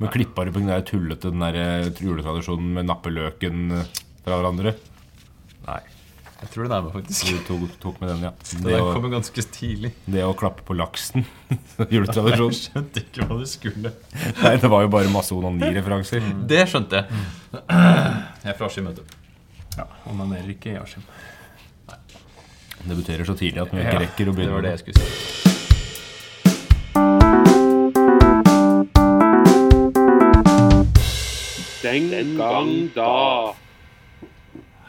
Men 0.00 0.10
klippa 0.10 0.42
du 0.44 0.50
på 0.50 0.58
den 0.58 0.66
der 0.72 0.80
tullete 0.82 1.30
den 1.30 1.38
der 1.44 1.54
eh, 1.54 1.84
juletradisjonen 2.02 2.72
med 2.74 2.88
nappe 2.88 3.12
løken 3.14 3.68
eh, 3.76 3.84
fra 4.24 4.40
hverandre? 4.40 4.72
Nei. 5.68 5.76
Jeg 6.40 6.50
tror 6.50 6.66
det 6.66 6.74
er 6.74 6.82
meg, 6.82 6.96
faktisk. 6.96 7.28
Du 7.30 7.44
tok, 7.46 7.76
tok 7.84 8.00
med 8.02 8.10
den, 8.10 8.24
ja. 8.26 8.32
Det 8.40 8.58
Det 8.64 8.72
der 8.72 8.82
å, 8.82 8.88
kommer 8.90 9.12
ganske 9.14 9.44
tidlig. 9.54 9.92
det 10.10 10.24
å 10.26 10.32
klappe 10.34 10.66
på 10.66 10.74
laksen. 10.74 11.22
Juletradisjon. 11.94 12.50
Jeg 12.50 12.58
skjønte 12.64 13.04
ikke 13.04 13.28
hva 13.30 13.38
du 13.38 13.46
skulle. 13.46 13.94
Nei, 14.42 14.54
det 14.66 14.72
var 14.74 14.82
jo 14.82 14.90
bare 14.96 15.14
masse 15.14 15.38
onanireferanser. 15.38 16.26
Det 16.50 16.64
skjønte 16.74 17.04
jeg. 17.04 17.22
Jeg 17.54 18.50
er 18.50 18.58
fra 18.58 18.66
Askim, 18.66 18.90
vet 18.90 18.98
du. 18.98 19.16
Ja, 19.78 19.86
Onanerer 20.10 20.50
ikke 20.58 20.74
i 20.74 20.78
Askim. 20.82 21.06
Debuterer 22.82 23.30
så 23.30 23.38
tidlig 23.38 23.62
at 23.62 23.70
vi 23.70 23.86
ikke 23.86 24.02
rekker 24.08 24.34
å 24.34 24.34
begynne. 24.34 24.50
Det 24.50 24.58
var 24.58 24.66
det 24.72 24.74
jeg 24.74 24.86
skulle 24.88 25.06
si. 25.06 25.43
Den 31.84 32.36
gang 32.38 32.70
da. 32.94 33.52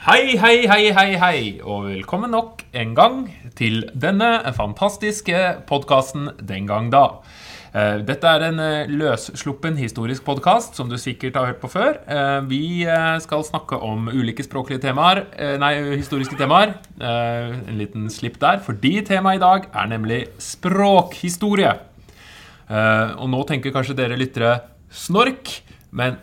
Hei, 0.06 0.38
hei, 0.40 0.62
hei, 0.70 0.84
hei, 0.96 1.10
hei, 1.20 1.40
og 1.60 1.90
velkommen 1.90 2.32
nok 2.32 2.62
en 2.78 2.94
gang 2.96 3.18
til 3.58 3.82
denne 4.00 4.38
fantastiske 4.56 5.42
podkasten 5.68 6.30
Den 6.40 6.70
gang 6.70 6.88
da. 6.94 7.02
Eh, 7.76 7.98
Dette 8.08 8.32
er 8.32 8.46
en 8.48 8.62
eh, 8.64 8.88
løssluppen 8.88 9.76
historisk 9.76 10.24
podkast 10.24 10.78
som 10.80 10.88
du 10.88 10.96
sikkert 11.02 11.36
har 11.36 11.50
hørt 11.50 11.60
på 11.64 11.72
før. 11.74 11.98
Eh, 12.08 12.38
Vi 12.48 12.62
skal 13.26 13.44
snakke 13.44 13.76
om 13.84 14.08
ulike 14.14 14.46
språklige 14.46 14.86
temaer, 14.86 15.26
nei, 15.60 15.74
historiske 15.98 16.38
temaer. 16.40 16.78
Eh, 16.96 17.58
En 17.74 17.82
liten 17.82 18.08
slipp 18.14 18.40
der, 18.40 18.62
fordi 18.64 19.02
temaet 19.04 19.42
i 19.42 19.44
dag 19.44 19.68
er 19.74 19.92
nemlig 19.92 20.22
språkhistorie. 20.40 21.76
Eh, 22.70 23.12
og 23.20 23.28
nå 23.36 23.44
tenker 23.52 23.76
kanskje 23.76 23.98
dere 24.00 24.16
lyttere 24.22 24.62
snork, 24.96 25.58
men 25.92 26.16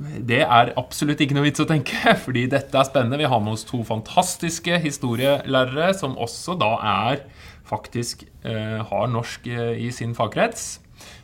det 0.00 0.40
er 0.46 0.72
absolutt 0.80 1.20
ikke 1.20 1.36
noe 1.36 1.44
vits 1.48 1.60
å 1.62 1.68
tenke, 1.68 2.14
fordi 2.24 2.46
dette 2.52 2.76
er 2.80 2.88
spennende. 2.88 3.20
Vi 3.20 3.28
har 3.28 3.40
med 3.44 3.56
oss 3.58 3.66
to 3.68 3.82
fantastiske 3.86 4.78
historielærere 4.84 5.92
som 5.98 6.16
også 6.20 6.56
da 6.60 6.74
er 7.08 7.24
faktisk 7.70 8.24
eh, 8.42 8.80
har 8.88 9.10
norsk 9.12 9.46
eh, 9.50 9.74
i 9.86 9.90
sin 9.94 10.14
fagkrets. 10.16 10.78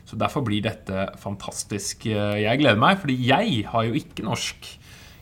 Så 0.07 0.15
derfor 0.15 0.45
blir 0.47 0.63
dette 0.63 1.09
fantastisk. 1.19 2.05
Eh, 2.07 2.37
Jeg 2.45 2.61
gleder 2.61 2.79
meg, 2.79 3.01
fordi 3.01 3.17
jeg 3.27 3.63
har 3.73 3.87
jo 3.89 3.97
ikke 3.99 4.23
norsk 4.27 4.69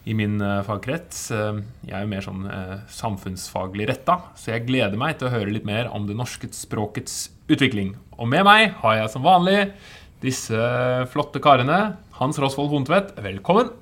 i 0.05 0.13
min 0.13 0.35
eh, 0.43 0.59
fagkrets. 0.67 1.23
Jeg 1.33 1.95
er 1.95 2.03
jo 2.05 2.11
mer 2.11 2.25
sånn 2.27 2.45
eh, 2.45 2.75
samfunnsfaglig 2.93 3.87
retta, 3.89 4.19
så 4.37 4.53
jeg 4.53 4.67
gleder 4.67 4.99
meg 5.01 5.17
til 5.17 5.31
å 5.31 5.33
høre 5.33 5.55
litt 5.55 5.65
mer 5.65 5.89
om 5.95 6.05
det 6.05 6.17
norske 6.19 6.51
språkets 6.53 7.31
utvikling. 7.49 7.95
Og 8.19 8.29
med 8.29 8.45
meg 8.45 8.75
har 8.83 8.99
jeg 8.99 9.13
som 9.15 9.25
vanlig 9.25 9.71
disse 10.23 10.57
flotte 11.11 11.41
karene. 11.43 11.95
Hans 12.15 12.37
Rosvold 12.39 12.69
Hontvedt, 12.71 13.09
velkommen. 13.19 13.73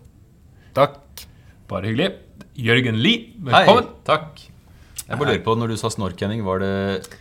Takk. 0.74 1.22
Bare 1.70 1.86
hyggelig. 1.92 2.16
Jørgen 2.58 2.98
Lie, 2.98 3.28
Hei, 3.54 3.76
takk. 4.08 4.40
Jeg 5.04 5.20
bare 5.20 5.28
lurer 5.36 5.44
på, 5.46 5.54
når 5.60 5.74
du 5.74 5.76
sa 5.78 5.92
snorkenning, 5.94 6.42
var 6.46 6.64
det, 6.64 6.72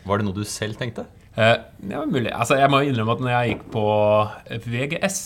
var 0.09 0.21
det 0.23 0.25
noe 0.25 0.39
du 0.39 0.47
selv 0.49 0.79
tenkte? 0.81 1.05
Eh, 1.37 1.59
det 1.85 1.99
var 1.99 2.09
mulig. 2.09 2.33
Altså, 2.33 2.57
jeg 2.57 2.73
må 2.73 2.81
innrømme 2.87 3.13
at 3.19 3.25
når 3.27 3.33
jeg 3.35 3.53
gikk 3.53 3.69
på 3.75 3.85
VGS, 4.73 5.21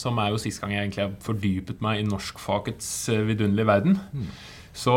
som 0.00 0.22
er 0.24 0.32
jo 0.32 0.40
sist 0.40 0.62
gang 0.62 0.72
jeg 0.72 0.86
egentlig 0.86 1.04
har 1.04 1.14
fordypet 1.28 1.84
meg 1.84 2.00
i 2.00 2.08
norskfagets 2.08 2.90
eh, 3.12 3.20
vidunderlige 3.28 3.68
verden, 3.68 4.00
så 4.72 4.96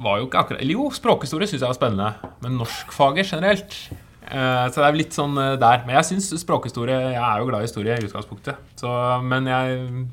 var 0.00 0.18
jo 0.18 0.26
ikke 0.26 0.42
akkurat 0.42 0.62
Eller 0.64 0.80
jo, 0.80 0.90
språkhistorie 0.96 1.46
syns 1.46 1.62
jeg 1.62 1.70
var 1.70 1.78
spennende, 1.78 2.34
men 2.42 2.58
norskfaget 2.58 3.30
generelt 3.36 3.78
eh, 3.94 4.09
Så 4.30 4.80
det 4.80 4.86
er 4.86 4.98
litt 4.98 5.16
sånn 5.16 5.38
eh, 5.40 5.56
der. 5.60 5.84
Men 5.86 5.98
jeg 5.98 6.10
syns 6.12 6.30
språkhistorie 6.42 6.98
Jeg 7.14 7.22
er 7.22 7.40
jo 7.42 7.48
glad 7.50 7.64
i 7.64 7.68
historie 7.68 7.98
i 7.98 8.06
utgangspunktet. 8.06 8.60
Så, 8.80 8.90
men 9.26 9.48
jeg 9.50 10.04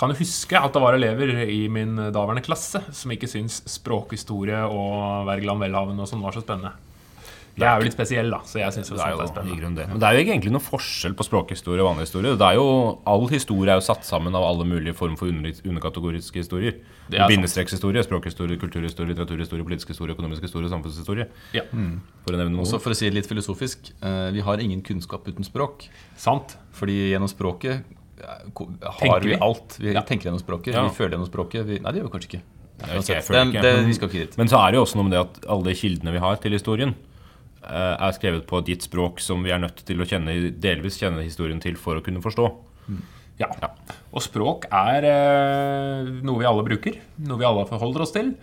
kan 0.00 0.14
huske 0.16 0.56
at 0.56 0.72
det 0.72 0.80
var 0.80 0.96
elever 0.96 1.34
i 1.44 1.64
min 1.72 1.98
daværende 1.98 2.44
klasse 2.44 2.80
som 2.96 3.12
ikke 3.12 3.28
syntes 3.28 3.60
språkhistorie 3.68 4.62
og 4.64 5.26
Wergeland 5.28 5.60
Welhaven 5.60 6.00
og 6.00 6.08
sånn 6.08 6.24
var 6.24 6.36
så 6.36 6.44
spennende. 6.44 6.72
Jeg 7.60 7.68
er 7.68 7.78
jo 7.80 7.84
litt 7.84 7.92
spesiell, 7.96 8.30
da, 8.32 8.38
så 8.48 8.58
jeg 8.60 8.72
synes 8.72 8.88
Det 8.88 8.98
er 9.04 9.10
jo 9.12 9.20
er 9.20 9.26
spennende. 9.30 9.74
det. 9.76 9.88
Men 9.90 9.98
det 10.00 10.06
er 10.08 10.12
jo 10.16 10.22
egentlig 10.32 10.52
noe 10.54 10.64
forskjell 10.64 11.14
på 11.14 11.24
språkhistorie 11.28 11.80
og 11.84 11.90
vanlig 11.94 12.06
historie. 12.08 12.32
Det 12.40 12.46
er 12.48 12.54
jo, 12.56 12.98
All 13.06 13.26
historie 13.28 13.70
er 13.70 13.76
jo 13.80 13.84
satt 13.84 14.02
sammen 14.04 14.34
av 14.34 14.42
alle 14.48 14.64
mulige 14.64 14.94
former 14.96 15.16
for 15.20 15.26
under, 15.28 15.52
underkategoriske 15.64 16.40
historier. 16.42 16.78
Det 17.10 17.18
er. 17.20 17.28
Bindestrekshistorie, 17.28 18.02
språkhistorie, 18.06 18.56
kulturhistorie, 18.58 19.12
litteraturhistorie, 19.12 19.64
politisk 19.66 19.88
historie, 19.92 20.14
økonomisk 20.16 20.42
historie, 20.42 20.68
samfunnshistorie. 20.72 21.28
Ja, 21.52 21.62
For 22.24 22.32
å 22.32 22.36
nevne 22.40 22.52
noe. 22.56 22.62
Også 22.64 22.80
for 22.80 22.90
å 22.90 22.96
si 22.96 23.08
det 23.10 23.14
litt 23.14 23.26
filosofisk, 23.28 23.92
eh, 24.02 24.30
vi 24.32 24.40
har 24.40 24.56
ingen 24.58 24.82
kunnskap 24.82 25.26
uten 25.28 25.44
språk. 25.44 25.88
Sant. 26.16 26.56
Fordi 26.72 27.10
gjennom 27.12 27.28
språket 27.28 27.82
eh, 28.20 28.24
har 28.24 28.98
Tenker 29.00 29.20
vi 29.24 29.34
vi? 29.34 29.38
alt. 29.40 29.76
Vi 29.80 29.92
Ja. 29.92 30.02
tenker 30.02 30.30
gjennom 30.30 30.40
språket, 30.40 30.72
Ja. 30.74 30.88
vi 30.88 30.94
føler 30.94 31.16
gjennom 31.16 31.28
språket. 31.30 31.64
Vi, 31.66 31.78
nei, 31.80 31.92
det 31.92 32.00
gjør 32.02 32.10
vi 32.10 32.18
kanskje 32.18 32.28
ikke. 32.30 32.42
Nei, 32.80 32.88
føler 32.88 33.44
det, 33.44 33.52
ikke. 33.52 33.62
det, 33.62 33.76
Men- 33.76 33.86
vi 33.86 33.92
skal 33.94 34.08
ikke 34.08 34.20
dit. 34.26 34.38
Men 34.38 34.46
så 34.48 34.56
er 34.66 34.70
det 34.72 34.76
jo 34.78 34.84
også 34.84 34.96
noe 34.96 35.04
med 35.04 35.12
det 35.12 35.20
at 35.20 35.50
alle 35.50 35.64
de 35.64 35.74
kildene 35.74 36.12
vi 36.12 36.18
har 36.18 36.36
til 36.36 36.52
historien, 36.52 36.94
er 37.70 38.12
skrevet 38.16 38.46
på 38.50 38.60
ditt 38.66 38.82
språk 38.86 39.20
som 39.22 39.42
vi 39.46 39.52
er 39.54 39.60
nødt 39.62 39.84
til 39.86 40.00
å 40.02 40.06
kjenne, 40.08 40.34
delvis 40.60 40.98
kjenne 41.00 41.22
historien 41.22 41.60
til 41.62 41.76
for 41.78 41.98
å 42.00 42.04
kunne 42.04 42.22
forstå. 42.24 42.48
Ja. 43.40 43.48
Og 44.12 44.20
språk 44.24 44.66
er 44.74 45.06
eh, 45.08 46.08
noe 46.26 46.42
vi 46.42 46.48
alle 46.48 46.64
bruker, 46.66 46.98
noe 47.24 47.40
vi 47.40 47.46
alle 47.48 47.64
forholder 47.70 48.04
oss 48.04 48.12
til, 48.12 48.34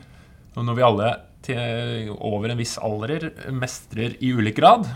og 0.56 0.66
noe 0.66 0.78
vi 0.78 0.86
alle 0.88 1.12
til, 1.46 2.10
over 2.18 2.50
en 2.54 2.58
viss 2.58 2.78
alder 2.82 3.28
mestrer 3.54 4.16
i 4.26 4.32
ulik 4.34 4.58
grad. 4.58 4.88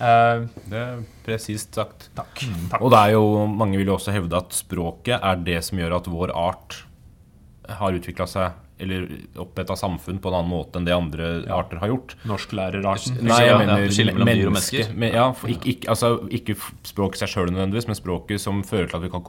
Eh, 0.00 0.42
Det 0.66 0.80
er 0.80 1.04
presist 1.26 1.76
sagt. 1.78 2.08
takk. 2.18 2.42
takk. 2.72 2.80
Og 2.82 2.90
det 2.90 2.98
er 3.04 3.14
jo, 3.14 3.46
mange 3.46 3.78
vil 3.78 3.92
jo 3.92 3.98
også 3.98 4.16
hevde 4.16 4.40
at 4.40 4.56
språket 4.56 5.20
er 5.22 5.36
det 5.46 5.60
som 5.68 5.78
gjør 5.78 6.00
at 6.00 6.10
vår 6.10 6.34
art 6.34 6.80
har 7.78 7.94
utvikla 7.96 8.26
seg 8.28 8.58
eller 8.78 9.04
oppretta 9.38 9.76
samfunn 9.78 10.18
på 10.18 10.28
en 10.28 10.34
annen 10.40 10.50
måte 10.50 10.80
enn 10.80 10.84
det 10.88 10.94
andre 10.96 11.28
arter 11.54 11.78
har 11.78 11.92
gjort. 11.92 12.16
Norsklærerarten. 12.26 13.20
Nei, 13.22 13.40
jeg 13.44 13.52
ja, 13.52 13.58
mener 13.60 13.84
ja, 13.84 14.04
mellom 14.10 14.26
dyr 14.26 14.48
og 14.48 14.54
menneske. 14.56 14.78
mennesker. 14.80 14.94
Men, 14.98 15.12
ja, 15.14 15.26
for 15.32 15.52
ikke, 15.52 15.68
ikke, 15.76 15.88
altså, 15.94 16.10
ikke 16.34 16.56
språket 16.90 17.22
seg 17.22 17.28
sjøl 17.34 17.52
nødvendigvis, 17.52 17.86
men 17.86 17.98
språket 18.00 18.42
som 18.42 18.62
fører 18.66 18.90
til 18.90 18.98
at 18.98 19.04
vi 19.06 19.12
kan 19.14 19.22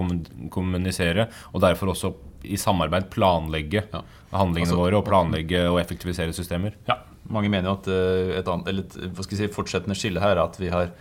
kommunisere, 0.50 1.28
og 1.54 1.62
derfor 1.62 1.94
også 1.94 2.14
i 2.46 2.58
samarbeid 2.58 3.10
planlegge 3.14 3.84
Ja. 3.94 4.02
handlingene 4.32 4.72
Altså- 4.72 4.82
våre 4.82 4.98
og 4.98 5.06
planlegge 5.06 5.70
og 5.70 5.80
effektivisere 5.80 6.34
systemer. 6.34 6.74
Ja. 6.88 7.00
Mange 7.30 7.50
mener 7.50 7.70
jo 7.70 7.78
at 7.80 7.88
eh, 7.88 8.38
et 8.40 8.48
annet, 8.48 8.68
eller 8.68 8.84
hva 9.14 9.24
skal 9.24 9.38
si, 9.38 9.48
fortsettende 9.48 9.96
skille 9.98 10.20
her 10.22 10.36
er 10.38 10.44
at 10.44 10.58
vi 10.60 10.70
har 10.70 10.92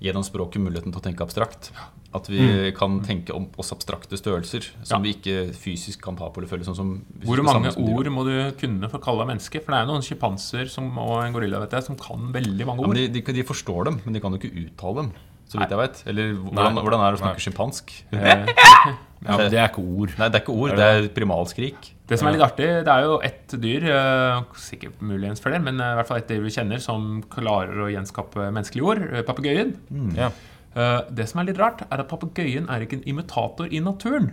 gjennom 0.00 0.24
språket 0.24 0.60
muligheten 0.60 0.92
til 0.92 1.00
å 1.00 1.04
tenke 1.04 1.24
abstrakt. 1.24 1.70
At 2.12 2.26
vi 2.26 2.72
kan 2.74 2.96
tenke 3.06 3.30
om 3.36 3.44
oss 3.62 3.70
abstrakte 3.70 4.18
størrelser 4.18 4.64
som 4.82 4.98
Mm. 5.00 5.04
Ja. 5.04 5.06
vi 5.06 5.12
ikke 5.14 5.54
fysisk 5.54 6.00
kan 6.02 6.16
ta 6.18 6.26
på 6.28 6.38
eller 6.42 6.48
føle. 6.50 6.64
Sånn 6.66 6.74
som 6.74 7.04
Hvor 7.22 7.38
mange 7.46 7.70
ord 7.78 8.06
må 8.10 8.24
du 8.26 8.50
kunne 8.58 8.88
for 8.90 8.98
å 8.98 9.02
kalle 9.04 9.22
deg 9.22 9.28
menneske? 9.36 9.62
For 9.62 9.70
det 9.70 9.78
er 9.84 9.86
noen 9.86 10.02
sjimpanser 10.02 10.66
og 10.80 11.24
en 11.24 11.32
gorilla 11.32 11.60
vet 11.62 11.70
jeg, 11.78 11.84
som 11.86 11.96
kan 11.96 12.32
veldig 12.34 12.66
mange 12.66 12.82
Ja, 12.82 12.88
men 12.88 12.96
ord. 12.98 13.12
de, 13.14 13.22
de, 13.22 13.32
de 13.32 13.42
forstår 13.46 13.84
dem, 13.84 14.00
men 14.04 14.12
de 14.14 14.20
kan 14.20 14.32
jo 14.34 14.38
ikke 14.42 14.66
uttale 14.66 14.96
dem. 15.04 15.12
Så 15.50 15.58
vidt 15.58 15.70
jeg 15.70 15.78
vet. 15.78 16.02
Eller 16.06 16.34
hvordan, 16.34 16.74
hvordan 16.82 17.00
er 17.02 17.10
det 17.14 17.20
å 17.20 17.22
snakke 17.22 17.44
sjimpansk? 17.46 17.94
Eh, 18.12 18.46
Ja, 19.20 19.36
det 19.36 19.52
er 19.60 19.68
ikke 19.68 19.82
ord. 19.84 20.14
Nei, 20.16 20.28
det 20.32 20.38
er 20.38 20.40
ikke 20.46 20.54
ord, 20.56 20.70
det 20.78 20.84
er 20.88 21.08
primalskrik. 21.12 21.90
Det 22.08 22.16
som 22.18 22.26
er 22.30 22.32
litt 22.38 22.42
artig, 22.46 22.68
det 22.86 22.88
er 22.88 23.02
jo 23.04 23.18
ett 23.20 23.52
dyr, 23.60 23.84
eh, 23.92 24.38
sikkert 24.56 25.02
muligens 25.04 25.42
flere, 25.44 25.60
men 25.60 25.76
eh, 25.78 25.90
i 25.92 25.98
hvert 25.98 26.08
fall 26.08 26.16
et 26.22 26.26
dyr 26.30 26.40
vi 26.40 26.48
kjenner 26.54 26.80
som 26.80 27.20
klarer 27.28 27.82
å 27.84 27.90
gjenskape 27.92 28.46
menneskelige 28.50 28.86
ord, 28.88 29.02
Papegøyen. 29.28 29.74
Mm. 29.92 30.14
Ja. 30.16 30.30
Eh, 30.76 31.00
Det 31.10 31.28
som 31.28 31.40
er 31.40 31.50
litt 31.50 31.58
rart, 31.58 31.82
er 31.90 32.02
at 32.02 32.08
papegøyen 32.10 32.68
er 32.70 32.84
ikke 32.84 33.00
en 33.00 33.06
imitator 33.10 33.70
i 33.70 33.80
naturen. 33.82 34.32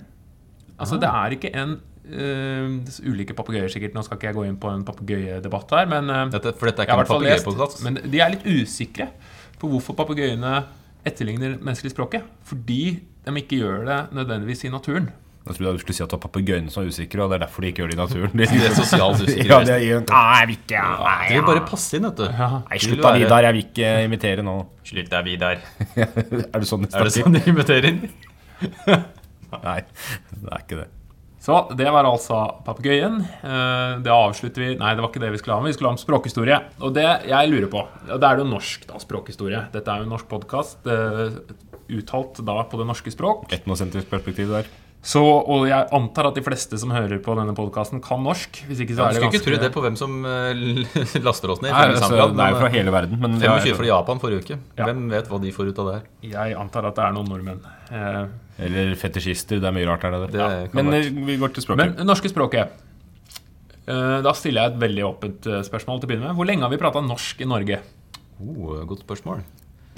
Altså, 0.77 0.99
det 1.01 1.09
er 1.09 1.33
ikke 1.33 1.49
en 1.57 1.79
uh, 2.05 3.09
ulike 3.09 3.33
papegøyer, 3.33 3.67
sikkert. 3.73 3.95
Nå 3.97 4.03
skal 4.05 4.19
ikke 4.19 4.27
jeg 4.29 4.37
gå 4.37 4.43
inn 4.45 4.59
på 4.61 4.69
en 4.69 4.83
papegøyedebatt 4.85 5.73
her, 5.73 5.87
men 5.89 6.11
uh, 6.13 6.25
Dette, 6.29 6.53
for 6.59 6.69
dette 6.69 6.83
er 6.83 6.85
ikke 6.85 6.99
en 7.01 7.09
papegøyepodkast. 7.09 7.81
men 7.87 7.97
de 8.03 8.21
er 8.21 8.35
litt 8.35 8.45
usikre 8.45 9.09
på 9.57 9.71
hvorfor 9.71 9.97
papegøyene 9.97 10.59
etterligner 11.07 11.57
menneskelig 11.57 11.95
språket. 11.95 12.27
Fordi 12.45 12.99
de 13.25 13.33
ikke 13.41 13.57
gjør 13.63 13.87
det 13.89 13.97
nødvendigvis 14.13 14.67
i 14.67 14.69
naturen. 14.69 15.09
Jeg 15.47 15.55
trodde 15.57 15.73
du 15.77 15.81
skulle 15.83 15.95
si 15.97 16.03
at 16.03 16.11
det 16.11 16.17
var 16.17 16.23
papegøyene 16.27 16.73
som 16.73 16.83
er 16.83 16.89
usikre, 16.91 17.23
og 17.23 17.31
det 17.31 17.37
er 17.37 17.43
derfor 17.45 17.63
de 17.63 17.69
ikke 17.71 17.81
gjør 17.83 17.91
det 17.93 17.95
i 17.97 18.01
naturen. 18.01 18.33
De 18.41 18.59
er 18.67 18.75
sosialt 18.75 19.21
usikre. 19.23 19.47
Ja, 19.47 19.59
det 19.63 19.75
er 19.77 19.85
jo 19.93 19.99
Nei, 20.03 20.25
jeg 20.41 20.49
vil 20.49 20.57
ikke 20.59 20.81
De 21.29 21.37
vil 21.37 21.45
bare 21.47 21.63
passe 21.69 21.97
inn, 21.99 22.07
vet 22.09 22.19
du. 22.19 22.27
Nei, 22.27 22.81
slutt 22.83 23.01
da, 23.05 23.13
Vidar. 23.21 23.47
Jeg 23.47 23.55
vil 23.57 23.63
ikke 23.67 23.93
imitere 24.09 24.45
nå. 24.47 24.57
Slutt 24.91 25.09
da, 25.13 25.23
Vidar. 25.25 25.63
er 26.03 26.59
det 26.59 26.67
sånn 26.69 26.83
de 26.85 26.91
Er 26.93 27.07
det 27.09 27.15
sånn 27.15 27.37
de 27.39 27.43
inviterer? 27.53 27.97
Nei, 29.67 29.79
det 30.35 30.51
er 30.51 30.61
ikke 30.65 30.79
det. 30.83 30.87
Så 31.47 31.59
det 31.79 31.85
var 31.95 32.03
altså 32.09 32.37
papegøyen. 32.65 33.21
Eh, 33.23 33.91
Det 34.03 34.11
avslutter 34.11 34.65
vi 34.65 34.71
Nei, 34.81 34.89
det 34.97 35.03
var 35.05 35.11
ikke 35.13 35.21
det 35.23 35.29
vi 35.31 35.39
skulle 35.39 35.55
ha 35.55 35.63
med. 35.63 35.71
Vi 35.71 35.77
skulle 35.77 35.91
ha 35.93 35.95
om 35.95 36.01
språkhistorie. 36.01 36.57
Og 36.83 36.91
det 36.97 37.05
jeg 37.29 37.51
lurer 37.53 37.69
på 37.71 37.85
og 37.85 38.17
Det 38.19 38.27
er 38.27 38.41
jo 38.41 38.47
norsk, 38.49 38.83
da, 38.89 38.99
språkhistorie. 38.99 39.61
Dette 39.71 39.93
er 39.93 40.01
jo 40.03 40.09
en 40.09 40.11
norsk 40.17 40.27
podkast. 40.27 40.89
Uttalt 41.87 42.41
da 42.43 42.57
på 42.67 42.81
det 42.81 42.89
norske 42.89 43.13
språk. 43.15 43.47
Etnosentrisk 43.55 44.09
perspektiv 44.11 44.51
der. 44.51 44.67
Så, 45.05 45.21
og 45.23 45.67
jeg 45.69 45.87
antar 45.95 46.27
at 46.31 46.35
de 46.35 46.41
fleste 46.43 46.75
som 46.81 46.91
hører 46.91 47.19
på 47.23 47.35
denne 47.37 47.53
podkasten, 47.55 48.01
kan 48.03 48.19
norsk. 48.25 48.57
Hvis 48.67 48.81
ikke 48.83 48.95
så 48.97 49.05
er 49.05 49.13
du 49.13 49.19
det 49.19 49.21
skulle 49.21 49.37
ikke 49.37 49.43
tro 49.45 49.59
det 49.61 49.69
på 49.75 49.83
hvem 49.85 49.95
som 49.99 50.15
eh, 50.27 50.63
laster 51.27 51.53
oss 51.53 51.61
ned. 51.63 51.71
Nei, 51.71 51.83
altså, 51.93 52.09
det 52.17 52.43
er 52.43 52.55
jo 52.55 52.57
fra 52.59 52.71
hele 52.73 52.93
verden. 52.95 53.21
Men 53.21 53.37
eh, 53.37 53.45
25 53.45 53.77
fra 53.77 53.87
Japan 53.87 54.19
forrige 54.23 54.43
uke. 54.43 54.57
Ja. 54.79 54.89
Hvem 54.89 55.05
vet 55.13 55.29
hva 55.31 55.39
de 55.43 55.53
får 55.55 55.69
ut 55.69 55.79
av 55.83 55.87
det 55.91 55.93
her? 55.99 56.09
Jeg 56.33 56.57
antar 56.59 56.89
at 56.89 56.97
det 56.97 57.05
er 57.05 57.15
noen 57.15 57.31
nordmenn. 57.31 57.61
Eh, 57.87 58.19
Eller 58.67 58.91
fetisjister. 58.99 59.61
Det 59.63 59.69
er 59.69 59.77
mye 59.77 59.87
rart 59.87 60.03
her. 60.07 60.17
Det 60.25 60.33
det 60.33 60.41
ja. 60.43 60.49
Men 60.75 60.91
eh, 60.97 61.07
vi 61.29 61.37
går 61.39 61.55
til 61.55 61.67
språket. 61.67 61.93
Men 62.01 62.09
norske 62.11 62.33
språket 62.33 62.73
eh, 63.87 64.17
Da 64.25 64.33
stiller 64.35 64.65
jeg 64.65 64.75
et 64.75 64.81
veldig 64.81 65.05
åpent 65.13 65.47
eh, 65.53 65.61
spørsmål 65.69 66.01
til 66.01 66.09
å 66.09 66.11
begynne 66.11 66.27
med. 66.33 66.39
Hvor 66.41 66.49
lenge 66.51 66.67
har 66.67 66.73
vi 66.73 66.81
prata 66.81 67.05
norsk 67.05 67.45
i 67.45 67.47
Norge? 67.47 67.79
Oh, 68.43 68.75
godt 68.89 69.05
spørsmål. 69.07 69.45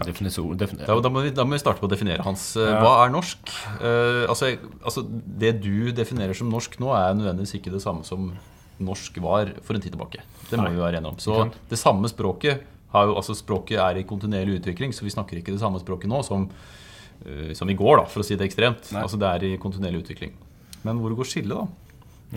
Definisjon, 0.06 0.58
defin 0.60 0.80
Da, 0.82 0.96
da, 1.02 1.12
må 1.12 1.24
vi, 1.26 1.32
da 1.36 1.46
må 1.48 1.56
vi 1.58 1.62
starte 1.62 1.82
på 1.82 1.90
å 1.90 1.92
definere 1.92 2.24
hans. 2.26 2.56
Eh, 2.58 2.70
Ja. 2.70 2.80
Hva 2.84 3.06
er 3.06 3.14
norsk? 3.14 3.52
Uh, 3.82 4.26
altså, 4.30 4.54
altså, 4.84 5.04
det 5.10 5.56
du 5.64 5.92
definerer 5.96 6.38
som 6.38 6.50
norsk 6.52 6.78
nå, 6.80 6.92
er 6.96 7.18
nødvendigvis 7.18 7.58
ikke 7.60 7.74
det 7.74 7.82
samme 7.84 8.06
som 8.08 8.32
norsk 8.80 9.18
var 9.24 9.54
for 9.66 9.76
en 9.76 9.84
tid 9.84 9.96
tilbake. 9.96 10.24
Det 10.50 10.58
må 10.58 10.68
Nei. 10.70 10.76
vi 10.78 10.84
være 10.84 11.02
enige 11.02 11.12
om. 11.12 11.20
Så 11.20 11.50
det 11.70 11.80
samme 11.80 12.08
språket 12.12 12.64
har 12.94 13.10
jo, 13.10 13.18
altså 13.20 13.36
Språket 13.38 13.78
er 13.78 14.00
i 14.00 14.06
kontinuerlig 14.08 14.62
utvikling, 14.62 14.94
så 14.96 15.04
vi 15.06 15.14
snakker 15.14 15.38
ikke 15.42 15.54
det 15.54 15.62
samme 15.62 15.82
språket 15.82 16.10
nå 16.10 16.24
som, 16.26 16.48
uh, 17.26 17.52
som 17.54 17.70
i 17.70 17.78
går, 17.78 18.02
da, 18.02 18.06
for 18.10 18.24
å 18.24 18.26
si 18.26 18.38
det 18.40 18.48
ekstremt. 18.48 18.94
Nei. 18.96 19.04
Altså 19.04 19.20
Det 19.20 19.30
er 19.30 19.50
i 19.50 19.58
kontinuerlig 19.62 20.06
utvikling. 20.06 20.34
Men 20.88 21.02
hvor 21.04 21.14
går 21.18 21.28
skillet, 21.28 21.58
da? 21.58 21.68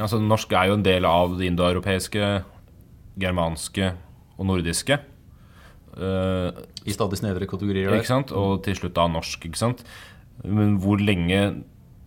Altså, 0.02 0.18
norsk 0.18 0.52
er 0.56 0.70
jo 0.70 0.78
en 0.78 0.84
del 0.84 1.04
av 1.04 1.36
det 1.38 1.46
indoeuropeiske, 1.50 2.28
germanske 3.20 3.92
og 4.38 4.46
nordiske. 4.48 4.98
Eh, 5.96 6.62
I 6.88 6.94
stadig 6.94 7.18
snevre 7.20 7.46
kategorier? 7.50 7.92
ikke 7.98 8.08
sant? 8.08 8.32
Og 8.32 8.62
til 8.64 8.74
slutt 8.78 8.94
da 8.96 9.06
norsk. 9.08 9.44
ikke 9.48 9.60
sant? 9.60 9.84
Men 10.44 10.78
hvor 10.80 10.98
lenge 10.98 11.62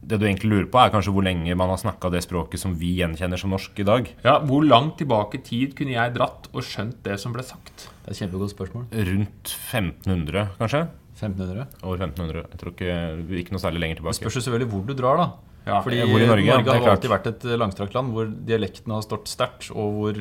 Det 0.06 0.20
du 0.22 0.26
egentlig 0.28 0.52
lurer 0.52 0.68
på, 0.70 0.78
er 0.78 0.92
kanskje 0.94 1.10
hvor 1.16 1.24
lenge 1.26 1.56
man 1.58 1.70
har 1.72 1.78
snakka 1.82 2.12
det 2.14 2.20
språket 2.22 2.60
som 2.62 2.76
vi 2.78 2.92
gjenkjenner 3.00 3.40
som 3.42 3.50
norsk 3.50 3.80
i 3.82 3.84
dag. 3.88 4.10
Ja, 4.24 4.36
Hvor 4.40 4.62
langt 4.62 5.00
tilbake 5.00 5.40
i 5.40 5.42
tid 5.42 5.74
kunne 5.76 5.96
jeg 5.96 6.14
dratt 6.14 6.46
og 6.54 6.62
skjønt 6.62 7.00
det 7.02 7.16
som 7.20 7.34
ble 7.34 7.42
sagt? 7.42 7.88
Det 8.04 8.12
er 8.12 8.14
et 8.14 8.20
kjempegodt 8.22 8.54
spørsmål. 8.54 8.86
Rundt 8.94 9.56
1500, 9.74 10.52
kanskje? 10.60 10.84
1500? 11.18 11.66
Over 11.82 11.98
1500. 12.06 12.46
Jeg 12.52 12.60
tror 12.62 12.74
ikke, 12.76 13.40
ikke 13.42 13.56
noe 13.56 13.64
særlig 13.64 13.82
lenger 13.82 13.96
tilbake. 14.04 14.20
Spørs 14.20 14.38
jo 14.38 14.44
selvfølgelig 14.46 14.70
hvor 14.76 14.86
du 14.86 14.94
drar, 14.94 15.18
da. 15.18 15.28
Ja, 15.66 15.80
Fordi 15.82 16.04
hvor 16.06 16.22
i 16.22 16.28
Norge, 16.30 16.46
Norge 16.54 16.78
har 16.78 16.92
alltid 16.92 17.10
vært 17.10 17.28
et 17.32 17.46
langstrakt 17.58 17.96
land 17.98 18.14
hvor 18.14 18.30
dialekten 18.30 18.94
har 18.94 19.02
stått 19.02 19.26
sterkt, 19.32 19.72
og 19.74 19.96
hvor 19.98 20.20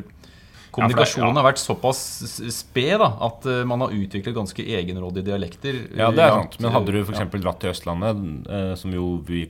kommunikasjonen 0.75 1.31
ja. 1.31 1.41
har 1.41 1.47
vært 1.47 1.63
såpass 1.63 2.01
sped 2.55 2.99
da, 3.03 3.09
at 3.29 3.47
eh, 3.51 3.63
man 3.69 3.85
har 3.85 3.95
utviklet 3.95 4.35
ganske 4.37 4.65
egenrådige 4.65 5.29
dialekter. 5.31 5.79
Ja, 5.97 6.11
det 6.15 6.25
er 6.27 6.35
sant. 6.41 6.59
Men 6.61 6.75
hadde 6.75 6.95
du 6.95 7.01
f.eks. 7.05 7.23
dratt 7.39 7.63
til 7.63 7.73
Østlandet, 7.73 8.25
eh, 8.51 8.73
som 8.81 8.95
jo 8.95 9.09
vi 9.29 9.47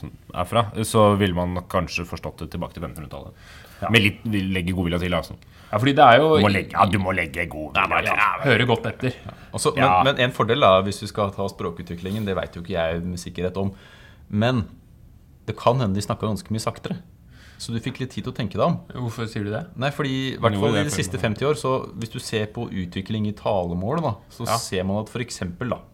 er 0.00 0.46
fra, 0.48 0.64
så 0.86 1.10
ville 1.20 1.36
man 1.36 1.60
kanskje 1.70 2.06
forstått 2.08 2.44
det 2.44 2.52
tilbake 2.54 2.76
til 2.76 2.86
1500-tallet. 2.86 3.48
Med 3.90 4.04
litt 4.04 4.26
legge 4.28 4.74
godvilja 4.76 5.00
til, 5.02 5.14
altså. 5.16 5.36
Ja, 5.70 5.78
fordi 5.78 5.94
det 5.96 6.02
er 6.04 6.18
jo 6.20 6.32
Du 6.34 6.44
må 6.44 6.50
legge, 6.50 6.74
ja, 6.74 6.86
du 6.90 6.98
må 7.00 7.12
legge 7.16 7.46
godvilja 7.48 8.00
til. 8.02 8.18
ja, 8.18 8.30
Høre 8.42 8.66
godt 8.68 8.88
etter. 8.90 9.16
Også, 9.54 9.72
Ja. 9.78 10.02
men, 10.02 10.14
men 10.16 10.26
en 10.26 10.34
fordel, 10.36 10.60
da, 10.64 10.80
hvis 10.86 11.00
vi 11.04 11.08
skal 11.12 11.32
ta 11.36 11.46
språkutviklingen, 11.48 12.26
det 12.26 12.36
veit 12.38 12.56
jo 12.56 12.62
ikke 12.64 12.74
jeg 12.74 13.00
med 13.06 13.22
sikkerhet 13.22 13.56
om, 13.60 13.72
men 14.28 14.64
det 15.48 15.56
kan 15.58 15.80
hende 15.80 15.96
de 15.98 16.04
snakka 16.04 16.28
ganske 16.28 16.52
mye 16.52 16.62
saktere. 16.62 16.98
Så 17.60 17.74
du 17.74 17.80
fikk 17.84 17.98
litt 18.00 18.14
tid 18.14 18.24
til 18.24 18.32
å 18.32 18.36
tenke 18.36 18.56
deg 18.56 18.64
om. 18.64 18.78
Hvorfor 19.04 19.26
sier 19.28 19.44
du 19.44 19.50
det? 19.52 19.66
Nei, 19.76 19.90
fordi 19.92 20.14
i 20.32 20.36
hvert 20.40 20.56
fall 20.62 20.78
i 20.80 20.84
de 20.86 20.92
siste 20.94 21.18
50 21.20 21.44
år, 21.44 21.58
så 21.60 21.72
hvis 22.00 22.12
du 22.14 22.16
ser 22.24 22.46
på 22.54 22.64
utvikling 22.72 23.26
i 23.28 23.34
talemål, 23.36 24.00
da, 24.06 24.14
så 24.32 24.46
Ja. 24.48 24.56
ser 24.56 24.84
man 24.88 25.02
at 25.04 25.10
f.eks. 25.12 25.42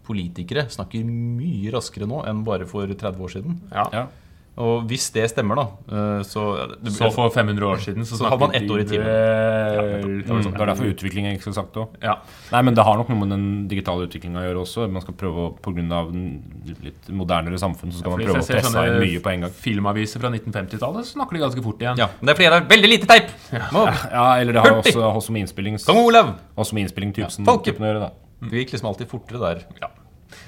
politikere 0.06 0.68
snakker 0.70 1.02
mye 1.04 1.72
raskere 1.74 2.06
nå 2.06 2.22
enn 2.28 2.44
bare 2.46 2.66
for 2.70 2.86
30 2.86 3.18
år 3.18 3.32
siden. 3.34 3.58
Ja. 3.72 3.88
Ja. 3.92 4.06
Og 4.56 4.86
hvis 4.88 5.10
det 5.12 5.26
stemmer, 5.28 5.58
da, 5.58 5.64
eh, 5.92 6.20
så 6.24 6.42
det, 6.80 6.92
Så 6.94 7.10
for 7.12 7.28
500 7.28 7.60
år 7.68 7.76
siden 7.84 8.06
så, 8.08 8.16
Så 8.16 8.24
hadde 8.24 8.40
man 8.40 8.54
ett 8.56 8.70
år 8.72 8.80
i 8.80 8.84
timen. 8.88 9.04
Ja, 9.04 10.38
sånn- 10.40 10.54
det 10.54 10.60
er 10.64 10.70
derfor 10.70 10.88
utvikling 10.88 11.26
er 11.28 11.34
ikke 11.36 11.50
så 11.50 11.54
sagt 11.58 11.76
òg. 11.76 11.88
Ja. 12.00 12.14
Nei, 12.52 12.62
men 12.62 12.74
det 12.74 12.82
har 12.86 12.96
nok 12.96 13.10
noe 13.12 13.18
med 13.20 13.28
den 13.34 13.68
digitale 13.68 14.06
utviklinga 14.08 14.40
å 14.40 14.46
gjøre 14.48 14.62
også. 14.64 14.86
Man 14.90 15.02
skal 15.04 15.14
prøve 15.14 15.36
å, 15.44 15.60
På 15.60 15.74
grunn 15.76 15.92
av 15.92 16.10
den 16.10 16.42
litt 16.82 17.08
modernere 17.12 17.58
samfunn 17.60 17.92
så 17.92 18.00
skal 18.00 18.10
man 18.16 18.20
prøve 18.20 18.40
å 18.40 18.46
teste 18.46 18.86
inn 18.86 19.00
mye 19.02 19.20
på 19.20 19.32
en 19.34 19.40
gang. 19.44 19.50
Filmaviser 19.50 20.20
fra 20.20 20.30
1950-tallet, 20.30 21.04
så 21.04 21.12
snakker 21.18 21.32
de 21.36 21.44
ganske 21.44 21.62
fort 21.62 21.78
igjen. 21.78 21.96
ja, 21.98 22.08
men 22.20 22.26
det 22.26 22.32
er 22.32 22.40
fordi 22.40 22.50
det 22.50 22.62
er 22.62 22.68
veldig 22.72 22.90
lite 22.94 23.06
teip! 23.06 23.28
Ja, 23.52 24.40
eller 24.40 24.52
det 24.52 24.62
har 24.62 24.72
også, 24.80 25.00
også 25.20 25.32
med 25.32 25.44
innspillings... 25.44 25.84
Kong 25.84 25.98
Olav! 25.98 26.32
Også 26.56 26.72
med 26.72 26.86
innspillingtypen 26.88 27.44
Ja, 27.44 27.56
typen 27.58 27.84
å 27.84 27.92
gjøre, 27.92 28.00
da. 28.08 28.10
Det 28.48 28.64
gikk 28.64 28.72
liksom 28.76 28.88
alltid 28.88 29.08
fortere 29.08 29.38
der. 29.40 29.64
Ja. 29.82 29.88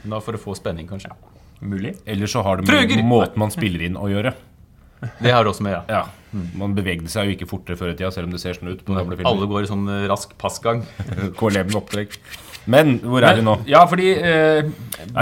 Da 0.04 0.20
For 0.20 0.32
å 0.32 0.40
få 0.40 0.56
spenning, 0.56 0.88
kanskje. 0.88 1.12
Mulig. 1.60 1.96
Eller 2.06 2.26
så 2.30 2.42
har 2.46 2.56
det 2.60 2.66
Trøger! 2.68 2.96
med 3.00 3.04
måten 3.10 3.38
man 3.42 3.50
spiller 3.54 3.82
inn 3.88 3.96
å 3.98 4.06
gjøre. 4.10 4.34
Det 5.22 5.30
har 5.30 5.44
det 5.46 5.52
også 5.52 5.62
med, 5.62 5.76
ja. 5.76 5.82
Ja, 5.88 6.38
Man 6.58 6.74
bevegde 6.74 7.08
seg 7.08 7.28
jo 7.30 7.36
ikke 7.36 7.46
fortere 7.48 7.76
før 7.78 7.92
i 7.92 7.96
tida, 7.96 8.10
selv 8.12 8.26
om 8.28 8.32
det 8.34 8.40
ser 8.42 8.54
sånn 8.58 8.68
ut. 8.72 8.80
på 8.84 8.94
gamle 8.96 9.14
filmer. 9.16 9.30
Alle 9.30 9.46
går 9.50 9.62
i 9.64 9.70
sånn 9.70 9.86
eh, 9.88 10.06
rask 10.10 10.34
passgang. 10.38 10.82
KLM-opptrekk. 11.38 12.18
Men 12.68 12.98
hvor 13.00 13.24
er 13.24 13.38
vi 13.38 13.44
nå? 13.46 13.54
Ja, 13.70 13.84
fordi 13.88 14.10
eh, 14.18 14.66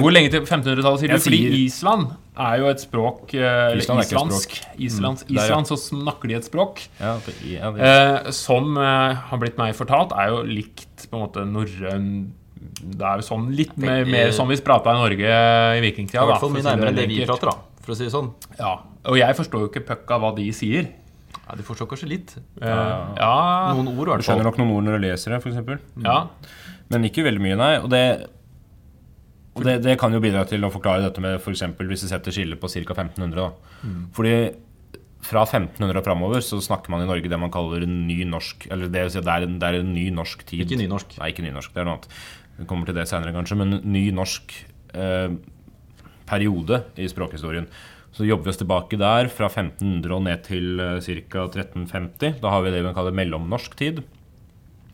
Hvor 0.00 0.10
lenge 0.10 0.32
til 0.32 0.40
1500-tallet, 0.42 0.98
sier 1.04 1.12
du? 1.12 1.18
Fordi 1.22 1.38
sier- 1.44 1.58
Island 1.60 2.08
er 2.36 2.56
jo 2.58 2.70
et 2.72 2.80
språk 2.82 3.34
eh, 3.38 3.44
Eller 3.70 3.84
Island 3.84 4.00
er 4.02 4.08
ikke 4.08 4.16
et 4.18 4.40
språk 4.40 4.80
Islands, 4.88 5.22
Mm, 5.22 5.28
der, 5.28 5.36
ja. 5.36 5.44
Island 5.44 5.68
så 5.70 5.76
snakker 5.78 6.32
de 6.32 6.34
et 6.40 6.48
språk 6.48 6.82
Ja, 6.98 7.12
det, 7.24 7.34
ja, 7.52 7.70
det, 7.76 7.92
eh, 7.92 8.30
som 8.34 8.74
eh, 8.82 9.14
har 9.30 9.38
blitt 9.44 9.60
meg 9.62 9.76
fortalt, 9.78 10.10
er 10.18 10.32
jo 10.34 10.42
likt 10.48 11.06
på 11.06 11.20
en 11.20 11.22
måte 11.28 11.46
norrøn 11.46 12.08
Det 12.56 13.04
er 13.04 13.22
sånn 13.26 13.50
litt 13.56 13.74
mer, 13.76 14.04
tenker- 14.04 14.10
mer 14.12 14.30
som 14.32 14.48
vi 14.48 14.56
prata 14.64 14.90
i 14.94 15.00
Norge 15.00 15.26
i 15.28 15.78
I 15.78 15.82
vikingtida. 15.84 16.22
hvert 16.24 16.36
da, 16.36 16.38
fall 16.40 16.50
mye 16.54 16.62
nærmere 16.64 16.88
enn 16.92 16.96
det 17.02 17.08
vi 17.08 17.24
prater, 17.26 17.50
da. 17.50 17.56
For 17.82 17.92
å 17.92 17.96
si 17.96 18.04
det 18.08 18.12
sånn. 18.12 18.32
Ja, 18.58 18.78
Og 19.06 19.16
jeg 19.18 19.36
forstår 19.36 19.60
jo 19.62 19.68
ikke 19.68 19.84
pucka 19.86 20.18
hva 20.18 20.34
de 20.34 20.48
sier. 20.52 20.88
Ja, 21.46 21.54
De 21.54 21.62
forstår 21.62 21.86
kanskje 21.86 22.08
litt. 22.08 22.32
Uh, 22.60 23.14
ja, 23.16 23.74
Noen 23.76 23.92
ord, 23.96 24.08
i 24.08 24.16
Du 24.18 24.22
skjønner 24.26 24.42
nok 24.48 24.56
noen 24.58 24.72
ord 24.74 24.84
når 24.88 24.98
du 24.98 25.04
leser 25.06 25.30
det, 25.30 25.42
f.eks. 25.44 25.80
ja. 26.02 26.26
Men 26.90 27.04
ikke 27.04 27.22
veldig 27.22 27.40
mye, 27.42 27.56
nei. 27.56 27.76
Og 27.82 27.90
det, 27.90 28.02
og 29.56 29.62
det, 29.64 29.82
det 29.82 29.98
kan 30.00 30.12
jo 30.12 30.20
bidra 30.20 30.44
til 30.48 30.64
å 30.66 30.70
forklare 30.72 31.02
dette 31.06 31.20
med 31.22 31.38
f.eks. 31.40 31.62
hvis 31.78 32.02
du 32.04 32.08
setter 32.10 32.34
skillet 32.34 32.58
på 32.60 32.68
ca. 32.68 32.94
1500. 32.94 33.36
Da. 33.36 33.50
Fordi 34.16 34.34
fra 35.26 35.42
1500 35.46 35.96
og 35.98 36.04
framover 36.06 36.42
så 36.44 36.58
snakker 36.62 36.92
man 36.92 37.02
i 37.02 37.06
Norge 37.08 37.28
det 37.30 37.38
man 37.40 37.50
kaller 37.50 37.82
en 37.82 38.06
ny 38.06 38.20
norsk 38.28 38.68
Eller 38.70 38.86
det, 38.92 39.00
vil 39.08 39.10
si 39.10 39.22
det, 39.24 39.32
er 39.32 39.46
en, 39.48 39.56
det 39.58 39.66
er 39.70 39.78
en 39.80 39.94
ny 39.94 40.10
norsk 40.14 40.44
tid. 40.46 40.66
Ikke 40.66 40.78
nynorsk. 40.82 41.16
Nei, 41.18 41.30
ikke 41.32 41.46
nynorsk. 41.46 41.72
Det 41.74 41.82
er 41.82 41.88
noe 41.88 41.96
annet. 41.98 42.08
Vi 42.56 42.66
kommer 42.68 42.88
til 42.88 42.96
det 42.96 43.08
senere, 43.10 43.34
kanskje. 43.36 43.58
Men 43.60 43.80
ny 43.84 44.08
norsk 44.16 44.56
eh, 44.96 45.36
periode 46.28 46.82
i 46.98 47.08
språkhistorien. 47.10 47.68
Så 48.16 48.24
jobber 48.24 48.48
vi 48.48 48.54
oss 48.54 48.60
tilbake 48.62 48.96
der, 48.96 49.28
fra 49.28 49.50
1500 49.50 50.14
og 50.16 50.22
ned 50.24 50.44
til 50.46 50.80
eh, 50.80 50.98
ca. 51.04 51.46
1350. 51.50 52.38
Da 52.40 52.52
har 52.54 52.64
vi 52.64 52.72
det 52.72 52.82
vi 52.86 52.94
kaller 52.96 53.16
mellomnorsk 53.16 53.76
tid. 53.76 54.00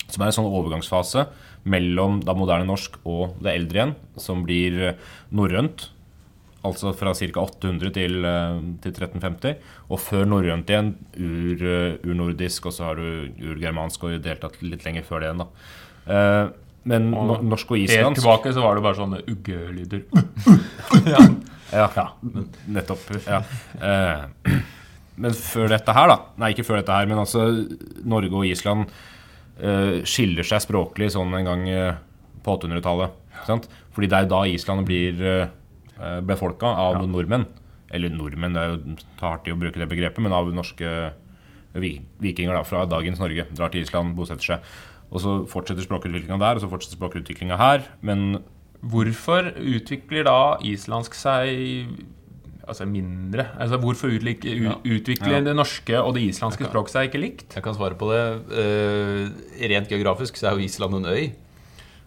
Som 0.08 0.24
er 0.24 0.28
en 0.28 0.38
sånn 0.40 0.50
overgangsfase 0.50 1.28
mellom 1.62 2.18
da 2.26 2.34
moderne 2.34 2.66
norsk 2.66 2.98
og 3.06 3.36
det 3.42 3.54
eldre 3.54 3.78
igjen, 3.78 3.92
som 4.20 4.42
blir 4.46 4.78
eh, 4.88 5.04
norrønt. 5.30 5.86
Altså 6.66 6.90
fra 6.98 7.14
ca. 7.14 7.44
800 7.46 7.94
til, 7.94 8.18
eh, 8.26 8.58
til 8.82 8.96
1350. 8.96 9.62
Og 9.86 10.02
før 10.02 10.26
norrønt 10.26 10.74
igjen 10.74 10.92
ur, 11.14 11.64
urnordisk, 12.02 12.66
og 12.66 12.74
så 12.74 12.90
har 12.90 12.98
du 12.98 13.46
urgermansk 13.52 14.02
og 14.02 14.16
i 14.16 14.18
det 14.18 14.34
hele 14.34 14.42
tatt 14.42 14.58
litt 14.66 14.82
lenger 14.88 15.06
før 15.06 15.22
det 15.22 15.30
igjen. 15.30 15.46
da. 15.46 16.50
Eh, 16.82 16.88
Men 16.90 17.10
no, 17.14 17.38
norsk 17.54 17.70
og 17.70 17.78
Helt 17.78 18.18
tilbake 18.18 18.52
så 18.52 18.62
var 18.64 18.76
det 18.78 18.84
bare 18.84 18.98
sånne 18.98 19.22
uggelyder. 19.30 20.06
Ja, 21.72 22.10
nettopp. 22.68 23.06
Ja. 23.24 23.38
Eh, 23.80 24.52
men 25.22 25.32
før 25.32 25.70
dette 25.72 25.94
her, 25.96 26.10
da 26.10 26.18
Nei, 26.42 26.50
ikke 26.52 26.66
før 26.68 26.82
dette 26.82 26.92
her, 26.92 27.08
men 27.08 27.22
altså 27.22 27.46
Norge 28.04 28.36
og 28.36 28.44
Island 28.44 28.92
eh, 29.56 30.02
skiller 30.04 30.44
seg 30.44 30.66
språklig 30.66 31.08
sånn 31.14 31.32
en 31.38 31.48
gang 31.48 31.64
eh, 31.72 31.94
på 32.44 32.58
800-tallet. 32.58 33.16
ikke? 33.40 33.58
Fordi 33.96 34.10
det 34.12 34.20
er 34.20 34.28
da 34.30 34.42
Island 34.48 34.86
blir 34.88 35.18
uh, 35.20 36.20
befolka 36.24 36.70
av 36.80 37.02
nordmenn. 37.06 37.44
Eller 37.92 38.12
nordmenn, 38.12 38.56
det 38.56 38.62
er 38.62 38.70
jo 38.72 38.94
tar 39.20 39.34
hardt 39.34 39.48
i 39.48 39.52
å 39.52 39.58
bruke 39.60 39.78
det 39.78 39.88
begrepet, 39.90 40.22
men 40.24 40.32
av 40.32 40.48
norske 40.52 40.88
vikinger 41.76 42.56
da, 42.56 42.62
fra 42.64 42.86
dagens 42.88 43.20
Norge. 43.20 43.44
Drar 43.52 43.72
til 43.72 43.84
Island, 43.84 44.16
bosetter 44.16 44.54
seg. 44.54 44.72
Og 45.12 45.20
så 45.20 45.34
fortsetter 45.50 45.84
språkutviklinga 45.84 46.38
der, 46.40 46.56
og 46.56 46.64
så 46.64 46.70
fortsetter 46.72 46.96
språkutviklinga 46.98 47.58
her. 47.60 47.86
Men 48.02 48.42
Hvorfor 48.82 49.52
utvikler 49.62 50.24
da 50.26 50.56
islandsk 50.66 51.14
seg 51.14 51.92
altså 52.66 52.86
mindre? 52.88 53.44
Altså 53.60 53.78
Hvorfor 53.78 54.10
utlik, 54.10 54.42
Ja. 54.44 54.74
utvikler 54.82 55.38
Ja. 55.38 55.40
det 55.40 55.54
norske 55.54 55.94
og 56.02 56.14
det 56.14 56.22
islandske 56.32 56.66
språket 56.66 56.90
seg 56.90 57.10
ikke 57.10 57.20
likt? 57.22 57.54
Jeg 57.54 57.62
kan 57.62 57.74
svare 57.74 57.94
på 57.94 58.08
det. 58.10 58.24
Uh, 58.50 59.30
rent 59.68 59.88
geografisk 59.88 60.34
så 60.34 60.48
er 60.50 60.56
jo 60.56 60.64
Island 60.66 60.94
en 60.96 61.04
øy. 61.06 61.32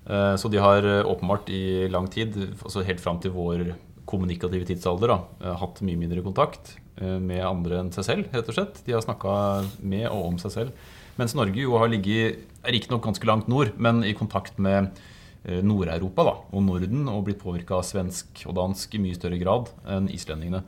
Eh, 0.06 0.36
så 0.38 0.52
de 0.52 0.58
har 0.62 0.86
eh, 0.86 1.04
åpenbart 1.04 1.50
i 1.50 1.88
lang 1.90 2.08
tid, 2.12 2.36
altså 2.62 2.84
helt 2.86 3.00
fram 3.02 3.20
til 3.20 3.32
vår 3.32 3.74
kommunikative 4.06 4.66
tidsalder, 4.68 5.08
da, 5.08 5.56
hatt 5.58 5.82
mye 5.82 5.98
mindre 5.98 6.22
kontakt 6.22 6.76
med 7.02 7.42
andre 7.44 7.80
enn 7.82 7.90
seg 7.92 8.06
selv, 8.06 8.28
rett 8.32 8.48
og 8.48 8.54
slett. 8.54 8.78
De 8.86 8.94
har 8.94 9.02
snakka 9.02 9.66
med 9.82 10.06
og 10.08 10.28
om 10.30 10.38
seg 10.38 10.52
selv. 10.54 10.72
Mens 11.20 11.36
Norge 11.38 11.64
jo 11.64 11.78
har 11.80 11.92
ligget 11.92 12.44
riktignok 12.66 13.06
ganske 13.06 13.28
langt 13.30 13.48
nord, 13.52 13.72
men 13.80 14.04
i 14.04 14.16
kontakt 14.18 14.58
med 14.60 14.90
eh, 15.46 15.62
Nord-Europa 15.64 16.26
og 16.52 16.66
Norden, 16.66 17.08
og 17.12 17.24
blitt 17.28 17.40
påvirka 17.44 17.78
av 17.78 17.86
svensk 17.88 18.44
og 18.50 18.58
dansk 18.58 18.98
i 18.98 19.02
mye 19.04 19.16
større 19.16 19.40
grad 19.40 19.72
enn 19.88 20.10
islendingene. 20.12 20.66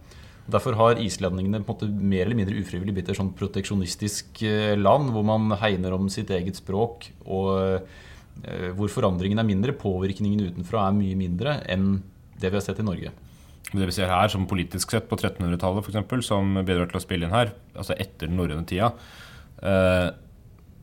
Derfor 0.47 0.77
har 0.79 1.01
islendingene 1.03 1.59
på 1.59 1.73
en 1.73 1.75
måte 1.75 2.07
mer 2.11 2.23
eller 2.23 2.39
mindre 2.39 2.61
ufrivillig 2.61 2.93
blitt 2.95 3.09
et 3.11 3.19
sånn 3.19 3.33
proteksjonistisk 3.35 4.39
eh, 4.47 4.75
land, 4.79 5.11
hvor 5.11 5.25
man 5.27 5.51
hegner 5.59 5.97
om 5.97 6.07
sitt 6.11 6.31
eget 6.31 6.59
språk, 6.61 7.09
og 7.27 7.51
eh, 8.47 8.69
hvor 8.77 8.93
forandringen 8.93 9.41
er 9.43 9.49
mindre. 9.49 9.75
Påvirkningen 9.75 10.45
utenfra 10.47 10.85
er 10.87 10.95
mye 10.95 11.17
mindre 11.19 11.57
enn 11.67 11.97
det 12.39 12.53
vi 12.53 12.55
har 12.55 12.63
sett 12.63 12.79
i 12.79 12.87
Norge. 12.87 13.11
Det 13.67 13.83
vi 13.83 13.91
ser 13.97 14.07
her, 14.07 14.31
som 14.31 14.47
politisk 14.47 14.93
sett 14.93 15.09
på 15.09 15.17
1300-tallet, 15.19 15.83
f.eks., 15.83 16.29
som 16.29 16.55
bidrar 16.61 16.87
til 16.87 17.01
å 17.01 17.03
spille 17.03 17.27
inn 17.27 17.35
her, 17.35 17.51
altså 17.75 17.97
etter 17.99 18.29
den 18.29 18.39
norrøne 18.39 18.63
tida 18.69 18.93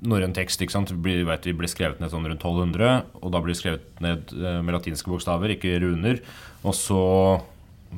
Norrøn 0.04 0.34
tekst 0.36 0.60
ikke 0.60 0.74
sant? 0.74 0.92
Vi 1.04 1.16
vet 1.24 1.46
vi 1.48 1.54
ble 1.56 1.68
skrevet 1.70 2.00
ned 2.02 2.12
sånn 2.12 2.26
rundt 2.28 2.42
1200, 2.44 3.04
og 3.20 3.32
da 3.32 3.40
blir 3.40 3.54
det 3.54 3.60
skrevet 3.60 4.02
ned 4.04 4.34
eh, 4.36 4.60
med 4.64 4.76
latinske 4.76 5.10
bokstaver, 5.10 5.54
ikke 5.54 5.78
runer. 5.84 6.20
Og 6.64 6.76
så 6.76 7.04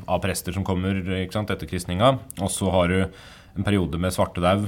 av 0.04 0.20
prester 0.22 0.54
som 0.54 0.66
kommer 0.66 0.98
ikke 1.22 1.38
sant, 1.38 1.50
etter 1.52 1.68
kristninga. 1.70 2.16
Og 2.38 2.52
så 2.52 2.70
har 2.74 2.92
du 2.92 2.98
en 3.00 3.66
periode 3.66 3.98
med 4.00 4.14
svartedau. 4.14 4.66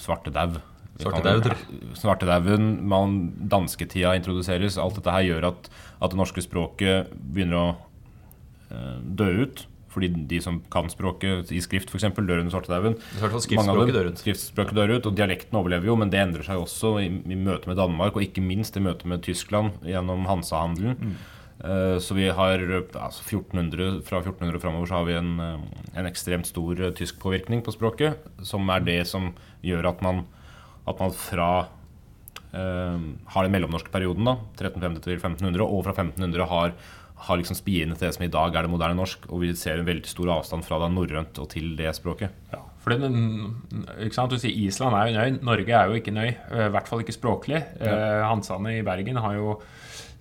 Svartedau. 0.00 0.58
Svartedauer. 0.98 1.54
Svartedauden, 1.98 2.70
man, 2.90 3.18
dansketida 3.50 4.16
introduseres. 4.18 4.78
Alt 4.82 4.98
dette 4.98 5.14
her 5.14 5.26
gjør 5.28 5.50
at, 5.52 5.68
at 6.02 6.14
det 6.14 6.18
norske 6.18 6.42
språket 6.42 7.12
begynner 7.14 7.58
å 7.60 7.68
eh, 8.72 8.96
dø 9.20 9.30
ut. 9.44 9.66
Fordi 9.98 10.10
de 10.30 10.38
som 10.44 10.60
kan 10.72 10.90
språket 10.92 11.50
i 11.54 11.62
skrift, 11.64 11.90
f.eks., 11.90 12.06
dør 12.14 12.44
under 12.44 12.54
svartedauden. 12.54 12.94
Skriftspråket 13.18 13.96
dør 13.96 14.12
ut. 14.12 14.20
Skriftspråket 14.22 14.78
dør 14.78 14.94
ut, 14.96 15.08
og 15.10 15.16
dialekten 15.18 15.58
overlever 15.58 15.90
jo, 15.90 15.98
men 15.98 16.12
det 16.14 16.22
endrer 16.22 16.46
seg 16.46 16.62
også 16.62 16.94
i, 17.02 17.10
i 17.10 17.38
møte 17.38 17.70
med 17.70 17.80
Danmark, 17.80 18.14
og 18.14 18.22
ikke 18.24 18.44
minst 18.44 18.78
i 18.78 18.84
møte 18.84 19.10
med 19.10 19.26
Tyskland 19.26 19.82
gjennom 19.86 20.28
Hansa-handelen. 20.30 21.18
Eh, 21.58 21.96
så 21.98 22.14
vi 22.14 22.28
har 22.30 22.62
altså 22.62 23.24
1400, 23.24 24.04
Fra 24.06 24.20
1400 24.22 24.60
og 24.60 24.62
framover 24.62 24.86
så 24.86 25.00
har 25.00 25.08
vi 25.08 25.16
en, 25.18 25.32
eh, 25.42 25.88
en 25.98 26.06
ekstremt 26.06 26.46
stor 26.46 26.78
eh, 26.78 26.94
tysk 26.94 27.18
påvirkning 27.18 27.64
på 27.66 27.74
språket, 27.74 28.22
som 28.46 28.68
er 28.70 28.84
det 28.86 29.00
som 29.10 29.32
gjør 29.66 29.90
at 29.90 30.04
man, 30.06 30.22
at 30.86 31.02
man 31.02 31.10
fra 31.10 31.50
eh, 32.54 33.02
har 33.34 33.42
den 33.42 33.56
mellomnorske 33.56 33.90
perioden, 33.90 34.30
da, 34.30 34.38
1350 34.54 35.02
til 35.02 35.18
1500, 35.18 35.66
og 35.66 35.82
fra 35.88 35.96
1500 35.96 36.46
har, 36.46 36.78
har 37.26 37.36
liksom 37.40 37.56
spiene 37.58 37.96
til 37.98 38.06
det 38.08 38.14
som 38.14 38.24
i 38.24 38.30
dag 38.30 38.54
er 38.56 38.62
det 38.62 38.70
moderne 38.70 38.94
norsk. 38.98 39.26
Og 39.32 39.40
vi 39.42 39.52
ser 39.58 39.80
en 39.80 39.86
veldig 39.88 40.06
stor 40.06 40.30
avstand 40.38 40.64
fra 40.64 40.78
det 40.84 40.92
norrønt 40.94 41.38
og 41.42 41.48
til 41.50 41.72
det 41.78 41.90
språket. 41.98 42.30
Ja, 42.52 42.60
for 42.78 42.94
den, 42.94 43.56
ikke 43.98 44.14
sant? 44.14 44.30
Du 44.30 44.38
sier 44.38 44.54
Island 44.54 44.94
er 44.94 45.08
jo 45.10 45.18
en 45.18 45.20
øy. 45.38 45.42
Norge 45.50 45.74
er 45.74 45.86
jo 45.90 45.98
ikke 45.98 46.12
en 46.14 46.22
øy. 46.22 46.30
eh, 46.30 46.66
I 46.68 46.70
hvert 46.76 46.88
fall 46.88 47.00
ikke 47.02 47.16
språklig. 47.18 47.64
Ja. 47.80 48.28
Hansane 48.30 48.78
i 48.78 48.82
Bergen 48.86 49.16
har 49.16 49.34
jo 49.34 49.58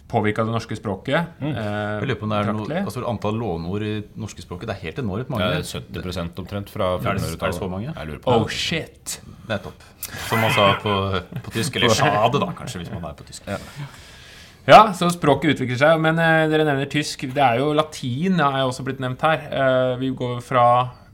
påvirka 0.07 0.45
det 0.47 0.53
norske 0.55 0.75
språket. 0.79 1.27
eh, 1.41 1.53
Jeg 1.53 2.07
lurer 2.07 2.15
på 2.15 2.23
om 2.23 2.29
det 2.31 2.37
er 2.39 2.53
noe, 2.53 2.83
altså 2.87 3.03
Antall 3.09 3.35
låneord 3.37 3.83
i 3.83 3.93
det 3.99 4.15
norske 4.15 4.39
språket 4.41 4.69
det 4.69 4.75
er 4.77 4.83
helt 4.87 4.99
enormt 5.03 5.29
mange. 5.29 5.49
Det 5.51 5.67
er 5.67 5.81
70% 6.01 6.39
omtrent 6.39 6.69
fra 6.71 6.93
Er 6.95 6.99
det- 6.99 7.07
er 7.07 7.13
det 7.13 7.21
1400-tallet. 7.23 7.59
så 7.59 7.69
mange? 7.69 7.93
Jeg 7.93 8.07
lurer 8.07 8.19
på. 8.23 8.31
Oh 8.31 8.47
shit! 8.47 9.19
Nettopp. 9.49 9.83
Som 10.29 10.39
man 10.39 10.51
sa 10.51 10.73
på, 10.79 10.93
på 11.43 11.51
tysk. 11.51 11.75
Eller 11.75 11.89
sjade, 11.99 12.39
da, 12.39 12.47
kanskje, 12.55 12.79
hvis 12.83 12.91
man 12.93 13.03
er 13.03 13.13
på 13.19 13.27
tysk. 13.27 13.43
Ja, 13.47 13.57
så 14.97 15.07
språket 15.13 15.55
utvikler 15.55 15.79
seg. 15.79 16.01
Men 16.03 16.19
eh, 16.19 16.45
dere 16.51 16.65
nevner 16.67 16.89
tysk. 16.91 17.23
Det 17.33 17.43
er 17.43 17.61
jo 17.61 17.69
latin 17.77 18.39
er 18.43 18.61
jo 18.65 18.71
også 18.73 18.83
blitt 18.87 18.99
nevnt 19.03 19.23
her. 19.23 19.45
Eh, 19.47 19.93
vi 20.01 20.09
går 20.19 20.41
fra 20.43 20.65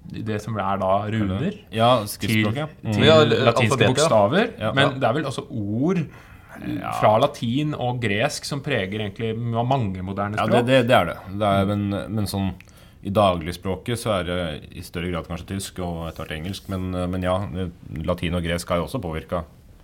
det 0.04 0.42
som 0.44 0.58
er 0.60 0.82
da 0.82 0.94
runer, 1.14 1.54
Ja, 1.72 1.92
til. 2.20 2.50
Mm. 2.50 2.92
til 2.92 3.06
Ja, 3.08 3.22
latinske 3.24 3.80
ja. 3.80 3.88
bokstaver. 3.94 4.50
Ja. 4.60 4.74
Men 4.76 4.98
det 5.00 5.08
er 5.08 5.16
vel 5.16 5.30
også 5.30 5.46
ord 5.50 6.02
eh, 6.02 6.92
fra 7.00 7.14
latin 7.24 7.72
og 7.78 8.02
gresk 8.04 8.46
som 8.50 8.62
preger 8.66 9.06
egentlig 9.06 9.32
mange 9.38 10.02
moderne 10.04 10.38
Ja, 10.38 10.46
språk. 10.50 10.66
det, 10.68 10.82
det, 10.84 10.88
det 10.90 10.98
er 11.00 11.12
det. 11.14 11.18
det 11.40 11.54
er, 11.54 11.66
men, 11.72 11.88
men 12.18 12.30
sånn 12.30 12.52
i 13.04 13.12
dagligspråket 13.12 14.00
så 14.00 14.14
er 14.18 14.28
det 14.28 14.42
i 14.80 14.82
større 14.86 15.10
grad 15.12 15.26
kanskje 15.28 15.50
tysk 15.58 15.80
og 15.84 16.06
etter 16.08 16.24
hvert 16.24 16.38
engelsk. 16.38 16.70
Men, 16.72 16.90
men 17.12 17.24
ja, 17.26 17.38
latin 18.04 18.38
og 18.40 18.46
gresk 18.46 18.70
har 18.72 18.80
jo 18.80 18.86
også 18.90 19.02
påvirka. 19.04 19.42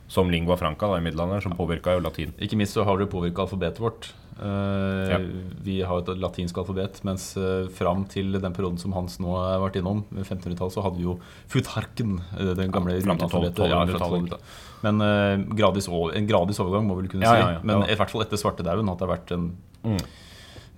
Som 0.10 0.32
lingua 0.34 0.56
franca 0.58 0.88
da, 0.90 0.98
i 0.98 1.04
middelalderen, 1.06 1.44
som 1.46 1.54
påvirka 1.54 1.94
jo 1.94 2.02
latin. 2.02 2.32
Ikke 2.42 2.58
minst 2.58 2.74
så 2.74 2.82
har 2.84 2.98
det 2.98 3.10
påvirka 3.12 3.44
alfabetet 3.46 3.80
vårt. 3.84 4.08
Uh, 4.40 5.10
Ja. 5.12 5.18
Vi 5.66 5.82
har 5.84 6.00
et 6.00 6.10
latinsk 6.18 6.58
alfabet, 6.58 7.02
mens 7.04 7.36
uh, 7.38 7.68
fram 7.76 8.06
til 8.10 8.32
den 8.40 8.54
perioden 8.56 8.80
som 8.80 8.94
Hans 8.96 9.18
nå 9.20 9.34
har 9.36 9.60
vært 9.60 9.76
innom, 9.82 10.06
1500-tallet, 10.16 10.74
så 10.74 10.82
hadde 10.86 10.98
vi 10.98 11.04
jo 11.04 11.18
futharken, 11.52 12.16
uh, 12.40 12.54
den 12.58 12.72
gamle 12.72 12.96
Ja, 12.96 13.04
alfabetet. 13.14 13.60
Ja, 13.68 13.84
1200-tallet. 13.84 14.00
fra 14.00 14.08
1200-tallet. 14.08 14.58
Men 14.82 15.02
uh, 15.04 15.56
gradis 15.60 15.90
over- 15.92 16.16
en 16.16 16.26
gradvis 16.30 16.60
overgang 16.64 16.88
må 16.88 16.96
vi 16.96 17.04
vel 17.04 17.12
kunne 17.12 17.28
Ja, 17.28 17.36
si. 17.60 17.68
Men 17.68 17.84
i 17.84 17.96
hvert 18.00 18.10
fall 18.10 18.24
etter 18.24 18.40
svartedauden 18.40 18.90
at 18.90 18.98
det 18.98 19.08
har 19.08 19.16
vært 19.18 19.32
en 19.38 19.50
Mm. 19.84 20.00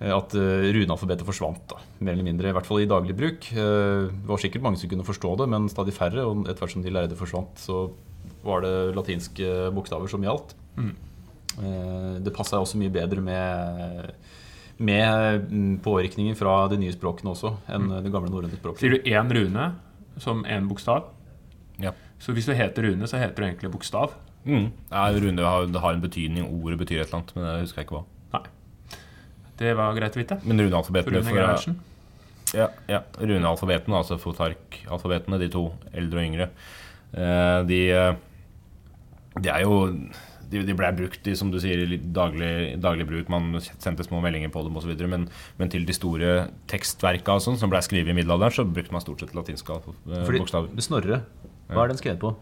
eh, 0.00 0.12
At 0.14 0.30
runealfabetet 0.34 1.24
forsvant, 1.26 1.62
da, 1.70 1.76
mer 2.00 2.12
eller 2.12 2.24
mindre. 2.26 2.50
I 2.50 2.52
hvert 2.52 2.66
fall 2.66 2.80
i 2.82 2.86
daglig 2.90 3.16
bruk. 3.16 3.48
Eh, 3.52 4.10
det 4.10 4.26
var 4.28 4.38
sikkert 4.38 4.62
mange 4.62 4.78
som 4.78 4.90
kunne 4.90 5.06
forstå 5.06 5.36
det, 5.38 5.48
men 5.48 5.68
stadig 5.68 5.94
færre. 5.94 6.22
Og 6.26 6.44
etter 6.46 6.60
hvert 6.66 6.72
som 6.72 6.82
de 6.82 6.90
lærde 6.90 7.16
forsvant, 7.18 7.54
så 7.58 7.90
var 8.42 8.64
det 8.64 8.74
latinske 8.96 9.70
bokstaver 9.74 10.10
som 10.10 10.24
gjaldt. 10.24 10.54
Mm. 10.76 10.92
Eh, 11.62 12.14
Det 12.24 12.34
passa 12.34 12.60
også 12.62 12.80
mye 12.80 12.92
bedre 12.92 13.20
med, 13.24 14.12
med 14.78 15.48
mm, 15.50 15.78
påvirkningen 15.84 16.36
fra 16.38 16.66
de 16.72 16.80
nye 16.80 16.94
språkene 16.94 17.34
også 17.34 17.54
enn 17.68 17.90
det 18.02 18.12
gamle 18.12 18.32
norrøne 18.32 18.56
språket. 18.56 18.82
Sier 18.82 18.96
du 18.96 19.10
én 19.10 19.30
rune 19.32 19.72
som 20.22 20.44
én 20.44 20.68
bokstav? 20.68 21.10
Ja. 21.82 21.92
Så 22.22 22.34
hvis 22.36 22.46
du 22.46 22.54
heter 22.54 22.84
Rune, 22.86 23.08
så 23.10 23.18
heter 23.18 23.42
du 23.42 23.46
egentlig 23.48 23.70
bokstav? 23.72 24.12
Mm. 24.44 24.68
Ja, 24.90 25.06
Rune 25.14 25.42
har, 25.42 25.66
det 25.66 25.80
har 25.82 25.94
en 25.96 26.02
betydning. 26.02 26.44
Ordet 26.46 26.78
betyr 26.78 27.00
et 27.00 27.08
eller 27.08 27.18
annet, 27.20 27.32
men 27.34 27.46
det 27.46 27.62
husker 27.64 27.82
jeg 27.82 27.88
ikke 27.88 27.96
hva. 27.96 28.04
Nei. 28.36 28.98
Det 29.62 29.72
var 29.78 29.96
greit 29.96 30.18
å 30.18 30.20
vite. 30.20 30.38
Men 30.42 30.58
For 30.60 30.68
runealfabetene 30.68 31.22
Rune 31.22 31.56
for, 31.62 31.74
ja, 32.52 32.68
ja, 32.90 33.00
runealfabetene, 33.16 33.96
altså 33.96 34.18
fotark-alfabetene, 34.20 35.38
de 35.40 35.48
to 35.52 35.64
eldre 35.96 36.20
og 36.20 36.26
yngre, 36.28 36.48
de, 37.68 37.80
eh, 37.92 38.14
de 39.40 39.50
er 39.52 39.64
jo 39.66 39.80
de, 40.52 40.60
de 40.68 40.74
ble 40.76 40.90
brukt 40.96 41.28
i 41.30 41.34
som 41.38 41.50
du 41.52 41.56
sier, 41.62 41.80
i 41.86 41.96
daglig, 41.96 42.76
daglig 42.82 43.06
bruk. 43.08 43.30
Man 43.32 43.54
sendte 43.62 44.04
små 44.04 44.20
meldinger 44.24 44.52
på 44.52 44.62
dem 44.66 44.76
osv. 44.76 44.92
Men, 45.08 45.28
men 45.58 45.72
til 45.72 45.86
de 45.88 45.96
store 45.96 46.34
tekstverka 46.68 47.38
og 47.38 47.44
sånn, 47.44 47.56
som 47.60 47.72
ble 47.72 47.80
skrevet 47.84 48.12
i 48.12 48.16
middelalderen, 48.18 48.52
så 48.52 48.66
brukte 48.68 48.92
man 48.92 49.04
stort 49.04 49.24
sett 49.24 49.32
latinske 49.36 49.78
eh, 49.78 49.88
Fordi 50.26 50.42
bokstaver. 50.42 50.84
Snorre, 50.84 51.22
hva 51.72 51.86
er 51.86 51.92
den 51.94 52.00
skrevet 52.00 52.20
på? 52.20 52.34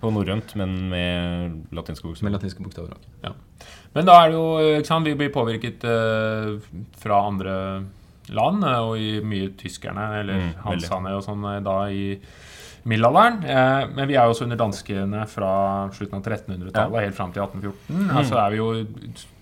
På 0.00 0.10
norrønt, 0.14 0.54
men 0.56 0.76
med 0.88 1.74
latinske 1.76 2.14
Med 2.24 2.32
latinske 2.38 2.64
bokstaver. 2.64 2.96
ok. 2.96 3.08
Ja. 3.26 3.34
Men 3.92 4.06
da 4.08 4.14
er 4.22 4.30
det 4.30 4.38
jo 4.38 4.46
ikke 4.78 4.88
sant, 4.88 5.08
Vi 5.10 5.16
blir 5.18 5.32
påvirket 5.34 5.84
eh, 5.84 6.54
fra 7.02 7.18
andre 7.28 7.56
land, 8.30 8.64
eh, 8.64 8.78
og 8.86 8.96
i 8.96 9.18
mye 9.20 9.52
tyskerne, 9.60 10.06
eller 10.22 10.40
Mm, 10.40 10.54
hansane 10.64 11.12
og 11.18 11.24
sånn, 11.26 11.44
eh, 11.50 11.60
da 11.66 11.76
i 11.90 12.06
middelalderen. 12.88 13.42
Eh, 13.44 13.88
men 13.96 14.08
vi 14.08 14.16
er 14.16 14.24
jo 14.24 14.34
også 14.36 14.46
under 14.46 14.60
danskene 14.60 15.26
fra 15.30 15.50
slutten 15.96 16.16
av 16.20 16.24
1300-tallet 16.24 17.04
helt 17.08 17.18
fram 17.18 17.34
til 17.34 17.44
1814. 17.44 18.00
Mm. 18.00 18.16
Altså 18.16 18.40
er 18.40 18.54
vi 18.54 18.60
jo 18.62 18.70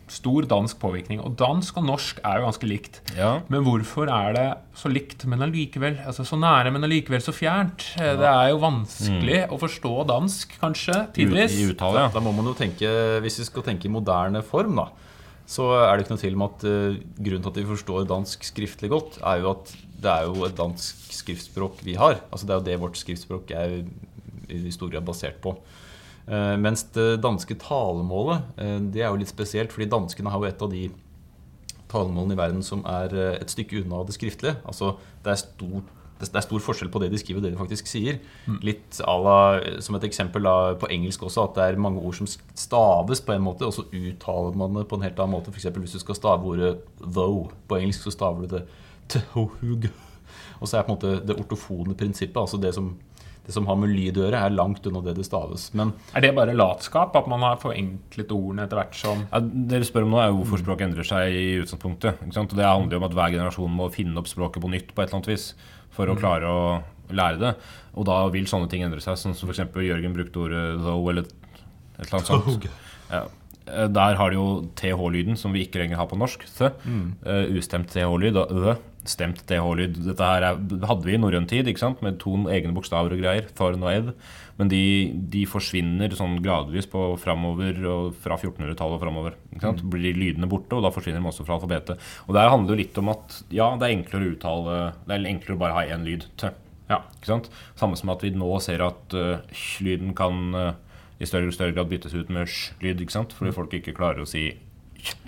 stor 0.09 0.47
dansk 0.49 0.79
påvirkning. 0.81 1.21
Og 1.21 1.35
dansk 1.39 1.77
og 1.81 1.85
norsk 1.85 2.21
er 2.25 2.41
jo 2.41 2.47
ganske 2.49 2.69
likt. 2.69 3.01
Ja, 3.17 3.41
Men 3.53 3.65
hvorfor 3.67 4.09
er 4.09 4.33
det 4.37 4.47
så 4.79 4.89
likt, 4.89 5.27
men 5.29 5.43
allikevel 5.45 5.99
altså 6.07 6.25
Så 6.25 6.39
nære, 6.41 6.73
men 6.73 6.85
allikevel 6.87 7.21
så 7.21 7.35
fjernt? 7.37 7.85
Ja. 7.99 8.15
Det 8.17 8.31
er 8.31 8.49
jo 8.55 8.61
vanskelig 8.63 9.43
å 9.53 9.59
forstå 9.61 9.93
dansk, 10.09 10.57
kanskje, 10.63 10.97
tidvis. 11.17 11.55
Mm. 11.55 11.61
I 11.61 11.69
uttale, 11.75 11.99
Da, 11.99 12.07
ja. 12.07 12.15
da 12.15 12.25
må 12.25 12.33
man 12.33 12.49
jo 12.49 12.55
tenke, 12.57 12.89
Hvis 13.25 13.39
vi 13.43 13.49
skal 13.51 13.69
tenke 13.69 13.89
i 13.89 13.93
moderne 13.93 14.43
form, 14.43 14.77
da, 14.81 14.89
så 15.49 15.65
er 15.81 15.97
det 15.97 16.05
ikke 16.05 16.13
noe 16.13 16.21
tvil 16.21 16.37
om 16.37 16.45
at 16.45 16.65
eh, 16.69 16.99
grunnen 17.17 17.45
til 17.45 17.51
at 17.55 17.59
vi 17.59 17.69
forstår 17.71 18.09
dansk 18.11 18.43
skriftlig 18.51 18.91
godt, 18.93 19.17
er 19.25 19.41
jo 19.41 19.55
at 19.55 19.73
det 19.99 20.11
er 20.13 20.27
jo 20.29 20.45
et 20.45 20.57
dansk 20.59 21.15
skriftspråk 21.17 21.81
vi 21.87 21.97
har. 21.99 22.21
Altså 22.29 22.47
Det 22.47 22.53
er 22.53 22.61
jo 22.61 22.67
det 22.67 22.81
vårt 22.83 23.01
skriftspråk 23.01 23.53
er 23.57 23.79
i 24.53 24.73
stor 24.73 24.93
grad 24.93 25.07
basert 25.09 25.41
på. 25.45 25.55
Eh, 26.29 26.55
mens 26.61 26.85
det 26.93 27.23
danske 27.25 27.57
talemålet, 27.65 28.45
eh, 28.61 28.77
det 28.93 29.01
er 29.01 29.09
jo 29.09 29.23
litt 29.23 29.33
spesielt, 29.33 29.73
fordi 29.73 29.89
danskene 29.89 30.35
har 30.35 30.45
jo 30.45 30.51
et 30.51 30.65
av 30.69 30.73
de 30.75 30.85
talemålene 31.89 32.37
i 32.37 32.43
verden 32.43 32.63
som 32.63 32.85
er 32.85 33.15
et 33.39 33.49
stykke 33.49 33.81
unna 33.81 34.05
det 34.05 34.19
skriftlige. 34.19 34.59
Altså 34.69 34.99
det 35.25 35.33
er 35.33 35.41
stor, 35.41 35.81
det 36.19 36.35
er 36.35 36.43
stor 36.43 36.63
forskjell 36.63 36.91
på 36.91 37.01
det 37.03 37.13
de 37.13 37.21
skriver 37.21 37.39
og 37.39 37.47
det 37.47 37.53
de 37.55 37.61
faktisk 37.61 37.91
sier. 37.91 38.19
Litt 38.67 38.99
à 39.07 39.15
la, 39.23 39.39
som 39.85 39.99
et 39.99 40.07
eksempel 40.09 40.43
da, 40.43 40.75
på 40.81 40.91
engelsk 40.91 41.23
også, 41.29 41.47
at 41.47 41.59
det 41.59 41.67
er 41.67 41.83
mange 41.83 42.03
ord 42.03 42.19
som 42.19 42.27
staves 42.29 43.23
på 43.23 43.37
en 43.37 43.47
måte, 43.47 43.69
og 43.69 43.77
så 43.77 43.87
uttaler 43.87 44.59
man 44.59 44.81
det 44.81 44.89
på 44.91 44.99
en 44.99 45.07
helt 45.07 45.23
annen 45.23 45.37
måte. 45.37 45.55
F.eks. 45.55 45.71
hvis 45.79 45.95
du 45.95 46.03
skal 46.03 46.19
stave 46.19 46.53
ordet 46.53 46.75
'though' 46.99 47.53
på 47.69 47.79
engelsk, 47.79 48.03
så 48.03 48.11
staver 48.11 48.47
du 48.47 48.57
det 48.57 48.65
'tohug'. 49.09 49.91
Og 50.61 50.67
så 50.67 50.79
er 50.79 50.83
på 50.83 50.93
en 50.93 50.99
måte 50.99 51.21
det 51.27 51.39
ortofone 51.39 51.95
prinsippet, 51.95 52.37
altså 52.37 52.59
det 52.59 52.75
som, 52.75 52.97
det 53.47 53.55
som 53.55 53.67
har 53.71 53.79
med 53.79 53.95
lyd 53.95 54.19
å 54.19 54.27
gjøre, 54.27 54.43
er 54.43 54.51
langt 54.51 54.85
unna 54.91 55.01
det 55.07 55.15
det 55.17 55.25
staves. 55.25 55.71
Men 55.73 55.95
Er 56.15 56.21
det 56.21 56.35
bare 56.35 56.53
latskap? 56.53 57.15
At 57.17 57.29
man 57.31 57.41
har 57.47 57.63
forenklet 57.63 58.35
ordene 58.35 58.67
etter 58.67 58.77
hvert 58.77 58.99
som 58.99 59.23
Ja, 59.31 59.41
Dere 59.41 59.87
spør 59.87 60.03
om 60.03 60.11
nå 60.17 60.21
er 60.21 60.33
jo 60.33 60.43
hvorfor 60.43 60.65
språket 60.65 60.89
endrer 60.89 61.07
seg 61.07 61.31
i 61.31 61.49
utgangspunktet. 61.63 62.19
Ikke 62.27 62.35
sant? 62.35 62.53
Og 62.53 62.59
det 62.59 62.67
handler 62.67 62.99
jo 62.99 63.03
om 63.05 63.09
at 63.09 63.15
hver 63.15 63.35
generasjon 63.39 63.71
må 63.79 63.89
finne 63.95 64.19
opp 64.19 64.27
språket 64.27 64.63
på 64.63 64.73
nytt 64.75 64.91
på 64.93 65.03
et 65.03 65.09
eller 65.09 65.23
annet 65.23 65.33
vis 65.37 65.55
for 65.99 66.13
å 66.13 66.19
klare 66.19 66.49
å 66.49 66.63
lære 67.15 67.41
det. 67.43 67.55
Og 67.99 68.07
da 68.09 68.21
vil 68.33 68.47
sånne 68.49 68.71
ting 68.71 68.85
endre 68.87 69.03
seg, 69.03 69.19
sånn 69.19 69.37
som 69.37 69.51
f.eks. 69.51 69.65
Jørgen 69.75 70.15
brukte 70.17 70.45
ordet 70.45 70.63
'though' 70.79 71.11
eller 71.11 71.27
et 71.27 72.07
eller 72.07 72.21
annet 72.21 72.31
sånt. 72.31 72.69
Ja. 73.09 73.23
eh, 73.67 73.89
der 73.89 74.19
har 74.21 74.31
du 74.31 74.37
jo 74.37 74.49
TH-lyden, 74.77 75.39
som 75.41 75.55
vi 75.57 75.65
ikke 75.65 75.81
lenger 75.83 75.97
har 75.97 76.11
på 76.11 76.19
norsk. 76.21 76.45
Th. 76.45 76.75
Mm. 76.85 77.17
Uh, 77.25 77.45
ustemt 77.59 77.91
TH-lyd. 77.95 78.37
Stemt 79.09 79.41
TH-lyd. 79.49 79.97
Dette 80.05 80.27
her 80.29 80.45
er, 80.51 80.59
hadde 80.89 81.07
vi 81.07 81.15
i 81.17 81.21
norrøn 81.21 81.49
tid, 81.49 81.69
ikke 81.71 81.83
sant? 81.83 82.03
med 82.05 82.21
to 82.23 82.35
egne 82.53 82.75
bokstaver 82.77 83.15
og 83.17 83.23
greier. 83.23 83.49
Thorn 83.57 83.83
og 83.83 83.91
Ed. 83.93 84.13
Men 84.59 84.71
de, 84.73 84.83
de 85.33 85.45
forsvinner 85.49 86.15
sånn 86.19 86.39
gradvis 86.45 86.89
på 86.91 87.03
framover 87.23 87.79
og 87.89 88.17
fra 88.23 88.37
1400-tallet 88.37 88.99
og 88.99 89.03
framover. 89.05 89.37
Sant? 89.63 89.85
Blir 89.87 90.19
lydene 90.19 90.51
borte, 90.51 90.77
og 90.77 90.85
da 90.85 90.93
forsvinner 90.95 91.23
de 91.23 91.31
også 91.31 91.47
fra 91.47 91.57
alfabetet. 91.59 92.09
Og 92.27 92.35
der 92.37 92.51
handler 92.53 92.75
jo 92.75 92.81
litt 92.83 92.99
om 93.01 93.13
at 93.15 93.39
ja, 93.55 93.71
det 93.79 93.89
er 93.89 93.97
enklere 93.97 94.27
å 94.27 94.35
uttale 94.35 94.81
Det 95.05 95.15
er 95.15 95.31
enklere 95.31 95.57
å 95.57 95.63
bare 95.63 95.79
ha 95.79 95.87
én 95.95 96.07
lyd. 96.07 96.29
Ja. 96.89 97.03
Ikke 97.19 97.31
sant? 97.31 97.51
Samme 97.79 97.99
som 98.01 98.13
at 98.13 98.25
vi 98.25 98.33
nå 98.35 98.51
ser 98.65 98.83
at 98.85 99.17
uh, 99.17 99.41
lyden 99.85 100.15
kan 100.19 100.55
uh, 100.57 100.71
i 101.19 101.27
større 101.29 101.51
og 101.51 101.57
større 101.57 101.75
grad 101.77 101.91
byttes 101.91 102.15
ut 102.15 102.31
med 102.33 102.49
sj-lyd, 102.49 103.03
fordi 103.11 103.55
folk 103.55 103.75
ikke 103.79 103.97
klarer 103.97 104.23
å 104.23 104.29
si 104.29 104.51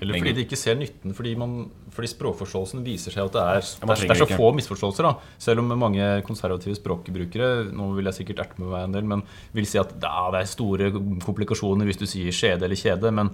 Eller 0.00 0.16
fordi 0.16 0.32
de 0.36 0.44
ikke 0.46 0.58
ser 0.58 0.78
nytten, 0.80 1.14
fordi, 1.16 1.34
man, 1.38 1.54
fordi 1.94 2.10
språkforståelsen 2.12 2.84
viser 2.86 3.14
seg 3.14 3.28
at 3.28 3.36
det 3.36 3.44
er, 3.44 3.60
det 3.60 3.86
er, 3.86 4.02
det 4.02 4.14
er 4.14 4.20
så 4.22 4.28
få 4.30 4.50
misforståelser. 4.56 5.08
da 5.08 5.40
Selv 5.40 5.62
om 5.62 5.72
mange 5.80 6.08
konservative 6.26 6.76
språkbrukere 6.78 7.70
Nå 7.76 7.90
vil 7.96 8.10
jeg 8.10 8.20
sikkert 8.20 8.44
erte 8.46 8.62
med 8.62 8.72
meg 8.72 8.86
en 8.86 8.96
del, 8.96 9.08
men 9.12 9.24
vil 9.56 9.68
si 9.68 9.80
at 9.80 9.92
ja, 9.96 10.28
det 10.34 10.42
er 10.42 10.50
store 10.50 10.92
komplikasjoner 11.24 11.88
hvis 11.88 12.00
du 12.00 12.06
sier 12.08 12.34
skjede 12.34 12.66
eller 12.66 12.80
kjede. 12.80 13.12
Men 13.14 13.32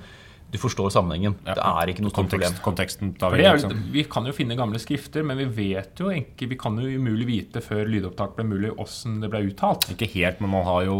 du 0.51 0.59
forstår 0.63 0.91
sammenhengen. 0.95 1.35
Det 1.45 1.57
er 1.59 1.91
ikke 1.91 2.05
noe 2.05 2.13
stort 2.13 2.31
problem. 2.31 2.55
konteksten 2.63 3.13
tar 3.19 3.35
vi, 3.35 3.43
liksom. 3.43 3.73
vi 3.93 4.05
kan 4.11 4.29
jo 4.29 4.35
finne 4.37 4.57
gamle 4.59 4.79
skrifter, 4.83 5.25
men 5.27 5.41
vi 5.41 5.47
vet 5.73 5.99
jo 6.01 6.13
ikke 6.15 6.47
Vi 6.51 6.59
kan 6.61 6.77
jo 6.79 6.87
umulig 6.87 7.27
vite 7.27 7.63
før 7.65 7.89
lydopptak 7.91 8.37
ble 8.37 8.47
mulig 8.47 8.71
åssen 8.79 9.19
det 9.23 9.31
ble 9.33 9.43
uttalt. 9.49 9.89
Ikke 9.93 10.09
helt, 10.15 10.41
men 10.41 10.53
man 10.53 10.67
har 10.69 10.85
jo 10.87 10.97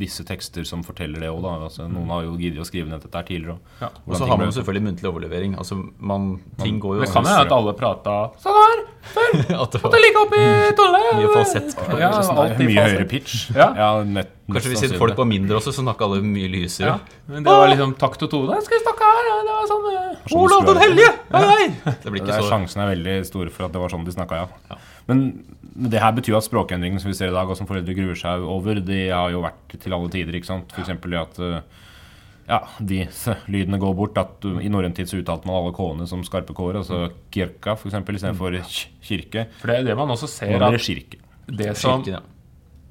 visse 0.00 0.26
tekster 0.26 0.66
som 0.68 0.82
forteller 0.86 1.22
det 1.22 1.30
òg. 1.30 1.46
Altså, 1.52 1.86
noen 1.90 2.10
har 2.10 2.26
jo 2.26 2.34
giddet 2.40 2.64
å 2.64 2.66
skrive 2.66 2.90
ned 2.90 3.04
dette 3.04 3.22
her 3.22 3.28
tidligere. 3.28 3.58
og 3.58 3.84
Ja. 3.84 3.92
Så 4.18 4.26
har 4.26 4.36
man 4.36 4.50
jo 4.50 4.56
selvfølgelig 4.58 4.86
muntlig 4.88 5.10
overlevering. 5.12 5.56
Altså, 5.62 5.78
man, 5.98 6.40
ting 6.62 6.80
går 6.82 6.98
jo 6.98 7.06
Det 7.06 7.12
kan 7.12 7.26
hende 7.26 7.46
at 7.46 7.54
alle 7.54 7.76
prata 7.78 8.18
sånn 8.42 8.58
her 8.58 8.84
før! 9.14 9.40
at 9.62 9.78
det 9.78 9.92
det 9.94 10.02
ligger 10.06 10.26
oppi 10.26 10.44
tolle! 10.78 11.02
Mye 11.18 11.32
falsett. 11.36 11.74
Ja, 12.00 12.12
alltid 12.12 12.68
mye 12.68 12.86
høyere 12.86 13.08
pitch. 13.10 13.50
Ja. 13.56 13.72
nett, 14.06 14.38
Kanskje 14.52 14.74
hvis 14.74 14.96
folk 14.98 15.16
var 15.18 15.28
mindre 15.28 15.58
også, 15.58 15.72
så 15.74 15.84
snakka 15.84 16.06
alle 16.08 16.22
mye 16.24 16.50
lysere. 16.50 16.96
Ja. 16.96 17.22
Men 17.30 17.46
det 17.46 17.54
var 17.54 17.70
liksom 17.70 17.94
takt 18.00 18.24
og 18.26 18.32
tone. 18.32 18.58
Vi 18.72 18.78
snakke 18.82 19.08
her? 19.12 19.30
Det 19.46 19.52
var 19.52 19.66
sånn 19.70 19.86
uh, 19.92 20.36
Olav 20.40 20.64
den 20.70 20.80
hellige! 20.80 21.10
Hei, 21.34 21.42
hei! 21.52 21.66
Det 22.02 22.12
blir 22.14 22.22
ikke 22.22 22.32
er, 22.38 22.44
så 22.46 22.48
sjansen 22.54 22.82
er 22.84 22.90
veldig 22.94 23.16
stor 23.28 23.50
for 23.52 23.66
at 23.68 23.74
det 23.76 23.82
var 23.82 23.92
sånn 23.92 24.06
de 24.08 24.14
snakka, 24.14 24.42
ja. 24.46 24.78
Men 25.10 25.22
det 25.92 26.00
her 26.02 26.12
betyr 26.16 26.34
jo 26.34 26.38
at 26.40 26.46
språkendringene 26.46 27.02
som 27.02 27.10
vi 27.12 27.16
ser 27.18 27.32
i 27.32 27.36
dag, 27.36 27.48
og 27.50 27.58
som 27.58 27.68
foreldre 27.68 27.94
gruer 27.96 28.18
seg 28.18 28.44
over, 28.46 28.80
de 28.84 29.00
har 29.10 29.32
jo 29.34 29.42
vært 29.44 29.76
til 29.82 29.96
alle 29.96 30.10
tider. 30.12 30.36
ikke 30.38 30.48
sant? 30.50 30.72
F.eks. 30.76 30.92
det 31.04 31.20
at 31.20 31.40
uh, 31.42 31.60
ja, 32.48 32.58
de 32.80 33.02
lydene 33.52 33.78
går 33.82 33.94
bort. 33.98 34.18
At 34.20 34.44
I 34.48 34.70
norrøn 34.72 34.94
tid 34.96 35.10
så 35.10 35.20
uttalte 35.20 35.48
man 35.48 35.58
alle 35.60 35.72
k-ene 35.76 36.08
som 36.10 36.24
skarpe 36.26 36.56
k-er, 36.56 36.80
altså 36.82 37.04
kirka 37.34 37.76
f.eks. 37.78 37.96
istedenfor 38.00 38.56
k- 38.62 38.90
kirke. 39.04 39.46
For 39.60 39.72
det 39.72 39.80
er 39.82 39.88
det 39.92 39.98
man 40.00 40.12
også 40.16 40.28
Nå 40.30 40.34
ser 40.36 40.52
blir 40.56 40.68
at 40.68 40.76
det 40.78 40.84
kirke. 40.88 41.20
det 41.62 41.72
som 41.80 42.02
Kirken, 42.04 42.18
ja. 42.20 42.28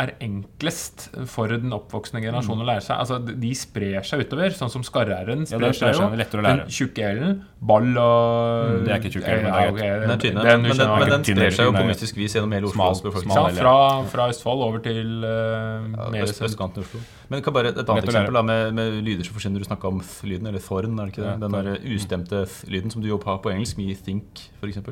Er 0.02 0.12
enklest 0.24 1.08
for 1.30 1.52
den 1.52 1.72
oppvoksende 1.76 2.22
generasjonen 2.24 2.64
å 2.64 2.68
lære 2.72 2.84
seg 2.86 2.98
Altså, 3.02 3.20
De 3.42 3.52
sprer 3.58 4.04
seg 4.08 4.24
utover, 4.26 4.54
sånn 4.58 4.72
som 4.74 4.84
skarre-r-en 4.88 5.46
Ja, 5.46 5.58
sprer 5.58 5.74
seg 5.78 5.96
jo. 6.00 6.10
lettere 6.20 6.42
å 6.42 6.46
lære. 6.48 6.66
Den 6.66 6.76
tjukke 6.76 7.10
l-en, 7.16 7.40
ball 7.62 7.90
og 8.02 8.86
det 8.86 8.92
er 8.94 9.00
ikke 9.02 9.12
tjukk 9.14 9.28
L, 9.30 9.42
men 9.44 9.46
det 9.46 9.54
er 9.54 9.66
Ja, 9.66 9.72
greit. 9.72 9.82
Den 9.82 10.12
er 10.12 10.18
den 10.18 10.36
men, 10.36 10.78
den, 10.78 10.92
men 11.00 11.10
den 11.14 11.26
sprer 11.28 11.56
seg 11.58 11.70
jo 11.70 11.74
på 11.78 11.84
mystisk 11.92 12.18
vis 12.18 12.36
gjennom 12.38 12.54
hele 12.58 12.72
Smal- 12.74 12.92
Oslos 12.96 13.04
befolkning. 13.06 13.32
smal 13.36 13.52
Ja, 13.56 13.62
fra, 13.62 13.76
fra 14.12 14.30
Østfold 14.34 14.64
over 14.66 14.80
til 14.86 15.26
uh, 15.26 15.86
ja, 16.16 16.24
Øst, 16.26 16.42
østkanten 16.42 16.82
i 16.82 16.86
Oslo. 16.88 17.02
Men 17.32 17.42
kan 17.46 17.54
bare 17.56 17.70
et 17.72 17.78
annet 17.88 18.04
eksempel 18.10 18.36
da, 18.36 18.42
med, 18.44 18.74
med 18.76 18.98
lyder 19.06 19.24
som 19.24 19.38
forsvinner. 19.38 19.62
Du 19.64 19.68
snakka 19.70 19.88
om 19.88 20.02
th-lyden, 20.04 20.48
eller 20.50 20.60
thorn, 20.60 20.98
er 21.00 21.08
det 21.08 21.14
ikke 21.14 21.22
det? 21.24 21.30
Ja, 21.32 21.38
Den 21.40 21.54
der 21.56 21.96
ustemte 21.96 22.42
th-lyden 22.50 22.92
som 22.92 23.02
du 23.04 23.08
jobber 23.08 23.30
har 23.32 23.38
på 23.46 23.54
engelsk, 23.54 23.78
me 23.80 23.94
think, 23.96 24.42
f.eks. 24.60 24.82
De 24.84 24.92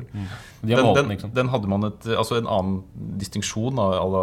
Den, 0.62 0.94
den, 0.94 1.18
sant. 1.20 1.34
den 1.36 1.48
hadde 1.52 1.68
man 1.68 1.84
et, 1.90 2.06
altså 2.16 2.38
En 2.40 2.48
annen 2.48 2.78
distinksjon 3.20 3.76
av 3.82 3.92
à 4.00 4.06
la 4.14 4.22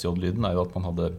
KJ-SJ-lyden 0.00 0.48
er 0.48 0.56
jo 0.56 0.64
at 0.64 0.74
man 0.76 0.88
hadde 0.88 1.12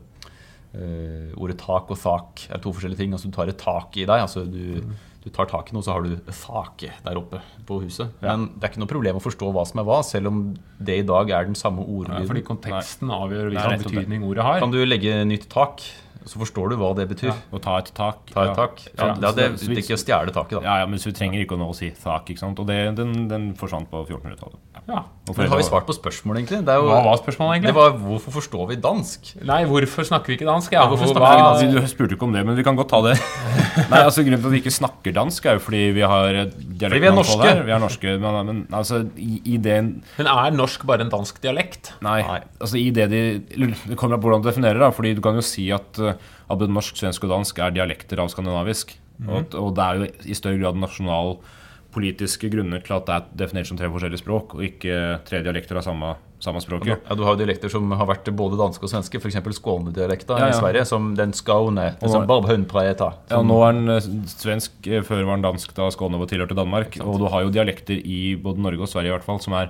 uh, 0.74 1.32
ordet 1.42 1.60
tak 1.62 1.92
og 1.92 2.00
thak 2.02 2.46
er 2.50 2.62
to 2.64 2.74
forskjellige 2.74 3.04
ting. 3.04 3.16
Altså 3.16 3.30
Du 3.30 3.38
tar 3.38 3.52
et 3.52 3.62
tak 3.62 3.98
i 3.98 4.06
deg. 4.06 4.26
altså 4.26 4.46
Du, 4.46 4.82
du 5.22 5.30
tar 5.30 5.46
tak 5.46 5.70
i 5.70 5.76
noe, 5.76 5.86
så 5.86 5.94
har 5.94 6.06
du 6.06 6.16
sake 6.34 6.92
der 7.06 7.20
oppe 7.20 7.42
på 7.68 7.82
huset. 7.84 8.14
Men 8.24 8.50
det 8.56 8.66
er 8.66 8.74
ikke 8.74 8.82
noe 8.84 8.90
problem 8.90 9.20
å 9.20 9.24
forstå 9.24 9.52
hva 9.54 9.66
som 9.70 9.84
er 9.84 9.90
hva, 9.90 10.00
selv 10.06 10.32
om 10.32 10.40
det 10.82 11.02
i 11.04 11.08
dag 11.08 11.30
er 11.30 11.50
den 11.52 11.58
samme 11.60 11.86
Ja, 12.24 12.30
fordi 12.30 12.46
konteksten 12.48 13.12
avgjør 13.14 13.52
hvilken 13.54 13.86
betydning 13.86 14.26
ordet 14.26 14.48
har. 14.48 14.64
Kan 14.64 14.74
du 14.74 14.82
legge 14.86 15.22
nytt 15.30 15.46
tak, 15.52 15.86
så 16.26 16.40
forstår 16.42 16.70
du 16.70 16.76
hva 16.78 16.92
det 16.96 17.08
betyr. 17.10 17.32
Å 17.52 17.60
ta 17.62 17.78
et 17.82 17.92
tak. 17.98 18.20
Ta 18.34 18.44
et 18.50 18.56
tak. 18.56 18.82
Ja, 18.98 19.08
Ja, 19.08 19.14
det, 19.14 19.36
det, 19.36 19.46
det- 19.60 19.68
det 19.70 19.78
er 19.78 19.82
ikke 19.84 19.98
å 19.98 20.02
stjele 20.04 20.34
taket, 20.36 20.60
da. 20.60 20.62
Ja, 20.66 20.76
ja, 20.84 20.86
men 20.86 21.00
så 21.02 21.10
vi 21.10 21.16
trenger 21.18 21.42
ikke 21.44 21.56
å 21.58 21.62
nå 21.62 21.70
å 21.72 21.76
si 21.76 21.90
tak. 21.92 22.30
ikke 22.30 22.40
sant. 22.44 22.60
Og 22.62 22.68
det, 22.70 22.96
den, 22.98 23.28
den 23.32 23.54
forsvant 23.58 23.90
på 23.90 24.04
1400-tallet. 24.06 24.60
Ja. 24.90 25.04
Men 25.38 25.48
har 25.48 25.58
vi 25.60 25.64
svart 25.64 25.86
på 25.88 25.94
spørsmålet, 25.96 26.42
egentlig? 26.42 26.66
Det 26.66 26.74
er 26.74 26.80
jo, 26.82 26.88
Hva 26.90 27.02
var 27.06 27.20
spørsmålet, 27.22 27.54
egentlig? 27.62 27.72
Det 27.72 27.78
var 27.78 27.94
hvorfor 28.02 28.34
forstår 28.36 28.66
vi 28.72 28.76
dansk? 28.82 29.30
Nei, 29.48 29.60
hvorfor 29.70 30.08
snakker 30.10 30.34
vi 30.34 30.38
ikke 30.40 30.48
dansk? 30.50 30.74
Ja, 30.74 30.86
hvorfor 30.90 31.06
Hvor- 31.08 31.16
snakker 31.16 31.32
vi 31.32 31.68
ikke 31.68 31.76
dansk? 31.78 31.86
Du 31.88 31.94
spurte 31.94 32.18
ikke 32.18 32.28
om 32.28 32.34
det, 32.36 32.46
men 32.46 32.58
vi 32.58 32.64
kan 32.66 32.76
godt 32.80 32.90
ta 32.92 33.00
det. 33.06 33.14
Nei, 33.92 34.02
altså 34.02 34.26
Grunnen 34.26 34.42
til 34.42 34.50
at 34.50 34.56
vi 34.56 34.62
ikke 34.64 34.74
snakker 34.74 35.14
dansk, 35.16 35.46
er 35.46 35.58
jo 35.60 35.64
fordi 35.64 35.82
vi 35.96 36.02
har 36.02 36.28
dialekten 36.34 36.90
Fordi 36.90 37.00
vi 37.06 37.10
er 37.12 37.16
norske. 37.16 37.40
Der. 37.46 37.62
Vi 37.70 37.72
er 37.78 37.80
norske, 37.86 38.16
men, 38.26 38.40
men 38.50 38.62
altså, 38.82 39.02
i, 39.22 39.42
i 39.54 39.58
det 39.62 39.78
Men 40.18 40.28
er 40.34 40.52
norsk 40.58 40.84
bare 40.90 41.06
en 41.06 41.14
dansk 41.14 41.40
dialekt? 41.46 41.94
Nei, 42.04 42.18
Nei. 42.26 42.40
altså 42.60 42.78
i 42.82 42.90
det 42.96 43.08
de 43.14 43.22
Det 43.54 43.98
kommer 43.98 44.18
an 44.18 44.22
på 44.24 44.28
hvordan 44.30 44.44
du 44.44 44.50
definerer 44.50 44.82
det. 44.82 44.92
Fordi 44.98 45.14
du 45.16 45.22
kan 45.24 45.38
jo 45.40 45.46
si 45.46 45.70
at 45.72 46.02
uh, 46.02 46.11
at 46.18 46.60
både 46.60 46.74
norsk, 46.74 46.98
svensk 47.00 47.24
og 47.28 47.34
dansk 47.36 47.60
er 47.64 47.76
dialekter 47.76 48.22
av 48.24 48.32
skandinavisk. 48.34 48.98
og, 49.28 49.36
at, 49.44 49.56
og 49.60 49.76
det 49.78 49.86
er 49.86 50.00
jo 50.00 50.10
i 50.32 50.38
større 50.38 50.58
grad 50.62 50.80
nasjonalpolitiske 50.82 52.50
grunner 52.50 52.82
til 52.82 52.96
at 52.98 53.06
det 53.08 53.16
er 53.16 53.26
definert 53.44 53.70
som 53.70 53.78
tre 53.78 53.90
forskjellige 53.92 54.24
språk, 54.24 54.56
og 54.58 54.64
ikke 54.66 54.98
tre 55.28 55.42
dialekter 55.46 55.78
av 55.78 55.86
samme, 55.86 56.14
samme 56.42 56.62
språket. 56.64 57.04
Ja, 57.06 57.16
Du 57.16 57.24
har 57.28 57.36
jo 57.36 57.42
dialekter 57.44 57.70
som 57.70 57.92
har 57.92 58.10
vært 58.10 58.32
både 58.34 58.58
danske 58.60 58.88
og 58.88 58.92
svenske, 58.94 59.22
f.eks. 59.22 59.38
Skånedialekta 59.60 60.40
Ja, 60.40 60.50
ja. 60.50 60.56
i 60.56 60.60
Sverige, 60.60 60.86
som 60.90 61.14
den 61.20 61.34
Skåne. 61.38 61.92
Som 62.02 62.26
Bob 62.30 62.50
Ja, 62.50 63.42
nå 63.46 63.62
er 63.68 63.78
den 63.78 63.90
eh, 63.90 64.12
svensk, 64.32 64.74
eh, 64.88 65.04
før 65.06 65.26
var 65.28 65.38
den 65.38 65.46
dansk 65.50 65.74
da 65.78 65.92
Skåne 65.94 66.18
var 66.22 66.32
tilhørte 66.32 66.58
Danmark. 66.58 66.98
Og 67.04 67.20
du 67.22 67.28
har 67.30 67.46
jo 67.46 67.54
dialekter 67.54 68.00
i 68.00 68.36
både 68.42 68.64
Norge 68.64 68.88
og 68.88 68.90
Sverige 68.90 69.14
i 69.14 69.18
hvert 69.18 69.28
fall 69.28 69.42
som 69.44 69.54
er, 69.54 69.70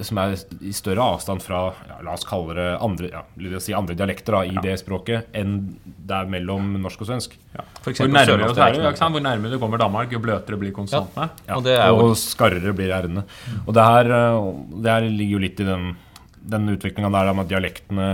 som 0.00 0.18
er 0.22 0.32
i 0.64 0.72
større 0.72 1.04
avstand 1.14 1.42
fra 1.44 1.60
ja, 1.88 1.98
la 2.06 2.14
oss 2.16 2.24
kalle 2.24 2.54
det 2.56 2.66
andre, 2.80 3.10
ja, 3.12 3.20
la 3.44 3.56
oss 3.58 3.66
si 3.68 3.74
andre 3.76 3.94
dialekter 3.98 4.32
da, 4.38 4.40
i 4.48 4.56
det 4.64 4.78
språket 4.80 5.28
enn 5.36 5.54
det 5.84 6.16
er 6.16 6.30
mellom 6.32 6.70
norsk 6.82 7.04
og 7.04 7.10
svensk. 7.10 7.36
For 7.52 7.90
Hvor 7.90 7.92
eksempel 7.92 8.16
nærmere, 8.16 8.48
oss 8.48 8.56
er 8.56 8.72
det, 8.72 8.80
sørlandsdialekten. 8.80 9.12
Hvor 9.16 9.24
nærmere 9.26 9.52
du 9.52 9.58
kommer 9.62 9.82
Danmark, 9.82 10.12
jo 10.14 10.20
bløtere 10.24 10.58
blir 10.58 10.72
konsonantene. 10.72 11.28
Ja, 11.48 11.56
Og 11.56 11.66
er 11.66 11.86
jo- 11.88 12.08
og 12.08 12.16
skarrere 12.16 12.72
blir 12.74 12.90
r-ene. 12.96 13.24
Og 13.66 13.74
det 13.74 13.84
her, 13.84 14.04
eh, 14.10 14.80
det 14.82 14.90
her 14.90 15.00
ligger 15.08 15.32
jo 15.32 15.38
litt 15.44 15.60
i 15.60 15.64
den, 15.64 15.96
den 16.42 16.68
utviklinga 16.76 17.10
der 17.12 17.32
med 17.34 17.44
at 17.44 17.48
dialektene 17.52 18.08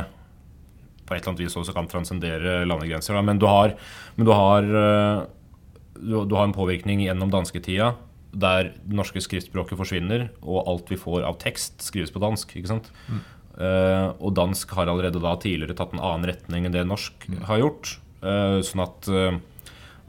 på 1.07 1.15
et 1.15 1.23
eller 1.23 1.33
annet 1.33 1.45
vis 1.47 1.57
også 1.57 1.73
kan 1.75 1.87
transcendere 1.89 2.67
landegrenser. 2.67 3.15
Da. 3.15 3.23
Men 3.23 3.39
du 3.39 3.47
har, 3.47 3.75
men 4.17 4.27
du 4.27 4.33
har, 4.33 4.63
eh, 4.63 5.27
du, 6.03 6.25
du 6.27 6.35
har 6.37 6.45
en 6.45 6.53
påvirkning 6.53 7.01
gjennom 7.07 7.31
dansketida 7.31 7.95
der 8.33 8.73
det 8.77 8.97
norske 8.97 9.23
skriftspråket 9.25 9.79
forsvinner, 9.79 10.29
og 10.43 10.69
alt 10.69 10.91
vi 10.93 11.01
får 11.01 11.25
av 11.27 11.39
tekst, 11.43 11.81
skrives 11.85 12.13
på 12.15 12.23
dansk. 12.23 12.57
ikke 12.59 12.71
sant? 12.71 12.91
Eh, 13.59 14.09
og 14.23 14.35
dansk 14.39 14.71
har 14.77 14.91
allerede 14.91 15.23
da 15.23 15.35
tidligere 15.41 15.77
tatt 15.79 15.95
en 15.97 16.03
annen 16.05 16.29
retning 16.31 16.69
enn 16.69 16.75
det 16.75 16.85
norsk 16.87 17.29
har 17.49 17.63
gjort. 17.63 17.97
Uh, 18.19 18.59
sånn 18.67 18.83
at 18.83 19.07
uh, 19.15 19.37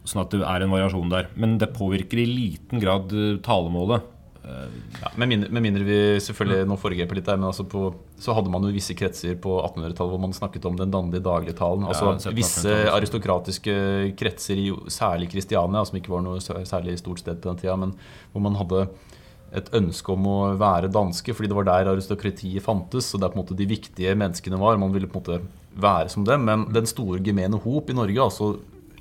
Sånn 0.08 0.24
at 0.24 0.32
det 0.34 0.40
er 0.42 0.64
en 0.64 0.72
variasjon 0.74 1.12
der. 1.12 1.28
Men 1.38 1.60
det 1.62 1.68
påvirker 1.76 2.18
i 2.18 2.24
liten 2.26 2.80
grad 2.82 3.12
talemålet. 3.46 4.08
Ja, 5.00 5.12
med, 5.16 5.30
mindre, 5.32 5.50
med 5.54 5.64
mindre 5.64 5.86
vi 5.88 5.98
selvfølgelig 6.24 6.68
Nå 6.68 6.78
foregriper 6.82 7.18
litt 7.18 7.28
der, 7.30 7.38
men 7.40 7.50
altså 7.50 7.66
på, 7.70 7.90
så 8.20 8.34
hadde 8.38 8.52
man 8.52 8.66
jo 8.66 8.72
visse 8.76 8.96
kretser 8.98 9.38
på 9.42 9.58
1800-tallet 9.62 10.14
hvor 10.14 10.22
man 10.22 10.36
snakket 10.36 10.66
om 10.70 10.80
den 10.80 10.94
dandige 10.94 11.24
dagligtalen. 11.26 11.86
Altså 11.90 12.14
1700-tallet 12.16 12.40
Visse 12.40 12.76
aristokratiske 12.96 13.78
kretser 14.20 14.62
i 14.62 14.68
særlig 14.92 15.30
Kristiania, 15.34 15.86
som 15.88 16.00
ikke 16.00 16.14
var 16.14 16.26
noe 16.26 16.42
særlig 16.42 16.98
stort 17.02 17.24
sted 17.24 17.40
på 17.40 17.52
den 17.52 17.62
tida, 17.62 17.78
men 17.80 17.96
hvor 18.34 18.46
man 18.46 18.60
hadde 18.60 18.88
et 19.56 19.70
ønske 19.74 20.14
om 20.14 20.28
å 20.30 20.40
være 20.60 20.92
danske, 20.94 21.34
fordi 21.34 21.50
det 21.50 21.58
var 21.58 21.68
der 21.70 21.92
aristokratiet 21.94 22.66
fantes. 22.66 23.08
Og 23.16 23.24
er 23.24 23.32
på 23.34 23.40
en 23.40 23.44
måte 23.44 23.58
de 23.58 23.70
viktige 23.70 24.14
menneskene 24.18 24.60
var. 24.62 24.78
Man 24.82 24.94
ville 24.94 25.10
på 25.10 25.18
en 25.18 25.24
måte 25.24 25.80
være 25.80 26.12
som 26.14 26.26
dem. 26.28 26.46
Men 26.46 26.68
den 26.76 26.90
store 26.90 27.22
gemene 27.26 27.58
hop 27.64 27.90
i 27.90 27.98
Norge, 27.98 28.26
altså 28.26 28.54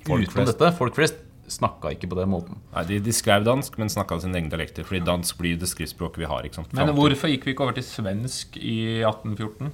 Folk 0.07 0.25
utenom 0.25 0.47
dette, 0.49 0.69
folk 0.79 0.95
flest, 0.97 1.19
snakka 1.51 1.91
ikke 1.95 2.09
på 2.13 2.19
den 2.19 2.31
måten. 2.33 2.61
Nei, 2.75 2.85
De, 2.89 2.99
de 3.01 3.13
skrev 3.17 3.45
dansk, 3.47 3.77
men 3.81 3.89
snakka 3.93 4.21
sin 4.23 4.35
egen 4.37 4.49
dialekter. 4.53 4.85
Fordi 4.89 5.01
dansk 5.07 5.39
blir 5.41 5.59
det 5.61 5.69
skriftspråket 5.71 6.23
vi 6.25 6.29
har. 6.31 6.45
ikke 6.49 6.61
sant? 6.61 6.73
Men 6.77 6.95
hvorfor 6.97 7.31
gikk 7.33 7.45
vi 7.49 7.55
ikke 7.57 7.67
over 7.67 7.77
til 7.79 7.87
svensk 7.87 8.57
i 8.61 8.79
1814? 9.03 9.73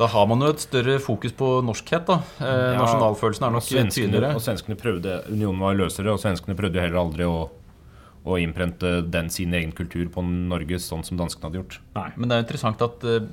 Da 0.00 0.06
har 0.08 0.26
man 0.26 0.40
jo 0.40 0.48
et 0.54 0.62
større 0.64 0.98
fokus 1.04 1.34
på 1.36 1.48
norskhet. 1.62 2.06
da 2.08 2.20
eh, 2.40 2.72
Ja, 2.72 2.78
Nasjonalfølelsen 2.80 3.44
er 3.44 3.50
og 3.52 3.58
nok 3.58 3.66
svenskene, 3.66 4.08
tydeligere. 4.08 4.34
og 4.34 4.40
svenskene 4.42 4.76
prøvde, 4.80 5.18
Unionen 5.30 5.60
var 5.60 5.76
løsere, 5.78 6.14
og 6.14 6.18
svenskene 6.22 6.56
prøvde 6.58 6.80
jo 6.80 6.84
heller 6.86 7.02
aldri 7.02 7.26
å, 7.28 7.36
å 8.22 8.36
innprente 8.38 9.00
den 9.10 9.30
sin 9.34 9.54
egen 9.56 9.72
kultur 9.74 10.06
på 10.12 10.22
Norge, 10.22 10.78
sånn 10.82 11.02
som 11.06 11.18
danskene 11.18 11.48
hadde 11.48 11.58
gjort. 11.58 11.78
Nei. 11.96 12.08
Men 12.16 12.30
det 12.30 12.36
er 12.36 12.44
interessant 12.44 12.84
at 12.84 13.06
eh, 13.08 13.24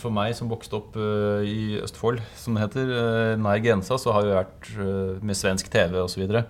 for 0.00 0.12
meg 0.12 0.34
som 0.36 0.50
vokste 0.52 0.76
opp 0.76 0.98
eh, 1.00 1.46
i 1.48 1.60
Østfold, 1.80 2.20
som 2.36 2.56
det 2.56 2.66
heter, 2.66 2.92
eh, 2.92 3.32
nær 3.40 3.62
grensa, 3.64 3.96
så 4.00 4.12
har 4.12 4.28
jeg 4.28 4.36
vært 4.36 5.22
med 5.24 5.38
svensk 5.38 5.72
TV 5.72 5.96
osv. 6.02 6.10
Så, 6.12 6.20
videre. 6.20 6.44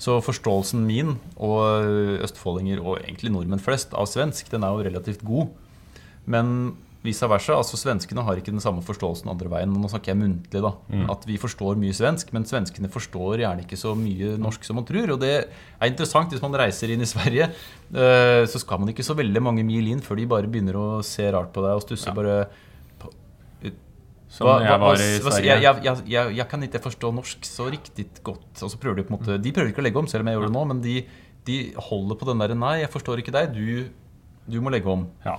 så 0.00 0.16
forståelsen 0.24 0.86
min 0.88 1.18
og 1.36 2.22
østfoldinger, 2.24 2.80
og 2.80 3.02
egentlig 3.02 3.34
nordmenn 3.34 3.60
flest, 3.62 3.92
av 3.92 4.08
svensk, 4.08 4.48
den 4.50 4.64
er 4.64 4.72
jo 4.72 4.86
relativt 4.88 5.26
god. 5.26 5.52
Men 6.24 6.72
vice 7.02 7.26
versa. 7.28 7.56
altså 7.58 7.76
Svenskene 7.80 8.22
har 8.22 8.36
ikke 8.38 8.52
den 8.54 8.60
samme 8.62 8.82
forståelsen 8.86 9.26
andre 9.32 9.48
veien. 9.50 9.72
Nå 9.74 9.88
snakker 9.90 10.12
jeg 10.12 10.20
muntlig, 10.20 10.62
da. 10.62 10.70
At 11.10 11.24
vi 11.26 11.36
forstår 11.42 11.74
mye 11.80 11.92
svensk, 11.98 12.32
men 12.32 12.44
svenskene 12.46 12.88
forstår 12.92 13.42
gjerne 13.42 13.64
ikke 13.66 13.76
så 13.80 13.96
mye 13.98 14.36
norsk 14.38 14.62
som 14.64 14.76
man 14.78 14.84
tror. 14.86 15.10
Og 15.16 15.18
det 15.20 15.32
er 15.48 15.90
interessant 15.90 16.30
hvis 16.30 16.42
man 16.44 16.54
reiser 16.54 16.92
inn 16.94 17.02
i 17.02 17.08
Sverige, 17.10 17.50
eh, 17.94 18.44
så 18.46 18.60
skal 18.62 18.78
man 18.78 18.88
ikke 18.94 19.02
så 19.06 19.16
veldig 19.18 19.42
mange 19.42 19.64
mil 19.66 19.88
inn 19.90 20.00
før 20.00 20.16
de 20.22 20.26
bare 20.30 20.46
begynner 20.46 20.78
å 20.78 20.86
se 21.02 21.26
rart 21.34 21.50
på 21.52 21.64
deg 21.66 21.74
og 21.74 21.82
stusse 21.88 22.14
bare 22.14 22.44
Som 24.32 24.46
hva- 24.48 24.62
jeg 24.64 24.80
var 24.80 24.94
i 24.94 25.08
Sverige. 25.20 25.56
Jeg, 25.60 25.82
jeg, 25.84 25.96
jeg, 26.08 26.36
jeg 26.38 26.46
kan 26.48 26.62
ikke 26.64 26.80
forstå 26.80 27.10
norsk 27.12 27.44
så 27.44 27.66
riktig 27.68 28.06
godt. 28.24 28.62
Og 28.64 28.70
så 28.72 28.78
prøver 28.80 28.96
De 28.96 29.02
på 29.04 29.12
en 29.12 29.18
måte 29.18 29.34
De 29.44 29.52
prøver 29.52 29.68
ikke 29.74 29.82
å 29.82 29.84
legge 29.84 30.00
om, 30.00 30.06
selv 30.08 30.24
om 30.24 30.30
jeg 30.30 30.38
gjør 30.38 30.46
det 30.48 30.54
nå, 30.54 30.62
men 30.70 30.80
de, 30.80 30.94
de 31.44 31.56
holder 31.90 32.16
på 32.16 32.28
den 32.30 32.40
derre 32.40 32.56
Nei, 32.56 32.78
jeg 32.80 32.88
forstår 32.94 33.20
ikke 33.20 33.34
deg. 33.34 33.52
Du, 33.52 33.90
du 34.48 34.56
må 34.64 34.72
legge 34.72 34.88
om. 34.88 35.04
Ja. 35.26 35.36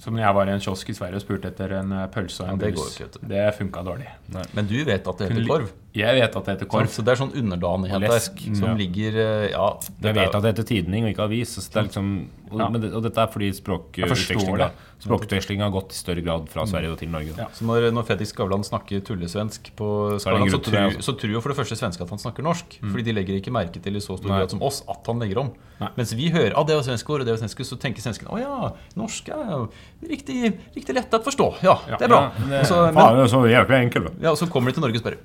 Som 0.00 0.16
når 0.16 0.22
jeg 0.24 0.36
var 0.38 0.48
i 0.48 0.52
en 0.54 0.62
kiosk 0.64 0.88
i 0.88 0.94
Sverige 0.96 1.20
og 1.20 1.24
spurte 1.26 1.50
etter 1.52 1.74
en 1.76 1.92
eh, 1.92 2.06
pølse 2.12 2.44
og 2.44 2.54
en 2.54 2.62
Ja, 2.62 2.70
det 2.70 2.72
ikke. 2.72 3.24
Det 3.28 3.42
funka 3.58 3.82
dårlig. 3.84 4.08
Men 4.56 4.70
du 4.70 4.78
vet 4.88 5.06
at 5.12 5.18
det 5.20 5.28
heter 5.28 5.48
korv. 5.50 5.72
Jeg 5.94 6.14
vet 6.20 6.36
at 6.36 6.44
det 6.46 6.52
heter 6.54 6.68
korv. 6.70 6.86
Så 6.86 7.02
det 7.02 7.12
er 7.16 7.18
sånn 7.18 7.32
underdanighet 7.34 8.04
der 8.06 8.20
som 8.54 8.68
Ja. 8.68 8.74
ligger 8.78 9.16
eh, 9.18 9.50
Ja, 9.50 9.76
Jeg 10.02 10.14
vet 10.14 10.28
er- 10.28 10.36
at 10.36 10.42
det 10.42 10.54
heter 10.54 10.68
tidning 10.68 11.04
og 11.04 11.10
ikke 11.14 11.24
avis. 11.26 11.56
Så 11.58 11.66
det 11.72 11.76
er 11.80 11.88
liksom, 11.88 12.28
og, 12.50 12.58
Ja. 12.60 12.68
men 12.68 12.80
det, 12.80 12.92
og 12.94 13.02
dette 13.02 13.18
er 13.18 13.26
fordi 13.26 13.50
språkutvekslinga. 13.52 14.70
Språkutvekslinga 15.00 15.64
har 15.64 15.70
gått 15.72 15.90
i 15.90 15.96
større 15.96 16.22
grad 16.22 16.48
fra 16.52 16.62
Sverige 16.68 16.92
og 16.92 16.98
til 16.98 17.08
Norge. 17.08 17.34
Da. 17.34 17.42
Ja. 17.42 17.48
Så 17.56 17.64
når, 17.64 17.90
når 17.90 18.04
Fredrik 18.06 18.28
Skavlan 18.28 18.62
snakker 18.62 19.00
tullesvensk 19.00 19.70
på 19.74 20.20
Skavlan, 20.20 20.50
så, 20.52 20.60
tror, 20.62 21.00
så 21.00 21.14
tror 21.18 21.32
jo 21.32 21.40
for 21.40 21.48
det 21.54 21.58
første 21.58 21.78
svenske 21.78 22.02
at 22.04 22.10
han 22.10 22.18
snakker 22.18 22.44
norsk. 22.44 22.78
Fordi 22.84 23.02
de 23.02 23.12
legger 23.16 23.40
ikke 23.40 23.50
merke 23.50 23.80
til 23.82 23.96
i 23.96 23.98
så 23.98 24.18
stor 24.18 24.28
Nei. 24.28 24.38
grad 24.42 24.50
som 24.50 24.62
oss 24.62 24.82
at 24.88 25.06
han 25.06 25.18
legger 25.18 25.38
om. 25.38 25.50
Nei. 25.80 25.88
Mens 25.96 26.12
vi 26.12 26.28
hører 26.30 26.52
ah, 26.54 26.62
det 26.68 26.76
var 26.76 26.84
svenske 26.84 27.08
ord, 27.08 27.20
og 27.22 27.26
det 27.26 27.32
var 27.32 27.40
svenske 27.40 27.64
så 27.64 27.78
tenker 27.80 28.04
svenskene 28.04 28.28
å 28.30 28.38
ja, 28.38 28.72
norsk 29.00 29.30
er 29.32 29.66
riktig, 30.06 30.52
riktig 30.76 30.94
lett 30.94 31.10
å 31.16 31.22
forstå. 31.24 31.62
Ja, 31.64 31.78
det 31.88 32.02
er 32.02 32.08
bra. 32.12 32.20
Ja, 32.36 32.46
det, 32.60 32.66
så, 32.68 32.92
faen, 32.92 32.94
men, 32.94 33.16
det 33.16 33.24
er 33.24 33.32
så 33.32 33.40
jævlig 33.48 33.78
enkelt. 33.88 34.20
ja, 34.20 34.30
og 34.30 34.36
så 34.36 34.46
kommer 34.52 34.68
de 34.70 34.76
til 34.76 34.84
Norge 34.84 35.00
og 35.00 35.02
spør 35.02 35.16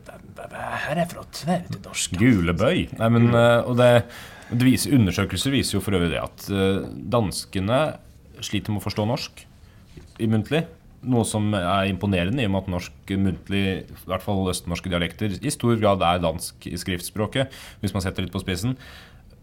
hva 0.55 0.95
er 0.95 1.09
fra 1.09 1.25
er 1.53 1.65
norsk? 1.83 2.15
Gulebøy. 2.19 2.87
Nei, 2.99 3.09
men, 3.11 3.29
eh, 3.33 3.59
og 3.65 3.77
det, 3.79 3.89
det 4.51 4.67
viser, 4.67 4.95
undersøkelser 4.97 5.53
viser 5.53 5.77
jo 5.77 5.83
for 5.83 5.97
øvrig 5.97 6.13
det 6.13 6.21
at 6.21 6.47
eh, 6.53 6.85
danskene 7.15 7.79
sliter 8.43 8.73
med 8.73 8.83
å 8.83 8.85
forstå 8.85 9.07
norsk 9.09 9.45
i 10.21 10.29
muntlig. 10.31 10.65
Noe 11.05 11.25
som 11.27 11.51
er 11.53 11.89
imponerende, 11.91 12.41
i 12.41 12.47
og 12.47 12.55
med 12.55 12.63
at 12.63 12.71
norsk 12.73 13.11
muntlig, 13.21 13.65
i 13.85 14.07
hvert 14.09 14.23
fall 14.25 14.47
østnorske 14.49 14.89
dialekter, 14.89 15.35
i 15.37 15.53
stor 15.53 15.75
grad 15.81 16.05
er 16.05 16.23
dansk 16.23 16.65
i 16.71 16.79
skriftspråket, 16.81 17.53
hvis 17.83 17.93
man 17.93 18.05
setter 18.05 18.25
litt 18.25 18.33
på 18.33 18.41
spissen. 18.41 18.73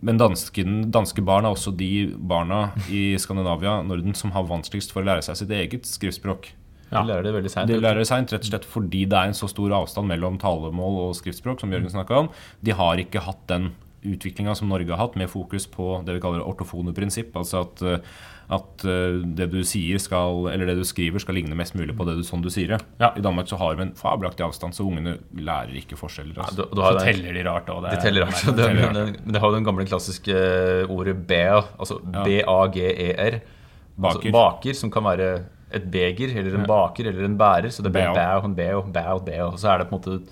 Men 0.02 0.18
dansken, 0.18 0.88
danske 0.90 1.22
barn 1.22 1.46
er 1.46 1.54
også 1.54 1.70
de 1.78 2.08
barna 2.18 2.72
i 2.90 3.12
Skandinavia, 3.22 3.78
Norden, 3.86 4.16
som 4.18 4.34
har 4.34 4.48
vanskeligst 4.48 4.90
for 4.90 5.04
å 5.04 5.12
lære 5.12 5.22
seg 5.28 5.38
sitt 5.38 5.54
eget 5.54 5.86
skriftspråk. 5.86 6.50
De 7.00 7.06
lærer 7.08 7.22
det 7.28 7.32
veldig 7.38 7.50
seint. 7.54 7.68
De 7.72 7.78
lærer 7.80 8.02
det 8.02 8.08
seint, 8.10 8.32
rett 8.34 8.44
og 8.44 8.50
slett 8.52 8.68
fordi 8.68 9.04
det 9.08 9.18
er 9.18 9.30
en 9.32 9.38
så 9.38 9.48
stor 9.50 9.72
avstand 9.80 10.06
mellom 10.12 10.36
talemål 10.42 11.00
og 11.08 11.16
skriftspråk, 11.16 11.60
som 11.64 11.72
Jørgen 11.72 11.90
snakka 11.94 12.20
om. 12.24 12.28
De 12.62 12.76
har 12.76 13.00
ikke 13.02 13.22
hatt 13.24 13.46
den 13.48 13.72
utviklinga 14.02 14.54
som 14.58 14.66
Norge 14.68 14.90
har 14.90 14.98
hatt, 14.98 15.14
med 15.16 15.30
fokus 15.30 15.66
på 15.70 16.00
det 16.06 16.16
vi 16.16 16.20
kaller 16.24 16.42
ortofone 16.42 16.90
prinsipp. 16.96 17.36
Altså 17.38 17.60
at, 17.62 17.82
eh, 17.86 18.00
at 18.52 18.82
eh, 18.84 19.20
det 19.38 19.46
du 19.52 19.60
sier 19.62 20.00
skal, 20.02 20.48
eller 20.50 20.66
det 20.66 20.74
du 20.80 20.82
skriver, 20.84 21.22
skal 21.22 21.36
ligne 21.38 21.54
mest 21.54 21.76
mulig 21.78 21.94
på 21.96 22.02
det 22.08 22.16
du, 22.18 22.24
sånn 22.26 22.42
du 22.42 22.50
sier 22.50 22.74
det. 22.74 22.80
Ja. 22.98 23.12
I 23.14 23.22
Danmark 23.22 23.46
så 23.46 23.60
har 23.60 23.78
vi 23.78 23.86
en 23.86 23.94
fabelaktig 23.94 24.42
avstand, 24.48 24.74
så 24.74 24.88
ungene 24.88 25.14
lærer 25.38 25.70
ikke 25.78 25.94
forskjeller. 26.00 26.34
Ja, 26.34 26.48
Altså. 26.48 26.66
du, 26.66 26.74
du 26.74 26.82
har 26.82 26.98
Så 26.98 27.06
teller 27.06 27.38
de 27.38 27.46
rart 27.46 27.70
òg. 27.70 27.86
De 27.86 28.02
teller 28.02 28.26
rart. 28.26 28.42
Det, 28.58 28.68
men 28.74 28.98
det, 28.98 29.06
men 29.22 29.32
det 29.38 29.40
har 29.44 29.48
jo 29.54 29.60
den 29.60 29.70
gamle 29.70 29.86
klassiske 29.86 30.34
ordet 30.90 31.14
bea, 31.30 31.62
altså 31.78 32.00
Ja. 32.02 32.26
B-A-G-E-R. 32.26 33.38
Altså 34.02 34.18
Baker. 34.18 34.32
baker, 34.34 34.72
som 34.74 34.90
kan 34.90 35.04
være 35.04 35.30
et 35.74 35.90
beger, 35.90 36.36
eller 36.38 36.58
en 36.60 36.66
baker, 36.68 37.08
eller 37.10 37.24
en 37.24 37.36
bærer. 37.38 37.70
Så 37.72 37.82
det 37.82 37.92
blir 37.92 38.12
bæ 38.14 38.26
og 38.38 38.48
bæ 38.56 38.70
en 38.74 38.92
bæ 38.92 39.04
og 39.16 39.24
bæ. 39.26 39.36
Og 39.50 39.58
så 39.58 39.68
er 39.74 39.78
det 39.82 39.88
på 39.90 39.96
en 39.96 40.00
måte 40.02 40.22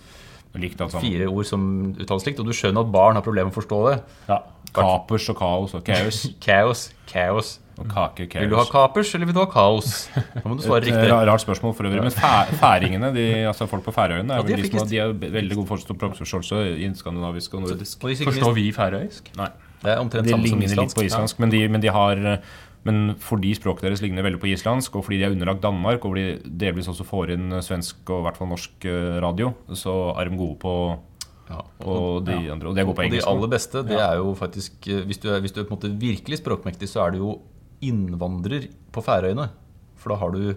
Likt 0.58 0.80
fire 0.98 1.28
ord 1.30 1.44
som 1.46 1.62
uttales 1.94 2.24
likt, 2.26 2.40
og 2.42 2.46
du 2.48 2.50
skjønner 2.50 2.82
at 2.82 2.88
barn 2.90 3.14
har 3.14 3.22
problemer 3.22 3.52
med 3.52 3.54
å 3.54 3.60
forstå 3.60 3.76
det. 3.86 3.98
Ja. 4.26 4.38
Kapers 4.74 5.28
og 5.30 5.36
kaos 5.38 5.74
og 5.78 5.84
kaos. 5.86 6.24
Kaos, 6.46 6.80
kaos. 7.06 7.50
Og 7.78 7.86
kake, 7.86 8.26
kaos. 8.28 8.42
Vil 8.42 8.50
du 8.50 8.56
ha 8.58 8.64
kapers, 8.66 9.12
eller 9.14 9.26
vil 9.30 9.36
du 9.36 9.40
ha 9.44 9.46
kaos? 9.46 10.08
Da 10.16 10.42
må 10.50 10.56
du 10.58 10.64
svare 10.66 10.82
Et 10.82 10.88
eh, 10.90 10.96
riktig. 10.98 11.12
ra- 11.12 11.22
rart 11.30 11.44
spørsmål 11.44 11.76
for 11.78 11.86
øvrig. 11.86 12.02
Men 12.02 12.10
fæ- 12.10 12.50
færingene, 12.58 13.12
de, 13.14 13.28
altså 13.46 13.68
folk 13.70 13.86
på 13.86 13.94
Færøyene, 13.94 14.26
Ja, 14.34 14.40
er 14.42 14.46
de 14.50 14.52
er 14.52 14.56
vel 14.58 14.66
de, 14.74 14.78
som 14.82 14.88
de 14.90 14.98
har 14.98 15.14
veldig 15.38 15.56
god 15.60 15.66
forståelse 16.18 16.64
i 16.82 16.90
skandinavisk 16.98 17.54
og 17.54 17.62
nordisk. 17.68 18.02
Og 18.04 18.10
Forstår 18.32 18.52
vi 18.58 18.66
færøysk? 18.74 19.30
Nei. 19.38 19.48
det 19.84 19.94
er 19.94 20.02
omtrent 20.02 20.26
Det 20.26 20.34
samme 20.34 20.50
som 20.50 20.66
islandsk. 20.66 20.82
litt 20.82 20.98
på 20.98 21.06
islandsk, 21.06 21.38
men, 21.40 21.50
de, 21.54 21.62
men 21.68 21.80
de 21.86 21.88
har 21.94 22.24
men 22.88 23.14
fordi 23.20 23.52
språket 23.58 23.84
deres 23.88 24.00
ligner 24.00 24.24
veldig 24.24 24.40
på 24.40 24.48
islandsk, 24.54 24.94
og 24.96 25.04
fordi 25.04 25.18
de 25.20 25.26
er 25.28 25.34
underlagt 25.34 25.60
Danmark, 25.64 26.04
og 26.04 26.14
fordi 26.14 26.24
de 26.40 26.52
delvis 26.62 26.88
også 26.88 27.04
får 27.04 27.34
inn 27.36 27.52
svensk 27.64 28.08
og 28.08 28.22
i 28.22 28.26
hvert 28.28 28.40
fall 28.40 28.50
norsk 28.54 28.86
eh, 28.88 29.18
radio, 29.20 29.52
så 29.76 29.94
er 30.16 30.30
de 30.30 30.40
gode 30.40 30.58
på 30.62 30.74
Ja. 31.50 31.64
og 31.82 32.24
de 32.24 32.36
andre. 32.52 32.68
Og 32.70 32.76
det 32.78 32.84
går 32.86 32.94
på 32.94 33.02
engelsk. 33.02 33.26
Og 33.26 33.32
de 33.32 33.36
aller 33.36 33.50
beste, 33.50 33.80
det 33.82 33.96
er 33.98 34.20
jo 34.20 34.34
faktisk 34.38 34.86
eh, 34.86 35.00
Hvis 35.02 35.18
du 35.18 35.28
er, 35.32 35.40
hvis 35.42 35.50
du 35.50 35.60
er 35.60 35.64
på 35.66 35.74
en 35.74 35.80
måte 35.80 35.90
virkelig 35.98 36.38
språkmektig, 36.38 36.86
så 36.88 37.02
er 37.04 37.10
du 37.10 37.18
jo 37.18 37.32
innvandrer 37.82 38.68
på 38.94 39.02
Færøyene. 39.02 39.48
For 39.98 40.14
da 40.14 40.20
har 40.20 40.30
du 40.30 40.54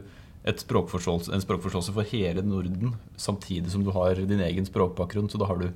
språkforståelse, 0.52 1.34
en 1.34 1.42
språkforståelse 1.42 1.94
for 1.96 2.04
hele 2.12 2.44
Norden, 2.46 2.96
samtidig 3.18 3.72
som 3.72 3.84
du 3.84 3.92
har 3.96 4.16
din 4.16 4.40
egen 4.44 4.66
språkbakgrunn. 4.68 5.30
Så 5.32 5.40
da 5.42 5.48
har 5.50 5.58
du 5.58 5.70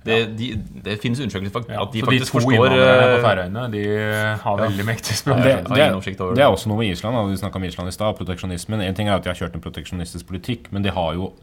Det, 0.00 0.16
de, 0.38 0.46
det 0.84 0.94
finnes 1.02 1.20
undersøkelser 1.20 1.52
for 1.52 1.66
Ja, 1.68 1.82
at 1.84 1.92
de 1.92 2.00
så 2.00 2.08
de 2.08 2.18
to 2.22 2.30
forstår 2.32 2.54
innvandrerne 2.56 3.02
på 3.10 3.18
eh, 3.18 3.24
Færøyene 3.26 3.64
De 3.74 3.82
har 4.40 4.56
veldig 4.62 4.86
mektig 4.88 5.16
språk. 5.18 5.42
det, 5.44 5.52
det, 5.68 5.76
det 6.38 6.40
er 6.46 6.48
også 6.48 6.70
noe 6.72 6.78
med 6.80 6.94
Island. 6.94 7.18
Da. 7.18 7.26
Vi 7.28 7.36
snakka 7.42 7.60
om 7.60 7.66
Island 7.68 7.92
i 7.92 7.92
stad, 7.92 8.16
proteksjonismen. 8.16 8.80
En 8.86 8.96
ting 8.96 9.10
er 9.12 9.18
at 9.18 9.26
de 9.26 9.32
har 9.34 9.36
kjørt 9.36 9.58
en 9.58 9.64
proteksjonistisk 9.64 10.26
politikk, 10.30 10.70
men 10.72 10.86
de 10.86 10.94
har 10.96 11.14
jo 11.18 11.34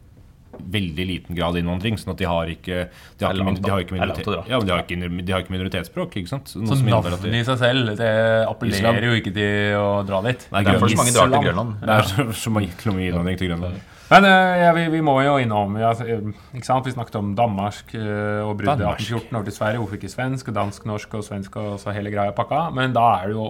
veldig 0.57 1.05
liten 1.05 1.37
grad 1.37 1.57
innvandring. 1.59 1.99
sånn 2.01 2.15
at 2.15 2.21
de 2.21 2.25
har 2.25 2.49
ikke 2.49 2.87
De 3.19 3.25
har 3.25 3.35
er 3.35 3.43
ikke, 3.43 3.61
de 3.61 3.69
har 3.69 3.83
ikke, 3.83 3.93
Det 3.93 4.01
er 4.01 4.07
minoritet, 4.07 4.49
ja, 4.49 4.59
de 4.59 4.71
har 4.73 4.81
ikke, 4.81 5.25
de 5.27 5.33
har 5.35 5.43
ikke 5.43 5.53
minoritetsspråk. 5.53 6.15
ikke 6.17 6.31
sant? 6.31 6.53
Noe 6.57 6.77
Så 6.79 6.87
navnet 6.87 7.27
i 7.29 7.43
seg 7.45 7.59
selv 7.61 7.91
det 7.99 8.09
appellerer 8.47 8.79
Island. 8.79 9.05
jo 9.05 9.19
ikke 9.21 9.33
til 9.37 9.77
å 9.77 9.91
dra 10.07 10.21
dit. 10.25 10.47
Nei, 10.51 10.63
Derfor 10.65 10.89
så 10.89 10.97
mange 10.97 11.13
drar 11.13 11.29
til 11.29 11.45
Grønland. 11.45 11.77
Det 11.83 11.93
er 11.99 12.09
så, 12.09 12.25
så 12.33 12.49
mange 12.49 12.71
innvandring 13.05 13.37
til 13.37 13.51
Grønland. 13.53 13.77
Men 14.07 14.23
eh, 14.23 14.61
ja, 14.63 14.71
vi, 14.75 14.85
vi 14.93 15.01
må 15.03 15.17
jo 15.25 15.33
innom 15.43 15.73
ja, 15.81 15.89
eh, 16.03 16.21
ikke 16.55 16.67
sant? 16.67 16.85
Vi 16.87 16.93
snakket 16.95 17.17
om 17.19 17.33
Danmark 17.35 17.91
eh, 17.97 18.39
og 18.43 18.55
bruddet 18.59 18.79
i 18.79 18.83
1814 18.87 19.35
over 19.35 19.45
til 19.49 19.55
Sverige. 19.57 19.79
Hvorfor 19.81 19.97
ikke 19.99 20.13
svensk, 20.13 20.45
dansk, 20.55 20.81
norsk 20.87 21.09
og 21.19 21.23
svensk 21.27 21.51
og 21.59 21.69
så 21.83 21.87
hele 21.95 22.11
greia 22.13 22.31
pakka? 22.35 22.59
Men 22.75 22.95
da 22.95 23.05
er 23.17 23.23
det 23.27 23.35
jo 23.35 23.45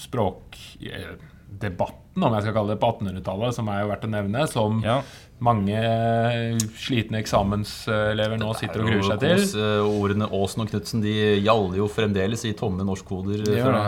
språkdebatten, 0.00 2.20
om 2.26 2.34
jeg 2.34 2.42
skal 2.46 2.56
kalle 2.58 2.72
det, 2.74 2.80
på 2.82 2.88
1800-tallet, 2.96 3.50
som 3.56 3.64
er 3.70 3.78
jo 3.84 3.90
verdt 3.92 4.08
å 4.08 4.14
nevne. 4.16 4.40
Som 4.50 4.70
Ja. 4.86 4.98
Mange 5.40 5.72
eh, 5.72 6.58
slitne 6.76 7.20
eksamenselever 7.22 8.36
nå 8.40 8.50
sitter 8.58 8.82
og 8.82 8.90
gruer 8.90 9.06
seg 9.08 9.22
til. 9.22 9.44
Eh, 9.60 9.88
Ordene 10.00 10.26
Aasen 10.28 10.64
og 10.64 10.68
Knutsen 10.72 11.00
de 11.04 11.14
gjaller 11.44 11.78
jo 11.80 11.86
fremdeles 11.90 12.44
i 12.44 12.52
tomme 12.58 12.84
norskkoder. 12.84 13.42
Det 13.46 13.60
fra. 13.64 13.82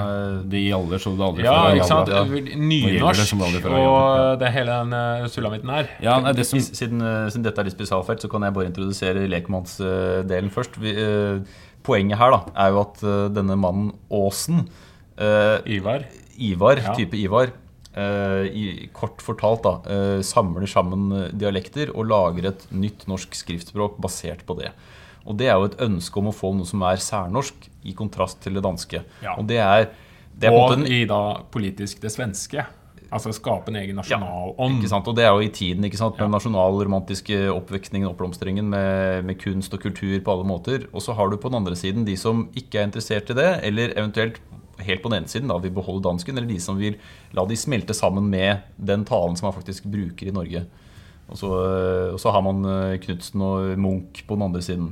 De 0.49 0.63
gjaller 0.65 1.03
som 1.03 1.19
det 1.19 1.27
aldri 1.27 1.45
Ja, 1.47 1.57
før. 1.61 1.77
ikke 1.77 1.89
sant? 1.91 2.13
ja. 2.13 2.23
og, 2.23 2.33
det 2.33 2.57
Nynorsk 2.57 3.37
og 3.83 4.39
det 4.41 4.53
hele 4.55 4.79
den 4.83 4.97
uh, 4.97 5.27
sulamitten 5.33 5.73
her. 5.75 5.91
Ja, 6.05 6.19
nei, 6.25 6.33
det 6.39 6.47
som, 6.49 6.61
Siden, 6.63 7.03
eh, 7.05 7.27
siden 7.33 7.45
dette 7.45 7.61
er 7.61 7.69
litt 7.69 7.77
spesialfelt, 7.77 8.23
så 8.25 8.31
kan 8.33 8.43
jeg 8.47 8.57
bare 8.57 8.71
introdusere 8.71 9.27
lekmannsdelen 9.29 10.51
først. 10.55 10.79
Vi, 10.81 10.95
eh, 10.97 11.41
poenget 11.85 12.19
her 12.21 12.31
da, 12.33 12.41
er 12.65 12.73
jo 12.73 12.81
at 12.87 13.03
eh, 13.05 13.29
denne 13.35 13.57
mannen 13.61 13.93
Aasen, 14.13 14.65
eh, 15.19 15.59
Ivar. 15.79 16.05
Ivar, 16.39 16.81
Ja. 16.81 16.95
type 16.97 17.15
Ivar, 17.19 17.51
eh, 17.53 17.53
i, 18.49 18.89
kort 18.97 19.21
fortalt 19.21 19.67
da, 19.67 19.73
eh, 19.93 20.21
samler 20.25 20.69
sammen 20.71 21.13
eh, 21.13 21.31
dialekter 21.37 21.93
og 21.93 22.09
lager 22.09 22.49
et 22.53 22.67
nytt 22.73 23.05
norsk 23.11 23.37
skriftspråk 23.37 23.99
basert 24.03 24.47
på 24.49 24.57
det. 24.61 24.73
Og 25.29 25.37
det 25.39 25.51
er 25.51 25.59
jo 25.59 25.69
et 25.69 25.81
ønske 25.85 26.19
om 26.19 26.31
å 26.31 26.35
få 26.35 26.55
noe 26.57 26.69
som 26.69 26.83
er 26.89 27.03
særnorsk, 27.03 27.69
i 27.83 27.93
kontrast 27.99 28.39
til 28.45 28.55
det 28.55 28.63
danske. 28.63 29.01
Ja. 29.25 29.35
Og 29.37 29.49
det 29.51 29.59
er, 29.59 29.89
det 30.39 30.49
er 30.49 30.55
Og 30.55 30.69
måte 30.69 30.79
en 30.79 30.87
i 30.87 31.03
da 31.11 31.43
politisk 31.51 32.01
det 32.03 32.13
svenske. 32.15 32.63
Altså 33.13 33.33
skape 33.37 33.69
en 33.69 33.77
egen 33.77 33.99
nasjonalånd. 33.99 34.79
Ikke 34.79 34.89
sant? 34.89 35.09
Og 35.11 35.17
det 35.19 35.27
er 35.27 35.35
jo 35.35 35.43
i 35.45 35.51
tiden, 35.53 35.85
ikke 35.85 35.99
sant? 36.01 36.17
med 36.17 36.31
Ja. 36.31 36.33
nasjonalromantiske 36.33 37.41
oppveksningen 37.53 38.07
og 38.09 38.15
oppblomstringen 38.15 38.71
med, 38.73 39.27
med 39.29 39.41
kunst 39.43 39.75
og 39.75 39.83
kultur 39.83 40.15
på 40.25 40.33
alle 40.33 40.49
måter. 40.49 40.87
Og 40.95 41.05
så 41.05 41.13
har 41.19 41.29
du 41.29 41.37
på 41.37 41.51
den 41.53 41.61
andre 41.61 41.77
siden 41.77 42.07
de 42.09 42.17
som 42.17 42.47
ikke 42.57 42.81
er 42.81 42.89
interessert 42.89 43.29
i 43.35 43.37
det, 43.37 43.51
eller 43.69 43.93
eventuelt 43.99 44.41
helt 44.81 45.03
på 45.05 45.11
den 45.13 45.21
ene 45.23 45.29
siden 45.31 45.49
da, 45.53 45.59
vil 45.63 45.75
beholde 45.77 46.05
dansken, 46.09 46.37
eller 46.39 46.49
de 46.49 46.61
som 46.63 46.79
vil 46.81 46.97
la 47.37 47.45
de 47.47 47.57
smelte 47.61 47.95
sammen 47.95 48.31
med 48.33 48.63
den 48.77 49.05
talen 49.09 49.37
som 49.37 49.51
man 49.51 49.57
faktisk 49.59 49.85
bruker 49.93 50.31
i 50.31 50.35
Norge. 50.35 50.65
Og 51.29 51.39
så, 51.39 51.49
og 52.13 52.19
så 52.21 52.33
har 52.35 52.43
man 52.45 52.65
eh, 52.69 52.99
Knutsen 53.05 53.41
og 53.47 53.79
Munch 53.81 54.25
på 54.27 54.35
den 54.37 54.43
andre 54.49 54.63
siden. 54.65 54.91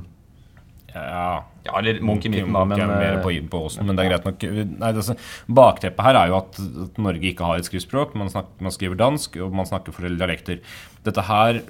Ja, 0.93 1.43
Ja, 1.63 1.75
eller 1.77 1.99
Munch 2.01 2.25
i 2.25 2.29
midten, 2.33 2.53
da, 2.55 2.63
men 2.65 2.79
er 2.81 2.87
mer 2.89 3.17
eh, 3.19 3.21
på, 3.21 3.29
på 3.51 3.59
Åsen, 3.67 3.85
men 3.85 3.95
det 3.95 4.01
er 4.05 4.09
greit 4.15 4.25
nok. 4.25 4.45
Nei, 4.81 4.89
det, 4.97 5.03
så- 5.05 5.15
bakteppet 5.47 6.07
her 6.07 6.17
er 6.17 6.31
jo 6.31 6.37
at, 6.39 6.57
at 6.87 6.97
Norge 6.97 7.29
ikke 7.29 7.45
har 7.45 7.61
et 7.61 7.67
skriftspråk. 7.69 8.15
Man, 8.17 8.31
snakker, 8.33 8.65
man 8.65 8.73
skriver 8.73 8.97
dansk, 8.97 9.37
og 9.45 9.53
man 9.53 9.69
snakker 9.69 9.93
forskjellige 9.93 10.23
dialekter. 10.23 10.63
Dette 11.05 11.21
her 11.27 11.61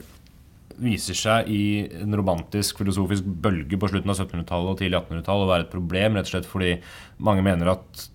viser 0.81 1.17
seg 1.17 1.49
i 1.51 1.63
en 2.01 2.15
romantisk 2.17 2.81
filosofisk 2.81 3.27
bølge 3.43 3.77
på 3.79 3.89
slutten 3.91 4.11
av 4.11 4.17
1700-tallet 4.17 4.71
og 4.71 4.79
tidlig 4.79 4.97
1800-tall 4.99 5.45
å 5.45 5.51
være 5.51 5.67
et 5.67 5.73
problem, 5.73 6.17
rett 6.17 6.29
og 6.29 6.33
slett 6.33 6.49
fordi 6.49 6.71
mange 7.21 7.45
mener 7.45 7.75
at, 7.75 8.07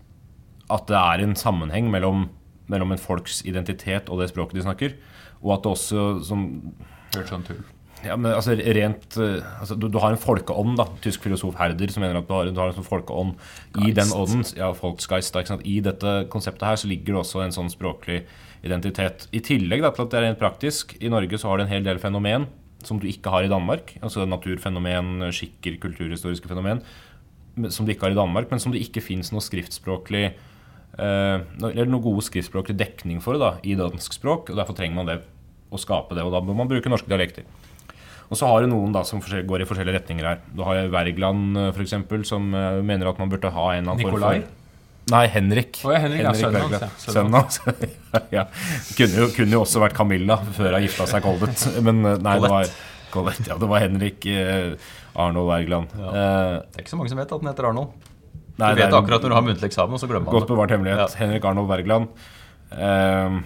at 0.75 0.91
det 0.91 0.99
er 0.99 1.23
en 1.23 1.37
sammenheng 1.39 1.91
mellom, 1.93 2.27
mellom 2.73 2.95
en 2.95 3.03
folks 3.03 3.45
identitet 3.47 4.11
og 4.11 4.23
det 4.23 4.33
språket 4.33 4.59
de 4.59 4.67
snakker. 4.67 4.99
Og 5.45 5.57
at 5.57 5.65
det 5.65 5.75
også 5.77 6.07
som 6.27 6.47
Hørt 7.15 7.31
sånn 7.31 7.45
tull. 7.47 7.61
ja, 8.05 8.17
men 8.19 8.35
altså 8.35 8.57
rent 8.59 9.15
eh, 9.23 9.45
altså, 9.61 9.77
du, 9.79 9.87
du 9.93 10.01
har 10.03 10.13
en 10.13 10.21
folkeånd, 10.21 10.75
da. 10.81 10.89
Tysk 11.05 11.23
filosof 11.25 11.57
Herder 11.61 11.93
som 11.93 12.03
mener 12.05 12.19
at 12.19 12.27
du 12.29 12.35
har, 12.35 12.51
du 12.51 12.61
har 12.61 12.73
en 12.73 12.77
sånn 12.77 12.89
folkeånd. 12.89 13.39
I 13.87 13.95
den 13.97 14.11
ånden, 14.13 14.43
ja, 14.59 14.73
Volksgeist, 14.77 15.37
da. 15.37 15.61
I 15.63 15.79
dette 15.87 16.19
konseptet 16.33 16.67
her 16.67 16.83
så 16.83 16.91
ligger 16.91 17.15
det 17.15 17.23
også 17.23 17.45
en 17.45 17.55
sånn 17.55 17.73
språklig 17.73 18.25
identitet. 18.65 19.27
I 19.37 19.43
tillegg 19.45 19.85
da, 19.85 19.93
til 19.95 20.07
at 20.07 20.13
det 20.13 20.21
er 20.21 20.27
rent 20.31 20.41
praktisk, 20.41 20.97
i 21.01 21.11
Norge 21.13 21.41
så 21.41 21.51
har 21.51 21.59
du 21.59 21.67
en 21.67 21.73
hel 21.73 21.85
del 21.87 22.01
fenomen 22.03 22.49
som 22.87 23.01
du 23.03 23.09
ikke 23.11 23.33
har 23.33 23.47
i 23.47 23.51
Danmark. 23.51 23.97
Altså 24.05 24.27
naturfenomen, 24.29 25.29
skikker, 25.35 25.79
kulturhistoriske 25.83 26.49
fenomen. 26.51 26.83
Som 27.73 27.87
du 27.87 27.93
ikke 27.93 28.09
har 28.09 28.15
i 28.15 28.19
Danmark, 28.19 28.51
men 28.53 28.63
som 28.63 28.75
det 28.75 28.83
ikke 28.85 29.05
fins 29.05 29.33
noe 29.33 29.45
skriftspråklig 29.45 30.27
eh, 30.29 31.39
eller 31.41 31.89
noe 31.89 32.05
god 32.05 32.21
skriftspråklig 32.27 32.77
dekning 32.79 33.23
for 33.25 33.41
da, 33.41 33.57
i 33.65 33.77
dansk 33.79 34.19
språk. 34.19 34.53
og 34.53 34.61
Derfor 34.61 34.77
trenger 34.77 35.01
man 35.01 35.11
det 35.11 35.21
å 35.73 35.81
skape 35.81 36.15
det, 36.15 36.25
og 36.27 36.35
da 36.35 36.43
må 36.45 36.55
man 36.57 36.69
bruke 36.71 36.93
norske 36.93 37.11
dialekter. 37.11 37.49
Og 38.27 38.39
så 38.39 38.49
har 38.51 38.63
du 38.63 38.71
noen 38.71 38.95
da 38.95 39.05
som 39.07 39.23
går 39.23 39.63
i 39.63 39.67
forskjellige 39.69 40.01
retninger 40.01 40.27
her. 40.27 40.41
Du 40.51 40.65
har 40.67 40.89
Wergeland 40.91 41.57
f.eks., 41.57 41.75
for 41.77 41.87
eksempel, 41.87 42.27
som 42.29 42.49
eh, 42.55 42.83
mener 42.87 43.11
at 43.11 43.21
man 43.23 43.33
burde 43.33 43.55
ha 43.55 43.67
en 43.75 43.91
form 43.93 44.03
Nikolai? 44.03 44.39
for 44.43 44.66
Nei, 45.13 45.23
Henrik. 45.31 45.79
Oh, 45.87 45.93
ja, 45.95 46.01
Henrik, 46.03 46.25
ja, 46.25 46.33
sønnen 46.35 46.65
hans, 46.67 46.81
ja. 46.83 46.89
Sønnen 46.99 47.37
hans. 47.39 47.61
ja. 48.37 48.43
Kunne, 48.99 49.21
jo, 49.23 49.29
kunne 49.37 49.55
jo 49.55 49.61
også 49.63 49.83
vært 49.85 49.95
Camilla 49.95 50.41
før 50.57 50.75
hun 50.75 50.83
gifta 50.87 51.07
seg 51.07 51.23
Colbert. 51.23 51.63
Men 51.87 52.01
eh, 52.11 52.17
nei, 52.27 52.37
det 52.43 52.51
var 52.51 52.73
Colette, 53.15 53.47
ja, 53.53 53.57
det 53.63 53.69
var 53.71 53.85
Henrik 53.85 54.27
eh, 54.27 54.73
Arnold 55.15 55.47
Wergeland. 55.53 55.95
Eh, 55.95 56.11
Det 56.11 56.81
er 56.81 56.83
ikke 56.83 56.95
så 56.97 56.99
mange 56.99 57.13
som 57.15 57.21
vet 57.23 57.31
at 57.31 57.39
han 57.45 57.53
heter 57.53 57.69
Arnold. 57.71 57.95
Du 58.57 58.65
nei, 58.65 58.73
vet 58.81 58.95
akkurat 58.99 59.23
når 59.23 59.31
du 59.31 59.37
har 59.37 59.45
muntlig 59.47 59.69
eksamen, 59.71 59.95
og 59.95 60.01
så 60.03 60.09
glemmer 60.11 60.27
man 60.27 60.35
Godt 60.41 60.49
det. 60.49 60.55
bevart 60.57 60.75
hemmelighet. 60.75 61.05
Ja. 61.15 61.21
Henrik 61.23 61.47
Arnold 61.53 61.71
Wergeland. 61.71 62.27
Eh, 62.75 63.39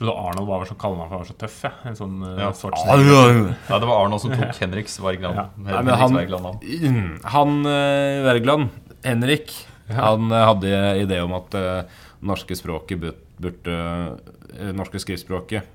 Trodde 0.00 0.14
Arnold 0.16 0.48
var 0.48 0.64
så 0.64 0.74
kallenavn 0.80 1.10
for 1.10 1.18
han 1.18 1.22
var 1.22 1.28
så 1.28 1.38
tøff. 1.38 1.56
Ja. 1.66 1.72
En 1.90 1.96
sånn 1.98 2.18
uh, 2.24 2.34
Ja. 2.40 2.50
svart 2.56 2.78
ja, 2.80 3.78
det 3.78 3.88
var 3.90 3.98
Arnold 4.06 4.22
som 4.22 4.32
tok 4.32 4.58
Henriks 4.64 4.98
Wergeland. 5.04 5.36
Ja. 5.36 5.48
Henriks 5.76 6.00
han, 6.02 6.16
Wergeland-navn. 6.16 6.62
Mm, 6.64 7.10
han 7.34 7.58
eh, 7.68 8.20
Wergeland, 8.24 8.70
Henrik, 9.04 9.52
han 9.96 10.30
eh, 10.30 10.46
hadde 10.46 10.80
idé 11.02 11.20
om 11.24 11.34
at 11.38 11.56
uh, 11.58 12.00
norske 12.26 12.56
språket 12.58 13.00
burde 13.40 13.76
eh, 13.76 14.72
Norske 14.76 15.00
skriftspråket, 15.00 15.68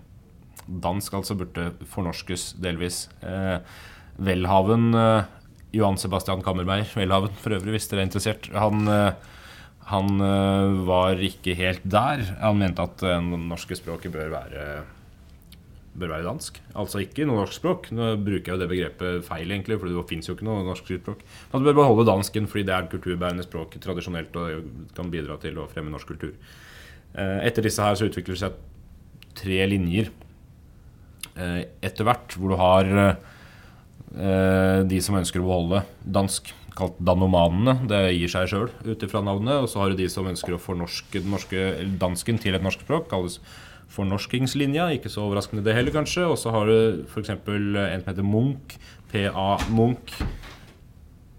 dansk 0.65 1.13
altså, 1.17 1.37
burde 1.39 1.71
fornorskes 1.89 2.53
delvis. 2.61 3.05
Eh, 3.25 3.57
Welhaven, 4.21 4.91
eh, 4.95 5.29
Johan 5.75 5.97
Sebastian 5.99 6.43
Kammermeier, 6.45 6.87
Welhaven 6.95 7.33
for 7.41 7.57
øvrig, 7.57 7.77
hvis 7.77 7.89
dere 7.91 8.03
er 8.03 8.09
interessert, 8.09 8.51
han 8.53 8.85
eh, 8.91 9.31
han 9.85 10.21
eh, 10.21 10.85
var 10.87 11.19
ikke 11.21 11.53
helt 11.57 11.83
der. 11.85 12.23
Han 12.41 12.57
mente 12.57 12.85
at 12.85 13.03
eh, 13.05 13.21
det 13.21 13.41
norske 13.45 13.77
språket 13.77 14.13
bør 14.13 14.31
være 14.33 14.63
bør 15.95 16.11
være 16.11 16.27
dansk. 16.27 16.59
Altså 16.75 17.01
ikke 17.03 17.25
noe 17.27 17.39
norsk 17.41 17.57
språk. 17.57 17.89
Nå 17.95 18.11
bruker 18.23 18.51
jeg 18.51 18.55
jo 18.55 18.61
det 18.61 18.69
begrepet 18.71 19.27
feil, 19.27 19.51
egentlig, 19.51 19.77
for 19.79 19.89
det 19.89 20.03
fins 20.09 20.29
jo 20.29 20.35
ikke 20.35 20.47
noe 20.47 20.65
norsk 20.67 20.91
språk. 20.91 21.23
Men 21.51 21.63
du 21.63 21.69
bør 21.69 21.79
beholde 21.79 22.07
dansken 22.09 22.49
fordi 22.51 22.65
det 22.67 22.75
er 22.75 22.89
kulturbærende 22.91 23.45
språk 23.47 23.77
tradisjonelt 23.83 24.35
og 24.41 24.67
kan 24.97 25.11
bidra 25.13 25.39
til 25.41 25.61
å 25.61 25.69
fremme 25.71 25.93
norsk 25.93 26.11
kultur. 26.13 26.35
Eh, 27.15 27.39
Etter 27.47 27.65
disse 27.65 27.83
her 27.83 27.95
så 27.95 28.09
utvikler 28.09 28.35
det 28.35 28.43
seg 28.43 28.59
tre 29.35 29.61
linjer 29.71 30.11
eh, 31.35 31.63
etter 31.83 32.07
hvert, 32.07 32.35
hvor 32.35 32.51
du 32.51 32.59
har 32.59 32.91
eh, 32.99 34.83
de 34.87 35.01
som 35.03 35.17
ønsker 35.19 35.43
å 35.43 35.47
beholde 35.47 35.83
dansk, 36.03 36.53
kalt 36.75 36.97
danomanene. 36.99 37.77
Det 37.87 38.01
gir 38.17 38.31
seg 38.31 38.49
sjøl 38.51 38.67
ut 38.83 39.03
ifra 39.07 39.21
navnet. 39.23 39.63
Og 39.63 39.69
så 39.71 39.79
har 39.79 39.93
du 39.93 39.99
de 39.99 40.09
som 40.11 40.27
ønsker 40.27 40.55
å 40.55 40.59
fornorske 40.59 41.21
den 41.21 41.31
norske, 41.31 41.61
dansken 42.01 42.39
til 42.43 42.57
et 42.57 42.65
norsk 42.65 42.83
språk. 42.83 43.07
kalles 43.11 43.39
fornorskingslinja. 43.93 44.89
Ikke 44.97 45.11
så 45.11 45.25
overraskende 45.25 45.63
det 45.65 45.75
heller, 45.77 45.93
kanskje. 45.95 46.25
Og 46.29 46.37
så 46.41 46.53
har 46.55 46.69
du 46.69 47.05
f.eks. 47.05 47.31
en 47.31 47.41
som 47.45 48.11
heter 48.11 48.25
Munch. 48.25 48.77
PA 49.11 49.55
Munch. 49.71 50.17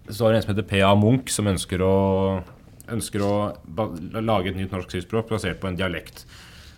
Så 0.09 0.25
har 0.25 0.33
du 0.33 0.39
en 0.39 0.45
som 0.45 0.55
heter 0.55 0.67
PA 0.67 0.93
Munch, 0.97 1.31
som 1.33 1.49
ønsker 1.51 1.83
å, 1.83 1.95
ønsker 2.93 3.23
å 3.23 3.33
lage 4.23 4.53
et 4.53 4.59
nytt 4.59 4.73
norsk 4.73 4.93
skriftspråk 4.93 5.33
basert 5.33 5.59
på 5.61 5.69
en 5.69 5.79
dialekt. 5.79 6.25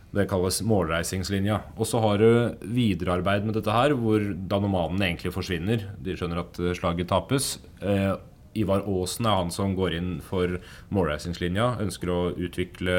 Det 0.10 0.26
kalles 0.30 0.64
målreisingslinja. 0.66 1.60
Og 1.78 1.86
så 1.86 2.02
har 2.02 2.18
du 2.18 2.66
viderearbeid 2.66 3.46
med 3.46 3.60
dette 3.60 3.74
her, 3.74 3.94
hvor 3.94 4.24
danomanene 4.50 5.12
egentlig 5.12 5.36
forsvinner. 5.36 5.86
De 6.02 6.18
skjønner 6.18 6.42
at 6.42 6.58
eh, 6.64 6.74
slaget 6.78 7.12
tapes. 7.12 7.60
Eh, 7.86 8.16
Ivar 8.58 8.82
Aasen 8.90 9.28
er 9.30 9.38
han 9.38 9.52
som 9.54 9.76
går 9.78 9.94
inn 10.00 10.16
for 10.26 10.58
målreisingslinja. 10.96 11.76
Ønsker 11.86 12.10
å 12.10 12.20
utvikle 12.34 12.96